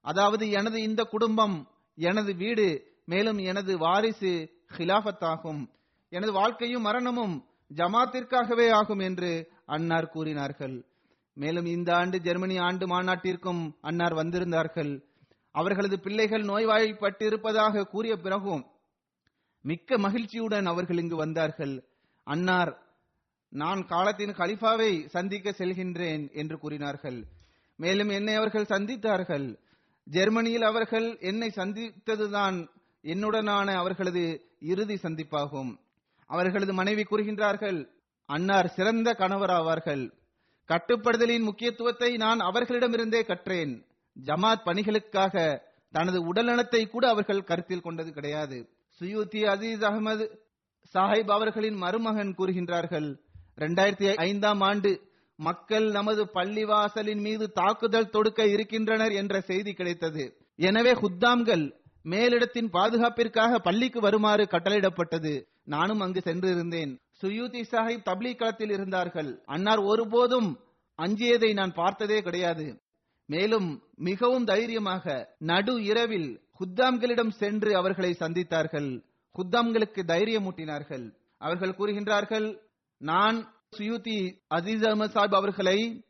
அதாவது 0.00 0.50
எனது 0.50 0.82
இந்த 0.82 1.02
குடும்பம் 1.02 1.68
எனது 1.94 2.34
வீடு 2.34 2.92
மேலும் 3.04 3.38
எனது 3.38 3.78
வாரிசு 3.78 4.50
ஹிலாபத்தாகும் 4.76 5.66
எனது 6.08 6.32
வாழ்க்கையும் 6.32 6.82
மரணமும் 6.82 7.48
ஜமாத்திற்காகவே 7.74 8.72
ஆகும் 8.72 8.98
என்று 8.98 9.50
அன்னார் 9.66 10.08
கூறினார்கள். 10.08 10.84
மேலும் 11.34 11.66
இந்த 11.66 11.96
ஆண்டு 11.96 12.20
ஜெர்மனி 12.20 12.56
ஆண்டு 12.58 12.86
மாநாட்டிற்கும் 12.86 13.72
அன்னார் 13.80 14.14
வந்திருந்தார்கள். 14.14 15.02
அவர்களது 15.52 16.00
பிள்ளைகள் 16.00 16.42
நோய்வாய்ப்பட்டிருப்பதாக 16.42 17.82
கூறிய 17.82 18.16
பிறகும் 18.16 18.66
மிக்க 19.62 19.98
மகிழ்ச்சியுடன் 19.98 20.66
அவர்கள் 20.66 20.98
இங்கு 20.98 21.16
வந்தார்கள். 21.16 21.84
அன்னார் 22.24 22.72
நான் 23.48 23.86
காலத்தின் 23.86 24.30
கலிஃபாவை 24.30 25.06
சந்திக்க 25.06 25.50
செல்கின்றேன் 25.50 26.32
என்று 26.32 26.58
கூறினார்கள். 26.58 27.24
மேலும் 27.76 28.08
என்னை 28.08 28.34
அவர்கள் 28.34 28.64
சந்தித்தார்கள். 28.64 29.58
ஜெர்மனியில் 30.04 30.62
அவர்கள் 30.62 31.18
என்னை 31.20 31.52
சந்தித்ததுதான் 31.56 32.68
என்னுடனான 33.02 33.74
அவர்களது 33.74 34.24
இறுதி 34.60 34.94
சந்திப்பாகும். 34.94 35.76
அவர்களது 36.26 36.72
மனைவி 36.72 37.02
கூறுகின்றார்கள் 37.02 37.88
அன்னார் 38.26 38.68
சிறந்த 38.68 39.14
கணவராவார்கள். 39.18 40.04
கட்டுப்படுதலின் 40.68 41.40
முக்கியத்துவத்தை 41.40 42.16
நான் 42.16 42.38
அவர்களிடமிருந்தே 42.38 43.20
கற்றேன். 43.26 43.86
ஜமாத் 44.26 44.64
பணிகளுக்காக 44.64 45.60
தனது 45.90 46.32
உடல்நலத்தை 46.32 46.88
கூட 46.88 47.08
அவர்கள் 47.08 47.44
கருத்தில் 47.44 47.80
கொண்டது 47.80 48.12
கிடையாது. 48.12 48.68
சுயூத்தி 49.00 49.40
அசீஸ் 49.52 49.84
அகமது 49.90 50.30
சாஹிப் 50.94 51.30
அவர்களின் 51.30 51.74
மருமகன் 51.74 52.34
கூறுகின்றார்கள் 52.38 53.18
இரண்டாயிரத்தி 53.56 54.16
ஐந்தாம் 54.16 54.60
ஆண்டு 54.60 55.12
மக்கள் 55.36 55.90
நமது 55.90 56.24
பள்ளிவாசலின் 56.34 57.20
மீது 57.20 57.52
தாக்குதல் 57.52 58.10
தொடுக்க 58.10 58.46
இருக்கின்றனர் 58.46 59.12
என்ற 59.12 59.40
செய்தி 59.40 59.72
கிடைத்தது. 59.72 60.36
எனவே 60.56 60.92
ஹுத்தாம்கள் 60.92 61.72
மேலிடத்தின் 62.04 62.68
பாதுகாப்பிற்காக 62.70 63.58
பள்ளிக்கு 63.58 64.00
வருமாறு 64.00 64.44
கட்டளையிடப்பட்டது. 64.44 65.44
நானும் 65.64 66.00
அங்கு 66.00 66.20
சென்றிருந்தேன். 66.24 67.03
சுயூதி 67.24 67.60
சாஹிப் 67.70 68.06
தப்லீக் 68.10 68.36
களத்தில் 68.36 68.70
இருந்தார்கள். 68.70 69.42
அன்னார் 69.44 69.78
ஒருபோதும் 69.78 70.60
அஞ்சியதை 70.98 71.52
நான் 71.52 71.72
பார்த்ததே 71.72 72.22
கிடையாது. 72.22 72.82
மேலும் 73.26 73.82
மிகவும் 73.96 74.44
தைரியமாக 74.44 75.34
நடு 75.38 75.82
இரவில் 75.82 76.40
குத்தாம்களிடம் 76.58 77.30
சென்று 77.30 77.76
அவர்களை 77.76 78.16
சந்தித்தார்கள். 78.20 79.02
குத்தாம்களுக்கு 79.38 80.02
தைரியமூட்டினார்கள். 80.06 81.12
அவர்கள் 81.38 81.76
கூறுகின்றார்கள் 81.78 82.60
நான் 82.98 83.54
சுயூதி 83.76 84.18
அசீஸ் 84.54 84.84
அஹமது 84.90 85.14
சாஹிப் 85.14 85.34
அவர்களை 85.34 86.04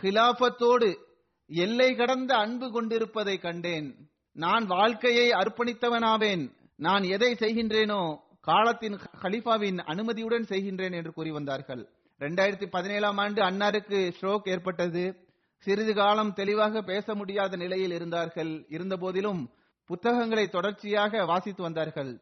ஹிலாபத்தோடு 0.00 0.98
எல்லை 1.46 1.94
கடந்த 1.94 2.36
அன்பு 2.36 2.70
கொண்டிருப்பதை 2.70 3.38
கண்டேன். 3.38 4.10
நான் 4.32 4.66
வாழ்க்கையை 4.66 5.30
அர்ப்பணித்தவனாவேன். 5.30 6.44
நான் 6.76 7.02
எதை 7.02 7.34
செய்கின்றேனோ 7.34 8.16
காலத்தின் 8.40 8.98
ஹலிஃபாவின் 9.22 9.78
அனுமதியுடன் 9.78 10.42
செய்கின்றேன் 10.42 10.92
என்று 10.92 11.12
கூறி 11.12 11.30
வந்தார்கள். 11.30 11.88
இரண்டாயிரத்தி 12.18 12.66
பதினேழாம் 12.66 13.18
ஆண்டு 13.18 13.42
அன்னாருக்கு 13.42 14.12
ஸ்ட்ரோக் 14.20 14.48
ஏற்பட்டது. 14.48 15.28
சிறிது 15.58 15.94
காலம் 15.94 16.32
தெளிவாக 16.32 16.82
பேச 16.82 17.14
முடியாத 17.14 17.56
நிலையில் 17.56 17.90
இருந்தார்கள். 17.90 18.66
இருந்த 18.68 18.96
போதிலும் 18.96 19.50
புத்தகங்களை 19.86 20.48
தொடர்ச்சியாக 20.48 21.24
வாசித்து 21.24 21.62
வந்தார்கள். 21.62 22.20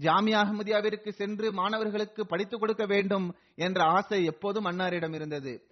ஜாமியா 0.00 0.44
அஹமதியாவிற்கு 0.44 1.10
சென்று 1.10 1.52
மாணவர்களுக்கு 1.52 2.26
படித்துக் 2.26 2.60
கொடுக்க 2.60 2.86
வேண்டும் 2.86 3.34
என்ற 3.54 3.82
ஆசை 3.82 4.24
எப்போதும் 4.24 4.64
அன்னாரிடம் 4.64 5.14
இருந்தது. 5.14 5.62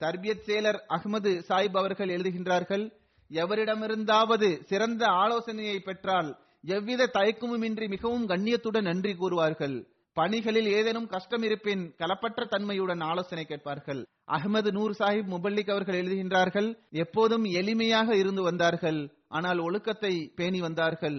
தர்பியத் 0.00 0.44
செயலர் 0.46 0.80
அகமது 0.88 1.42
சாஹிப் 1.48 1.76
அவர்கள் 1.76 2.08
எழுதுகின்றார்கள் 2.08 2.92
எவரிடமிருந்தாவது 3.30 4.64
சிறந்த 4.64 5.06
ஆலோசனையை 5.06 5.80
பெற்றால் 5.80 6.43
எவ்வித 6.64 7.10
தயக்கமுமின்றி 7.12 7.88
மிகவும் 7.88 8.28
கண்ணியத்துடன் 8.28 8.88
நன்றி 8.90 9.12
கூறுவார்கள். 9.12 9.76
பணிகளில் 10.16 10.66
ஏதேனும் 10.66 11.06
கஷ்டம் 11.06 11.42
இருப்பின் 11.42 11.82
கலப்பற்ற 11.98 12.44
தன்மையுடன் 12.48 13.00
ஆலோசனை 13.00 13.44
கேட்பார்கள். 13.44 14.00
அகமது 14.32 14.70
நூர் 14.72 14.94
சாஹிப் 14.98 15.30
முபல்லிக் 15.32 15.70
அவர்கள் 15.70 15.98
எழுதுகின்றார்கள் 16.02 16.68
எப்போதும் 16.90 17.44
எளிமையாக 17.44 18.14
இருந்து 18.14 18.42
வந்தார்கள் 18.42 19.00
ஆனால் 19.28 19.58
ஒழுக்கத்தை 19.58 20.12
பேணி 20.34 20.60
வந்தார்கள். 20.60 21.18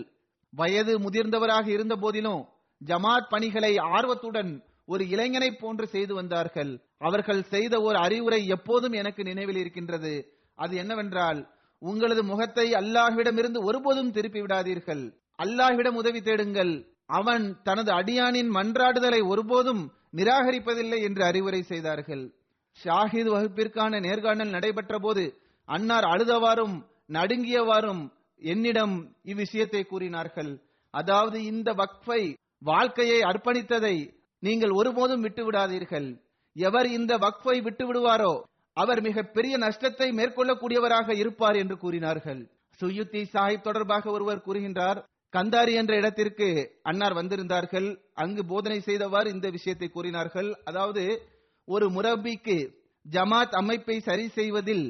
வயது 0.54 0.94
முதிர்ந்தவராக 1.00 1.68
இருந்த 1.68 1.96
போதிலும் 1.96 2.42
ஜமாத் 2.82 3.30
பணிகளை 3.30 3.78
ஆர்வத்துடன் 3.78 4.64
ஒரு 4.86 5.04
இளைஞனை 5.08 5.52
போன்று 5.52 5.88
செய்து 5.88 6.14
வந்தார்கள். 6.16 6.72
அவர்கள் 6.98 7.44
செய்த 7.44 7.82
ஒரு 7.82 7.98
அறிவுரை 7.98 8.48
எப்போதும் 8.48 8.92
எனக்கு 8.92 9.24
நினைவில் 9.24 9.56
இருக்கின்றது. 9.56 10.14
அது 10.58 10.76
என்னவென்றால் 10.76 11.40
உங்களது 11.82 12.24
முகத்தை 12.24 12.72
அல்லாஹ்விடமிருந்து 12.72 13.60
ஒருபோதும் 13.64 14.12
திருப்பி 14.12 14.42
விடாதீர்கள். 14.42 15.06
அல்லாஹ்விடம் 15.40 15.98
உதவி 16.02 16.22
தேடுங்கள். 16.22 16.74
அவன் 17.20 17.46
தனது 17.64 17.92
அடியானின் 17.92 18.50
மன்றாடுதலை 18.58 19.22
ஒருபோதும் 19.32 19.84
நிராகரிப்பதில்லை 20.18 21.00
என்று 21.08 21.24
அறிவுரை 21.24 21.62
செய்தார்கள். 21.72 22.24
ஷாஹித் 22.78 23.32
வகுப்பிற்கான 23.34 24.00
நேர்காணல் 24.06 24.54
நடைபெற்ற 24.56 24.96
போது 25.00 25.24
அன்னார் 25.70 26.08
அழுதவாறும் 26.14 26.76
நடுங்கியவாறும் 27.14 28.04
என்னிடம் 28.42 28.96
இவ்விஷயத்தை 29.32 29.82
கூறினார்கள். 29.86 30.52
அதாவது 30.94 31.38
இந்த 31.52 31.70
வக்ஃபை 31.74 32.22
வாழ்க்கையை 32.62 33.20
அர்ப்பணித்ததை 33.30 33.96
நீங்கள் 34.44 34.74
ஒருபோதும் 34.80 35.24
விட்டு 35.26 35.44
விடாதீர்கள் 35.46 36.10
எவர் 36.56 36.88
இந்த 36.98 37.14
வக்ஃபை 37.24 37.58
விட்டு 37.64 37.86
விடுவாரோ 37.88 38.34
அவர் 38.78 39.00
மிக 39.02 39.24
பெரிய 39.36 39.56
நஷ்டத்தை 39.58 40.08
மேற்கொள்ளக்கூடியவராக 40.20 41.10
இருப்பார் 41.16 41.58
என்று 41.62 41.76
கூறினார்கள். 41.84 42.42
சுயுத்தி 42.80 43.22
சாஹிப் 43.34 43.66
தொடர்பாக 43.68 44.12
ஒருவர் 44.12 44.46
கூறுகின்றார் 44.48 45.00
கந்தாரி 45.34 45.74
என்ற 45.74 45.94
இடத்திற்கு 45.96 46.48
அன்னார் 46.82 47.16
வந்திருந்தார்கள். 47.18 47.88
அங்கு 48.14 48.46
போதனை 48.46 48.80
செய்தவாறு 48.80 49.30
இந்த 49.32 49.48
விஷயத்தை 49.50 49.88
கூறினார்கள். 49.90 50.50
அதாவது 50.64 51.04
ஒரு 51.68 51.86
முரபிக்கு 51.90 52.58
ஜமாத் 53.06 53.56
அமைப்பை 53.62 53.98
சரி 54.00 54.28
செய்வதில் 54.28 54.86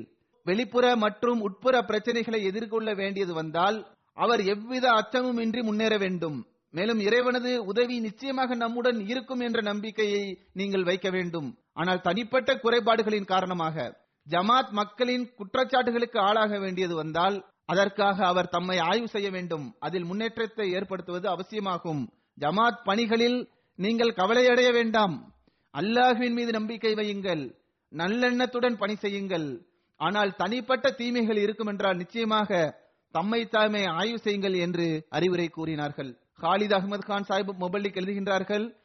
வெளிப்புற 0.46 0.86
மற்றும் 0.96 1.40
உட்புற 1.42 1.76
பிரச்சனைகளை 1.82 2.40
எதிர்கொள்ள 2.50 2.90
வேண்டியது 2.94 3.34
வந்தால் 3.34 3.78
அவர் 4.18 4.42
எவ்வித 4.46 4.86
அச்சமும் 4.92 5.38
இன்றி 5.38 5.62
முன்னேற 5.62 5.94
வேண்டும். 5.98 6.38
மேலும் 6.74 7.00
இறைவனது 7.00 7.52
உதவி 7.66 7.96
நிச்சயமாக 8.00 8.56
நம்முடன் 8.56 9.00
இருக்கும் 9.12 9.40
என்ற 9.40 9.60
நம்பிக்கையை 9.62 10.24
நீங்கள் 10.54 10.84
வைக்க 10.84 11.10
வேண்டும். 11.10 11.50
ஆனால் 11.74 12.02
தனிப்பட்ட 12.02 12.54
குறைபாடுகளின் 12.56 13.32
காரணமாக 13.34 13.86
ஜமாத் 14.28 14.72
மக்களின் 14.80 15.26
குற்றச்சாட்டுகளுக்கு 15.40 16.18
ஆளாக 16.28 16.60
வேண்டியது 16.60 16.96
வந்தால் 16.96 17.38
அதற்காக 17.66 18.26
அவர் 18.26 18.50
தம்மை 18.50 18.78
ஆய்வு 18.78 19.08
செய்ய 19.08 19.30
வேண்டும். 19.30 19.76
அதில் 19.80 20.04
முன்னேற்றத்தை 20.04 20.72
ஏற்படுத்துவது 20.72 21.28
அவசியமாகும். 21.30 22.14
ஜமாத் 22.40 22.84
பணிகளில் 22.84 23.50
நீங்கள் 23.76 24.14
கவலையடைய 24.14 24.72
வேண்டாம். 24.72 25.34
அல்லாஹுவின் 25.78 26.34
மீது 26.34 26.52
நம்பிக்கை 26.52 26.94
வையுங்கள். 26.94 27.56
நல்லெண்ணத்துடன் 27.92 28.78
பணி 28.78 28.96
செய்யுங்கள். 28.96 29.66
ஆனால் 29.96 30.36
தனிப்பட்ட 30.36 30.92
தீமைகள் 30.92 31.38
இருக்கும் 31.38 31.68
என்றால் 31.68 31.96
நிச்சயமாக 31.96 32.84
தம்மை 33.12 33.46
தாமே 33.46 33.86
ஆய்வு 33.86 34.20
செய்யுங்கள் 34.20 34.54
என்று 34.54 35.06
அறிவுரை 35.10 35.48
கூறினார்கள். 35.48 36.18
ஹாலித் 36.42 36.74
அகமது 36.74 37.06
கான் 37.06 37.26
சாஹிப் 37.30 37.52
மொபல்லிக் 37.60 38.00
எழுதுகின்றார்கள். 38.02 38.76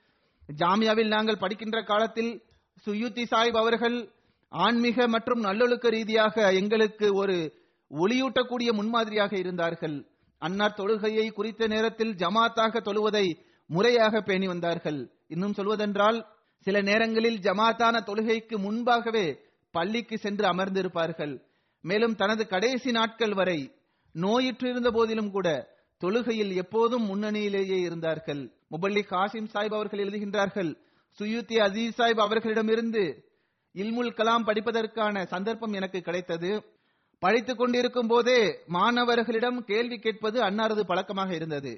ஜாமியாவில் 0.57 1.09
நாங்கள் 1.09 1.39
படிக்கின்ற 1.39 1.83
காலத்தில் 1.83 2.43
சுயுத்தி 2.77 3.23
சாஹிப் 3.23 3.57
அவர்கள் 3.57 4.11
ஆன்மீக 4.49 5.09
மற்றும் 5.09 5.41
நல்லொழுக்க 5.41 5.89
ரீதியாக 5.89 6.53
எங்களுக்கு 6.53 7.15
ஒரு 7.15 7.60
ஒளியூட்டக்கூடிய 7.91 8.73
முன்மாதிரியாக 8.73 9.39
இருந்தார்கள். 9.39 10.07
அன்னார் 10.39 10.75
தொழுகையை 10.77 11.33
குறித்த 11.33 11.67
நேரத்தில் 11.67 12.15
ஜமாத்தாக 12.15 12.81
தொழுவதை 12.81 13.37
முறையாக 13.67 14.21
பேணி 14.21 14.47
வந்தார்கள். 14.47 15.11
இன்னும் 15.29 15.53
சொல்வதென்றால் 15.53 16.27
சில 16.59 16.81
நேரங்களில் 16.81 17.39
ஜமாத்தான 17.39 17.97
தொழுகைக்கு 18.07 18.59
முன்பாகவே 18.59 19.39
பள்ளிக்கு 19.71 20.19
சென்று 20.19 20.49
அமர்ந்திருப்பார்கள். 20.49 21.43
மேலும் 21.83 22.15
தனது 22.15 22.47
கடைசி 22.47 22.91
நாட்கள் 22.91 23.35
வரை 23.35 23.73
நோயுற்று 24.13 24.69
இருந்த 24.69 24.91
போதிலும் 24.91 25.31
கூட 25.31 25.69
தொழுகையில் 26.01 26.55
எப்போதும் 26.55 27.09
முன்னணியிலேயே 27.09 27.79
இருந்தார்கள். 27.81 28.53
முபல்லி 28.71 29.03
காசிம் 29.11 29.49
சாஹிப் 29.53 29.75
அவர்கள் 29.75 29.99
எழுதுகின்றார்கள் 29.99 30.77
சுயுத்தி 31.11 31.57
அசீஸ் 31.57 31.99
சாஹிப் 31.99 32.21
அவர்களிடமிருந்து 32.21 33.25
இல்முல் 33.73 34.15
கலாம் 34.15 34.47
படிப்பதற்கான 34.47 35.27
சந்தர்ப்பம் 35.27 35.73
எனக்கு 35.73 36.01
கிடைத்தது. 36.01 36.79
படித்துக் 37.21 37.59
கொண்டிருக்கும் 37.59 38.07
போதே 38.07 38.59
மாணவர்களிடம் 38.67 39.65
கேள்வி 39.65 39.99
கேட்பது 39.99 40.41
அன்னாரது 40.41 40.81
பழக்கமாக 40.81 41.35
இருந்தது. 41.35 41.73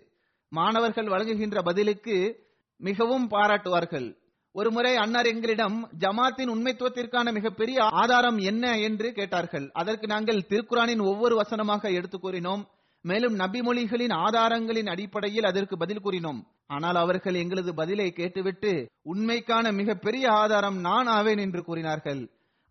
மாணவர்கள் 0.48 1.08
வழங்குகின்ற 1.08 1.62
பதிலுக்கு 1.62 2.46
மிகவும் 2.76 3.30
பாராட்டுவார்கள். 3.30 4.16
ஒருமுறை 4.52 4.96
அன்னார் 4.96 5.26
எங்களிடம் 5.26 5.88
ஜமாத்தின் 5.98 6.50
உண்மைத்துவத்திற்கான 6.54 7.32
மிகப்பெரிய 7.32 7.82
ஆதாரம் 7.82 8.38
என்ன? 8.38 8.78
என்று 8.78 9.12
கேட்டார்கள். 9.12 9.70
அதற்கு 9.72 10.06
நாங்கள் 10.06 10.46
திருக்குரானின் 10.48 11.02
ஒவ்வொரு 11.02 11.36
வசனமாக 11.36 11.90
எடுத்து 11.90 12.18
கூறினோம். 12.18 12.62
மேலும் 13.00 13.34
நபி 13.34 13.60
மொழிகளின் 13.60 14.12
ஆதாரங்களின் 14.12 14.86
அடிப்படையில் 14.86 15.44
அதற்கு 15.44 15.76
பதில் 15.76 16.04
கூறினோம். 16.04 16.40
ஆனால் 16.66 16.94
அவர்கள் 16.94 17.34
எங்களது 17.34 17.74
பதிலை 17.74 18.12
கேட்டுவிட்டு 18.12 18.72
உண்மைக்கான 19.04 19.72
மிகப்பெரிய 19.72 20.32
ஆதாரம் 20.32 20.80
நான் 20.80 21.06
ஆவேன் 21.06 21.38
என்று 21.38 21.64
கூறினார்கள். 21.64 22.22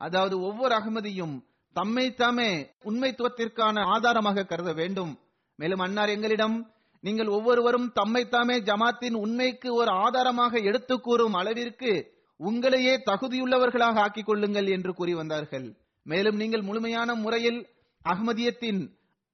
அதாவது 0.02 0.42
ஒவ்வொரு 0.42 0.76
அகமதியும் 0.76 1.36
தம்மை 1.74 2.06
தாமே 2.14 2.52
உண்மைத்துவத்திற்கான 2.84 3.84
ஆதாரமாக 3.96 4.46
கருத 4.46 4.72
வேண்டும். 4.74 5.12
மேலும் 5.60 5.80
அன்னார் 5.80 6.10
எங்களிடம் 6.10 6.56
நீங்கள் 7.04 7.28
ஒவ்வொருவரும் 7.28 7.92
தம்மை 7.92 8.24
தாமே 8.30 8.56
ஜமாத்தின் 8.60 9.16
உண்மைக்கு 9.26 9.70
ஒரு 9.74 9.92
ஆதாரமாக 10.06 10.60
எடுத்து 10.70 10.96
கூறும் 11.00 11.34
அளவிற்கு 11.34 11.92
உங்களையே 12.40 12.94
தகுதியுள்ளவர்களாக 13.10 14.02
ஆக்கிக் 14.06 14.26
கொள்ளுங்கள் 14.26 14.68
என்று 14.68 14.92
கூறி 14.94 15.14
வந்தார்கள். 15.14 15.68
மேலும் 16.06 16.36
நீங்கள் 16.36 16.62
முழுமையான 16.62 17.16
முறையில் 17.16 17.60
அகமதியத்தின் 18.06 18.82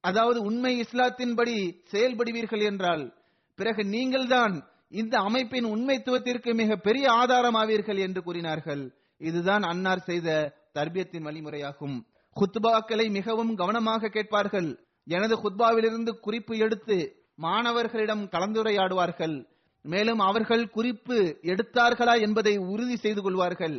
அதாவது 0.04 0.38
உண்மை 0.42 0.72
இஸ்லாத்தின்படி 0.80 1.56
செயல்படுவீர்கள் 1.92 2.64
என்றால் 2.70 3.04
பிறகு 3.58 3.82
நீங்கள்தான் 3.84 4.54
இந்த 5.00 5.14
அமைப்பின் 5.18 5.66
உண்மைத்துவத்திற்கு 5.66 6.50
மிக 6.54 6.76
பெரிய 6.76 7.06
ஆதாரமாவீர்கள் 7.12 8.00
என்று 8.06 8.20
கூறினார்கள். 8.22 8.84
இதுதான் 9.20 9.62
அன்னார் 9.62 10.06
செய்த 10.08 10.28
தர்பியத்தின் 10.74 11.26
வழிமுறையாகும். 11.28 11.96
குத்பாக்களை 12.38 13.10
மிகவும் 13.10 13.54
கவனமாக 13.54 14.08
கேட்பார்கள். 14.08 14.78
எனது 15.04 15.34
குத்பாவிலிருந்து 15.36 16.10
குறிப்பு 16.20 16.56
எடுத்து 16.56 16.96
மாணவர்களிடம் 17.34 18.24
கலந்துரையாடுவார்கள். 18.24 19.36
மேலும் 19.82 20.18
அவர்கள் 20.18 20.70
குறிப்பு 20.70 21.38
எடுத்தார்களா 21.42 22.20
என்பதை 22.20 22.56
உறுதி 22.56 22.96
செய்து 22.96 23.22
கொள்வார்கள். 23.22 23.76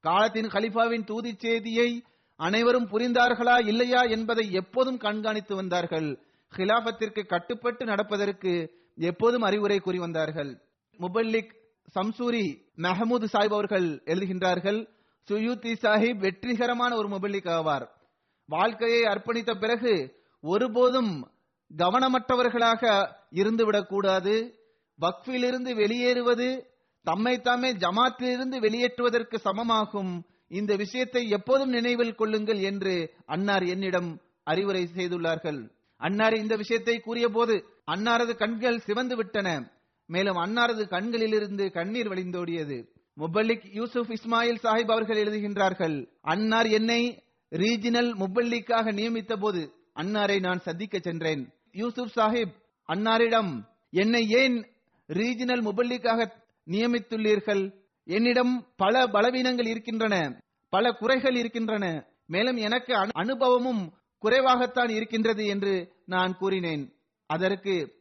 காலத்தின் 0.00 0.46
ஹலிஃபாவின் 0.46 1.04
தூதி 1.04 1.34
செய்தியை 1.38 2.04
அனைவரும் 2.36 2.88
புரிந்தார்களா 2.88 3.66
இல்லையா 3.66 4.02
என்பதை 4.02 4.52
எப்போதும் 4.52 4.96
கண்காணித்து 4.96 5.54
வந்தார்கள். 5.54 6.18
ஹிலாபத்திற்கு 6.56 7.26
கட்டுப்பட்டு 7.26 7.84
நடப்பதற்கு 7.84 8.72
எப்போதும் 8.96 9.42
அறிவுரை 9.42 9.78
கூறி 9.78 9.98
வந்தார்கள். 9.98 10.50
முபல்லிக் 10.98 11.52
சம்சூரி 11.94 12.44
மெஹமூது 12.76 13.26
சாஹிப் 13.32 13.56
அவர்கள் 13.58 14.02
எழுதுகின்றார்கள் 14.04 14.88
சுயூத்தி 15.30 15.72
சாஹிப் 15.82 16.16
வெற்றிகரமான 16.16 16.96
ஒரு 16.96 17.08
முபல்லிக் 17.08 17.48
ஆவார். 17.48 17.88
வாழ்க்கையை 18.46 19.02
அர்ப்பணித்த 19.02 19.60
பிறகு 19.60 20.16
ஒருபோதும் 20.40 21.30
கவனமற்றவர்களாக 21.76 23.12
இருந்துவிடக்கூடாது. 23.30 24.50
வக்ஃபிலிருந்து 25.00 25.74
வெளியேறுவது 25.74 26.66
தம்மை 27.02 27.40
தாமே 27.40 27.72
ஜமாத்திலிருந்து 27.72 28.56
வெளியேற்றுவதற்கு 28.58 29.36
சமமாகும். 29.44 30.22
இந்த 30.48 30.76
விஷயத்தை 30.76 31.28
எப்போதும் 31.28 31.68
நினைவில் 31.68 32.14
கொள்ளுங்கள் 32.14 32.58
என்று 32.58 33.14
அன்னார் 33.26 33.62
என்னிடம் 33.62 34.20
அறிவுரை 34.44 34.88
செய்துள்ளார்கள். 34.96 35.70
அன்னார் 35.96 36.34
இந்த 36.34 36.56
விஷயத்தை 36.56 37.00
கூறிய 37.00 37.28
போது 37.28 37.64
அன்னாரது 37.86 38.36
கண்கள் 38.36 38.78
சிவந்து 38.78 39.16
விட்டன. 39.16 39.72
மேலும் 40.06 40.36
அன்னாரது 40.36 40.88
கண்களிலிருந்து 40.88 41.72
கண்ணீர் 41.72 42.08
வழிந்தோடியது. 42.08 42.78
முபல்லிக் 43.16 43.72
யூசுப் 43.72 44.10
இஸ்மாயில் 44.10 44.58
சாஹிப் 44.62 44.90
அவர்கள் 44.90 45.24
எழுதுகின்றார்கள் 45.24 46.08
அன்னார் 46.20 46.66
என்னை 46.66 47.22
ரீஜினல் 47.50 48.14
முபல்லிக்காக 48.14 48.92
நியமித்த 48.92 49.36
போது 49.36 49.72
அன்னாரை 49.94 50.40
நான் 50.40 50.58
சந்திக்க 50.58 50.98
சென்றேன். 50.98 51.52
யூசுப் 51.72 52.10
சாஹிப் 52.16 52.52
அன்னாரிடம் 52.88 53.64
என்னை 53.90 54.28
ஏன் 54.28 54.66
ரீஜினல் 55.08 55.62
முபல்லிக்காக 55.62 56.30
நியமித்துள்ளீர்கள்? 56.66 57.74
என்னிடம் 58.04 58.66
பல 58.76 59.06
பலவீனங்கள் 59.06 59.66
இருக்கின்றன 59.66 60.40
பல 60.68 60.92
குறைகள் 60.92 61.34
இருக்கின்றன. 61.34 62.06
மேலும் 62.26 62.56
எனக்கு 62.56 62.92
அனு- 62.94 63.10
அனுபவமும் 63.12 63.92
குறைவாகத்தான் 64.22 64.90
இருக்கின்றது 64.90 65.46
என்று 65.46 65.92
நான் 66.06 66.36
கூறினேன். 66.36 66.92
அதற்கு 67.26 67.94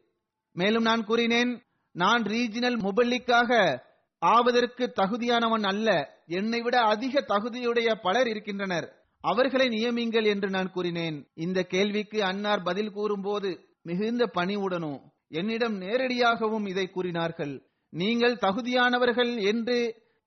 மேலும் 0.53 0.83
நான் 0.83 1.03
கூறினேன் 1.03 1.61
நான் 1.91 2.23
ரீஜினல் 2.23 2.89
முபல்லிக்காக 2.89 3.81
ஆவதற்கு 4.21 4.93
தகுதியானவன் 4.95 5.63
அல்ல. 5.63 5.87
என்னை 6.25 6.61
விட 6.61 6.75
அதிக 6.93 7.23
தகுதியுடைய 7.27 7.89
பலர் 8.01 8.27
இருக்கின்றனர். 8.27 8.87
அவர்களை 9.23 9.67
நியமிங்கள் 9.69 10.27
என்று 10.33 10.49
நான் 10.49 10.71
கூறினேன். 10.71 11.17
இந்த 11.35 11.59
கேள்விக்கு 11.63 12.23
அன்னார் 12.23 12.61
பதில் 12.61 12.91
கூறும்போது 12.91 13.49
மிகுந்த 13.83 14.23
பணிவுடனும் 14.35 14.99
என்னிடம் 15.27 15.81
நேரடியாகவும் 15.81 16.65
இதை 16.67 16.85
கூறினார்கள். 16.89 17.53
நீங்கள் 17.93 18.35
தகுதியானவர்கள் 18.35 19.31
என்று 19.51 19.77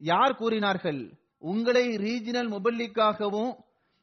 யார் 0.01 0.35
கூறினார்கள்? 0.37 1.01
உங்களை 1.39 1.85
ரீஜினல் 1.97 2.51
முபல்லிக்காகவும் 2.55 3.53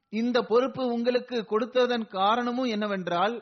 இந்த 0.09 0.37
பொறுப்பு 0.41 0.83
உங்களுக்கு 0.93 1.37
கொடுத்ததன் 1.49 2.07
காரணமும் 2.07 2.69
என்னவென்றால் 2.75 3.35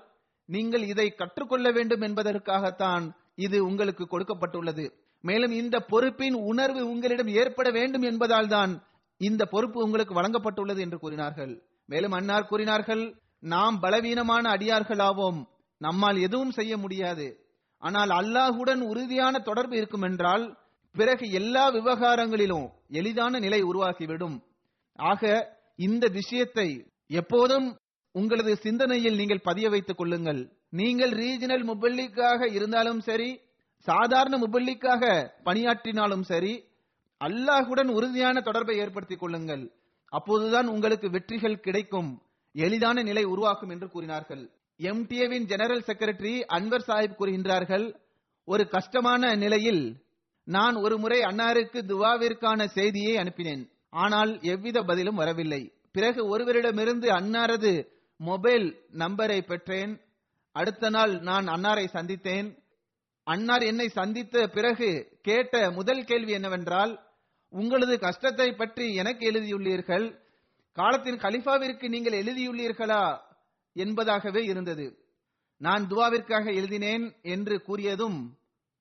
நீங்கள் 0.49 0.83
இதை 0.83 1.07
கற்றுக்கொள்ள 1.09 1.71
வேண்டும் 1.71 2.01
என்பதற்காகத்தான் 2.01 3.05
இது 3.35 3.65
உங்களுக்கு 3.65 4.07
கொடுக்கப்பட்டுள்ளது. 4.11 4.85
மேலும் 5.23 5.53
இந்த 5.61 5.75
பொறுப்பின் 5.91 6.37
உணர்வு 6.49 6.81
உங்களிடம் 6.91 7.31
ஏற்பட 7.41 7.69
வேண்டும் 7.77 8.05
என்பதால் 8.11 8.51
தான் 8.55 8.73
இந்த 9.21 9.43
பொறுப்பு 9.53 9.79
உங்களுக்கு 9.85 10.13
வழங்கப்பட்டுள்ளது 10.19 10.79
என்று 10.85 10.97
கூறினார்கள். 10.99 11.53
மேலும் 11.89 12.11
அன்னார் 12.11 12.49
கூறினார்கள் 12.51 13.03
நாம் 13.53 13.75
பலவீனமான 13.79 14.45
அடியார்களாவோம் 14.55 15.39
நம்மால் 15.81 16.17
எதுவும் 16.27 16.55
செய்ய 16.59 16.73
முடியாது. 16.77 17.27
ஆனால் 17.83 18.11
அல்லாஹுடன் 18.19 18.81
உறுதியான 18.91 19.35
தொடர்பு 19.39 19.75
இருக்கும் 19.77 20.05
என்றால் 20.09 20.45
பிறகு 20.95 21.25
எல்லா 21.31 21.65
விவகாரங்களிலும் 21.71 22.67
எளிதான 22.99 23.39
நிலை 23.39 23.59
உருவாகிவிடும். 23.63 24.37
ஆக 24.99 25.31
இந்த 25.87 26.05
விஷயத்தை 26.19 26.67
எப்போதும் 27.19 27.67
உங்களது 28.15 28.53
சிந்தனையில் 28.65 29.19
நீங்கள் 29.19 29.45
பதிய 29.47 29.67
வைத்துக் 29.69 29.99
கொள்ளுங்கள். 29.99 30.41
நீங்கள் 30.79 31.13
ரீஜனல் 31.21 31.63
முபல்லிக்காக 31.69 32.49
இருந்தாலும் 32.57 33.01
சரி 33.09 33.29
சாதாரண 33.79 34.37
முபல்லிக்காக 34.37 35.31
பணியாற்றினாலும் 35.45 36.21
சரி 36.21 36.63
அல்லாஹுடன் 37.25 37.87
உறுதியான 37.87 38.41
தொடர்பை 38.41 38.77
ஏற்படுத்திக் 38.77 39.19
கொள்ளுங்கள். 39.19 39.71
அப்போதுதான் 40.09 40.67
உங்களுக்கு 40.67 41.09
வெற்றிகள் 41.09 41.59
கிடைக்கும். 41.59 42.21
எளிதான 42.53 43.03
நிலை 43.03 43.23
உருவாக்கும் 43.23 43.69
என்று 43.69 43.89
கூறினார்கள். 43.89 44.49
எம்டிஏவின் 44.77 45.43
ஜெனரல் 45.43 45.83
செக்ரட்டரி 45.87 46.43
அன்வர் 46.53 46.87
சாஹிப் 46.87 47.15
கூறுகின்றார்கள் 47.19 47.95
ஒரு 48.45 48.67
கஷ்டமான 48.67 49.35
நிலையில் 49.35 50.03
நான் 50.43 50.75
ஒரு 50.75 50.97
முறை 50.97 51.19
அன்னாருக்கு 51.19 51.81
துவாவிற்கான 51.87 52.65
செய்தியை 52.65 53.15
அனுப்பினேன். 53.15 53.69
ஆனால் 53.89 54.41
எவ்வித 54.41 54.81
பதிலும் 54.81 55.15
வரவில்லை. 55.15 55.73
பிறகு 55.91 56.37
ஒருவரிடமிருந்து 56.37 57.07
அன்னாரது 57.07 57.87
மொபைல் 58.17 58.81
நம்பரை 58.93 59.41
பெற்றேன். 59.41 60.01
அடுத்த 60.51 60.89
நாள் 60.89 61.19
நான் 61.19 61.47
அன்னாரை 61.47 61.85
சந்தித்தேன். 61.93 62.67
அன்னார் 63.29 63.63
என்னை 63.63 63.87
சந்தித்த 63.89 64.47
பிறகு 64.47 64.89
கேட்ட 65.21 65.53
முதல் 65.71 66.03
கேள்வி 66.05 66.31
என்னவென்றால் 66.31 66.93
உங்களது 67.53 67.95
கஷ்டத்தை 67.99 68.47
பற்றி 68.53 68.85
எனக்கு 68.93 69.23
எழுதியுள்ளீர்கள் 69.31 70.05
காலத்தின் 70.77 71.19
கலிஃபாவிற்கு 71.19 71.85
நீங்கள் 71.89 72.19
எழுதியுள்ளீர்களா 72.21 73.03
என்பதாகவே 73.75 74.41
இருந்தது. 74.43 74.85
நான் 75.61 75.83
துவாவிற்காக 75.87 76.45
எழுதினேன் 76.53 77.05
என்று 77.21 77.55
கூறியதும் 77.67 78.19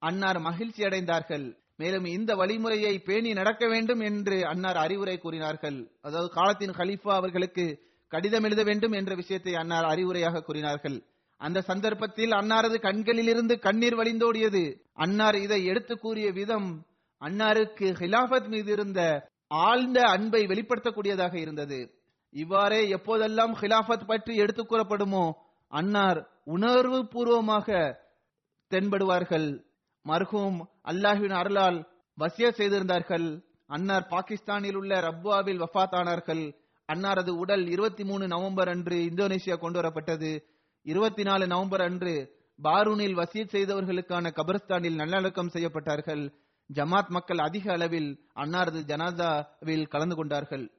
அன்னார் 0.02 0.40
மகிழ்ச்சி 0.40 0.82
அடைந்தார்கள். 0.82 1.46
மேலும் 1.76 2.04
இந்த 2.04 2.30
வழிமுறையை 2.34 2.94
பேணி 2.98 3.30
நடக்க 3.32 3.64
வேண்டும் 3.68 4.00
என்று 4.00 4.36
அன்னார் 4.46 4.76
அறிவுரை 4.76 5.16
கூறினார்கள். 5.18 5.78
அதாவது 6.00 6.30
காலத்தின் 6.30 6.76
கலிஃபா 6.80 7.12
அவர்களுக்கு 7.14 7.66
கடிதம் 8.12 8.44
எழுத 8.44 8.62
வேண்டும் 8.62 8.92
என்ற 8.92 9.12
விஷயத்தை 9.14 9.54
அன்னார் 9.54 9.84
அறிவுரையாக 9.84 10.42
கூறினார்கள். 10.42 10.98
அந்த 11.38 11.60
சந்தர்ப்பத்தில் 11.60 12.30
அன்னாரது 12.30 12.80
கண்களிலிருந்து 12.80 13.58
கண்ணீர் 13.58 13.94
வழிந்தோடியது. 13.94 14.80
அன்னார் 14.92 15.34
இதை 15.34 15.64
எடுத்து 15.64 15.98
கூறிய 15.98 16.30
விதம் 16.30 16.86
அன்னாருக்கு 17.20 17.92
ஹிலாபத் 17.92 18.48
மீது 18.48 18.72
இருந்த 18.72 19.28
ஆழ்ந்த 19.46 20.00
அன்பை 20.02 20.46
வெளிப்படுத்தக்கூடியதாக 20.46 21.34
இருந்தது. 21.34 21.94
இவ்வாறே 22.30 22.92
எப்போதெல்லாம் 22.92 23.54
ஹிலாபத் 23.60 24.06
பற்றி 24.06 24.34
எடுத்துக் 24.34 24.72
கூறப்படுமோ 24.72 25.32
அன்னார் 25.68 26.28
உணர்வு 26.44 27.08
பூர்வமாக 27.08 27.98
தென்படுவார்கள். 28.70 29.64
மர்ஹூம் 30.08 30.60
அல்லாஹின் 30.84 31.32
அருளால் 31.32 31.88
வசிய 32.18 32.50
செய்திருந்தார்கள். 32.50 33.42
அன்னார் 33.66 34.06
பாகிஸ்தானில் 34.06 34.74
உள்ள 34.74 35.00
ரப்வாவில் 35.00 35.64
வஃபாத் 35.64 35.94
ஆனார்கள் 35.94 36.54
அன்னாரது 36.92 37.30
உடல் 37.30 37.66
இருபத்தி 37.66 38.04
மூணு 38.04 38.26
நவம்பர் 38.26 38.68
அன்று 38.68 38.96
இந்தோனேசியா 38.96 39.58
கொண்டு 39.58 39.80
வரப்பட்டது. 39.80 40.56
இருபத்தி 40.82 41.22
நாலு 41.22 41.46
நவம்பர் 41.46 41.80
அன்று 41.80 42.36
பாரூனில் 42.62 43.14
வசீத் 43.14 43.54
செய்தவர்களுக்கான 43.54 44.30
கபர்ஸ்தானில் 44.30 44.94
நல்லடக்கம் 44.94 45.48
செய்யப்பட்டார்கள். 45.48 46.32
ஜமாத் 46.74 47.08
மக்கள் 47.08 47.38
அதிக 47.38 47.72
அளவில் 47.72 48.28
அன்னாரது 48.34 48.80
ஜனாதாவில் 48.86 49.88
கலந்து 49.88 50.14
கொண்டார்கள். 50.14 50.70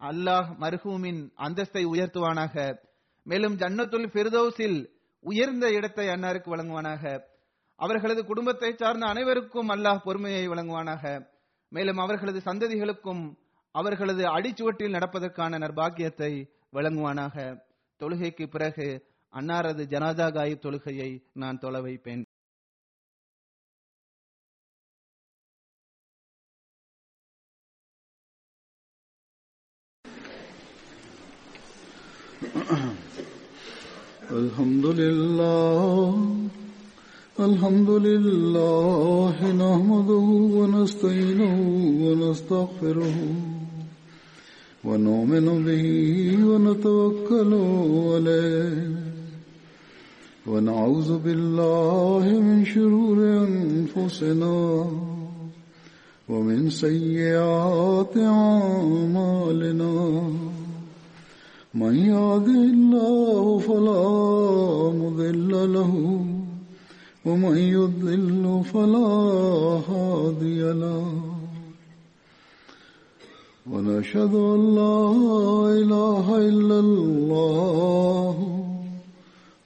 அல்லாஹ் 0.00 0.48
மர்ஹூமின் 0.60 1.30
அந்தஸ்தை 1.36 1.84
உயர்த்துவானாக. 1.84 2.78
மேலும் 3.22 3.56
ஜன்னத்துல் 3.56 4.06
ஃபிர்தௌஸில் 4.06 4.86
உயர்ந்த 5.20 5.70
இடத்தை 5.70 6.06
அன்னாருக்கு 6.06 6.56
வழங்குவானாக. 6.56 7.20
அவர்களது 7.76 8.24
குடும்பத்தை 8.24 8.74
சார்ந்த 8.76 9.06
அனைவருக்கும் 9.06 9.68
அல்லாஹ் 9.68 10.04
பொறுமையை 10.04 10.48
வழங்குவானாக. 10.48 11.28
மேலும் 11.68 11.96
அவர்களது 11.96 12.38
சந்ததிகளுக்கும் 12.44 13.34
அவர்களது 13.70 14.22
அடிச்சுவட்டில் 14.22 14.94
நடப்பதற்கான 14.94 15.58
நற்பாக்கியத்தை 15.58 16.48
வழங்குவானாக. 16.72 17.60
தொழுகைக்கு 17.98 18.46
பிறகு 18.46 19.07
அன்னாரது 19.33 19.83
ஜனாதா 19.93 20.27
காயிப் 20.31 20.63
தொழுகையை 20.65 21.11
நான் 21.33 21.59
தொலை 21.59 21.81
வைப்பேன் 21.81 22.23
الحمد 34.31 34.85
لله 34.85 36.13
الحمد 37.39 37.89
لله 37.89 39.37
نحمده 39.53 40.27
ونستعينه 40.57 41.55
ونستغفره 42.03 43.17
ونؤمن 44.83 45.47
به 45.65 45.85
ونتوكل 46.49 47.51
عليه 48.09 49.06
ونعوذ 50.48 51.18
بالله 51.18 52.24
من 52.40 52.64
شرور 52.64 53.18
أنفسنا 53.20 54.86
ومن 56.28 56.70
سيئات 56.70 58.16
أعمالنا. 58.16 59.94
من 61.74 61.94
يهده 61.96 62.62
الله 62.76 63.58
فلا 63.58 64.08
مضل 65.02 65.72
له 65.72 66.24
ومن 67.24 67.58
يضل 67.58 68.62
فلا 68.72 69.10
هادي 69.90 70.62
له. 70.72 71.06
ونشهد 73.70 74.34
أن 74.34 74.74
لا 74.74 75.12
إله 75.80 76.36
إلا 76.36 76.80
الله 76.80 78.57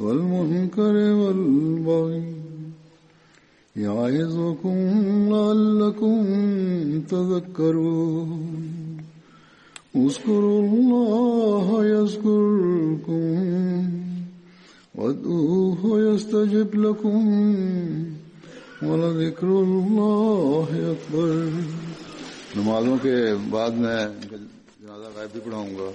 والمنكر 0.00 0.94
والبغي 1.20 2.34
يعظكم 3.76 4.76
لعلكم 5.32 6.16
تذكرون. 7.08 8.40
اذكروا 9.96 10.60
الله 10.68 11.66
يذكركم 11.84 13.24
وادعوه 14.94 15.82
يستجب 16.00 16.74
لكم 16.74 17.22
ولذكر 18.82 19.48
الله 19.64 20.68
أكبر. 20.92 21.30
نمازوں 22.56 22.96
کے 23.02 23.16
بعد 23.50 23.70
میں 23.70 24.00
جنازہ 24.80 25.08
غائب 25.16 25.30
بھی 25.32 25.40
پڑھاؤں 25.44 25.72
گا. 25.78 25.90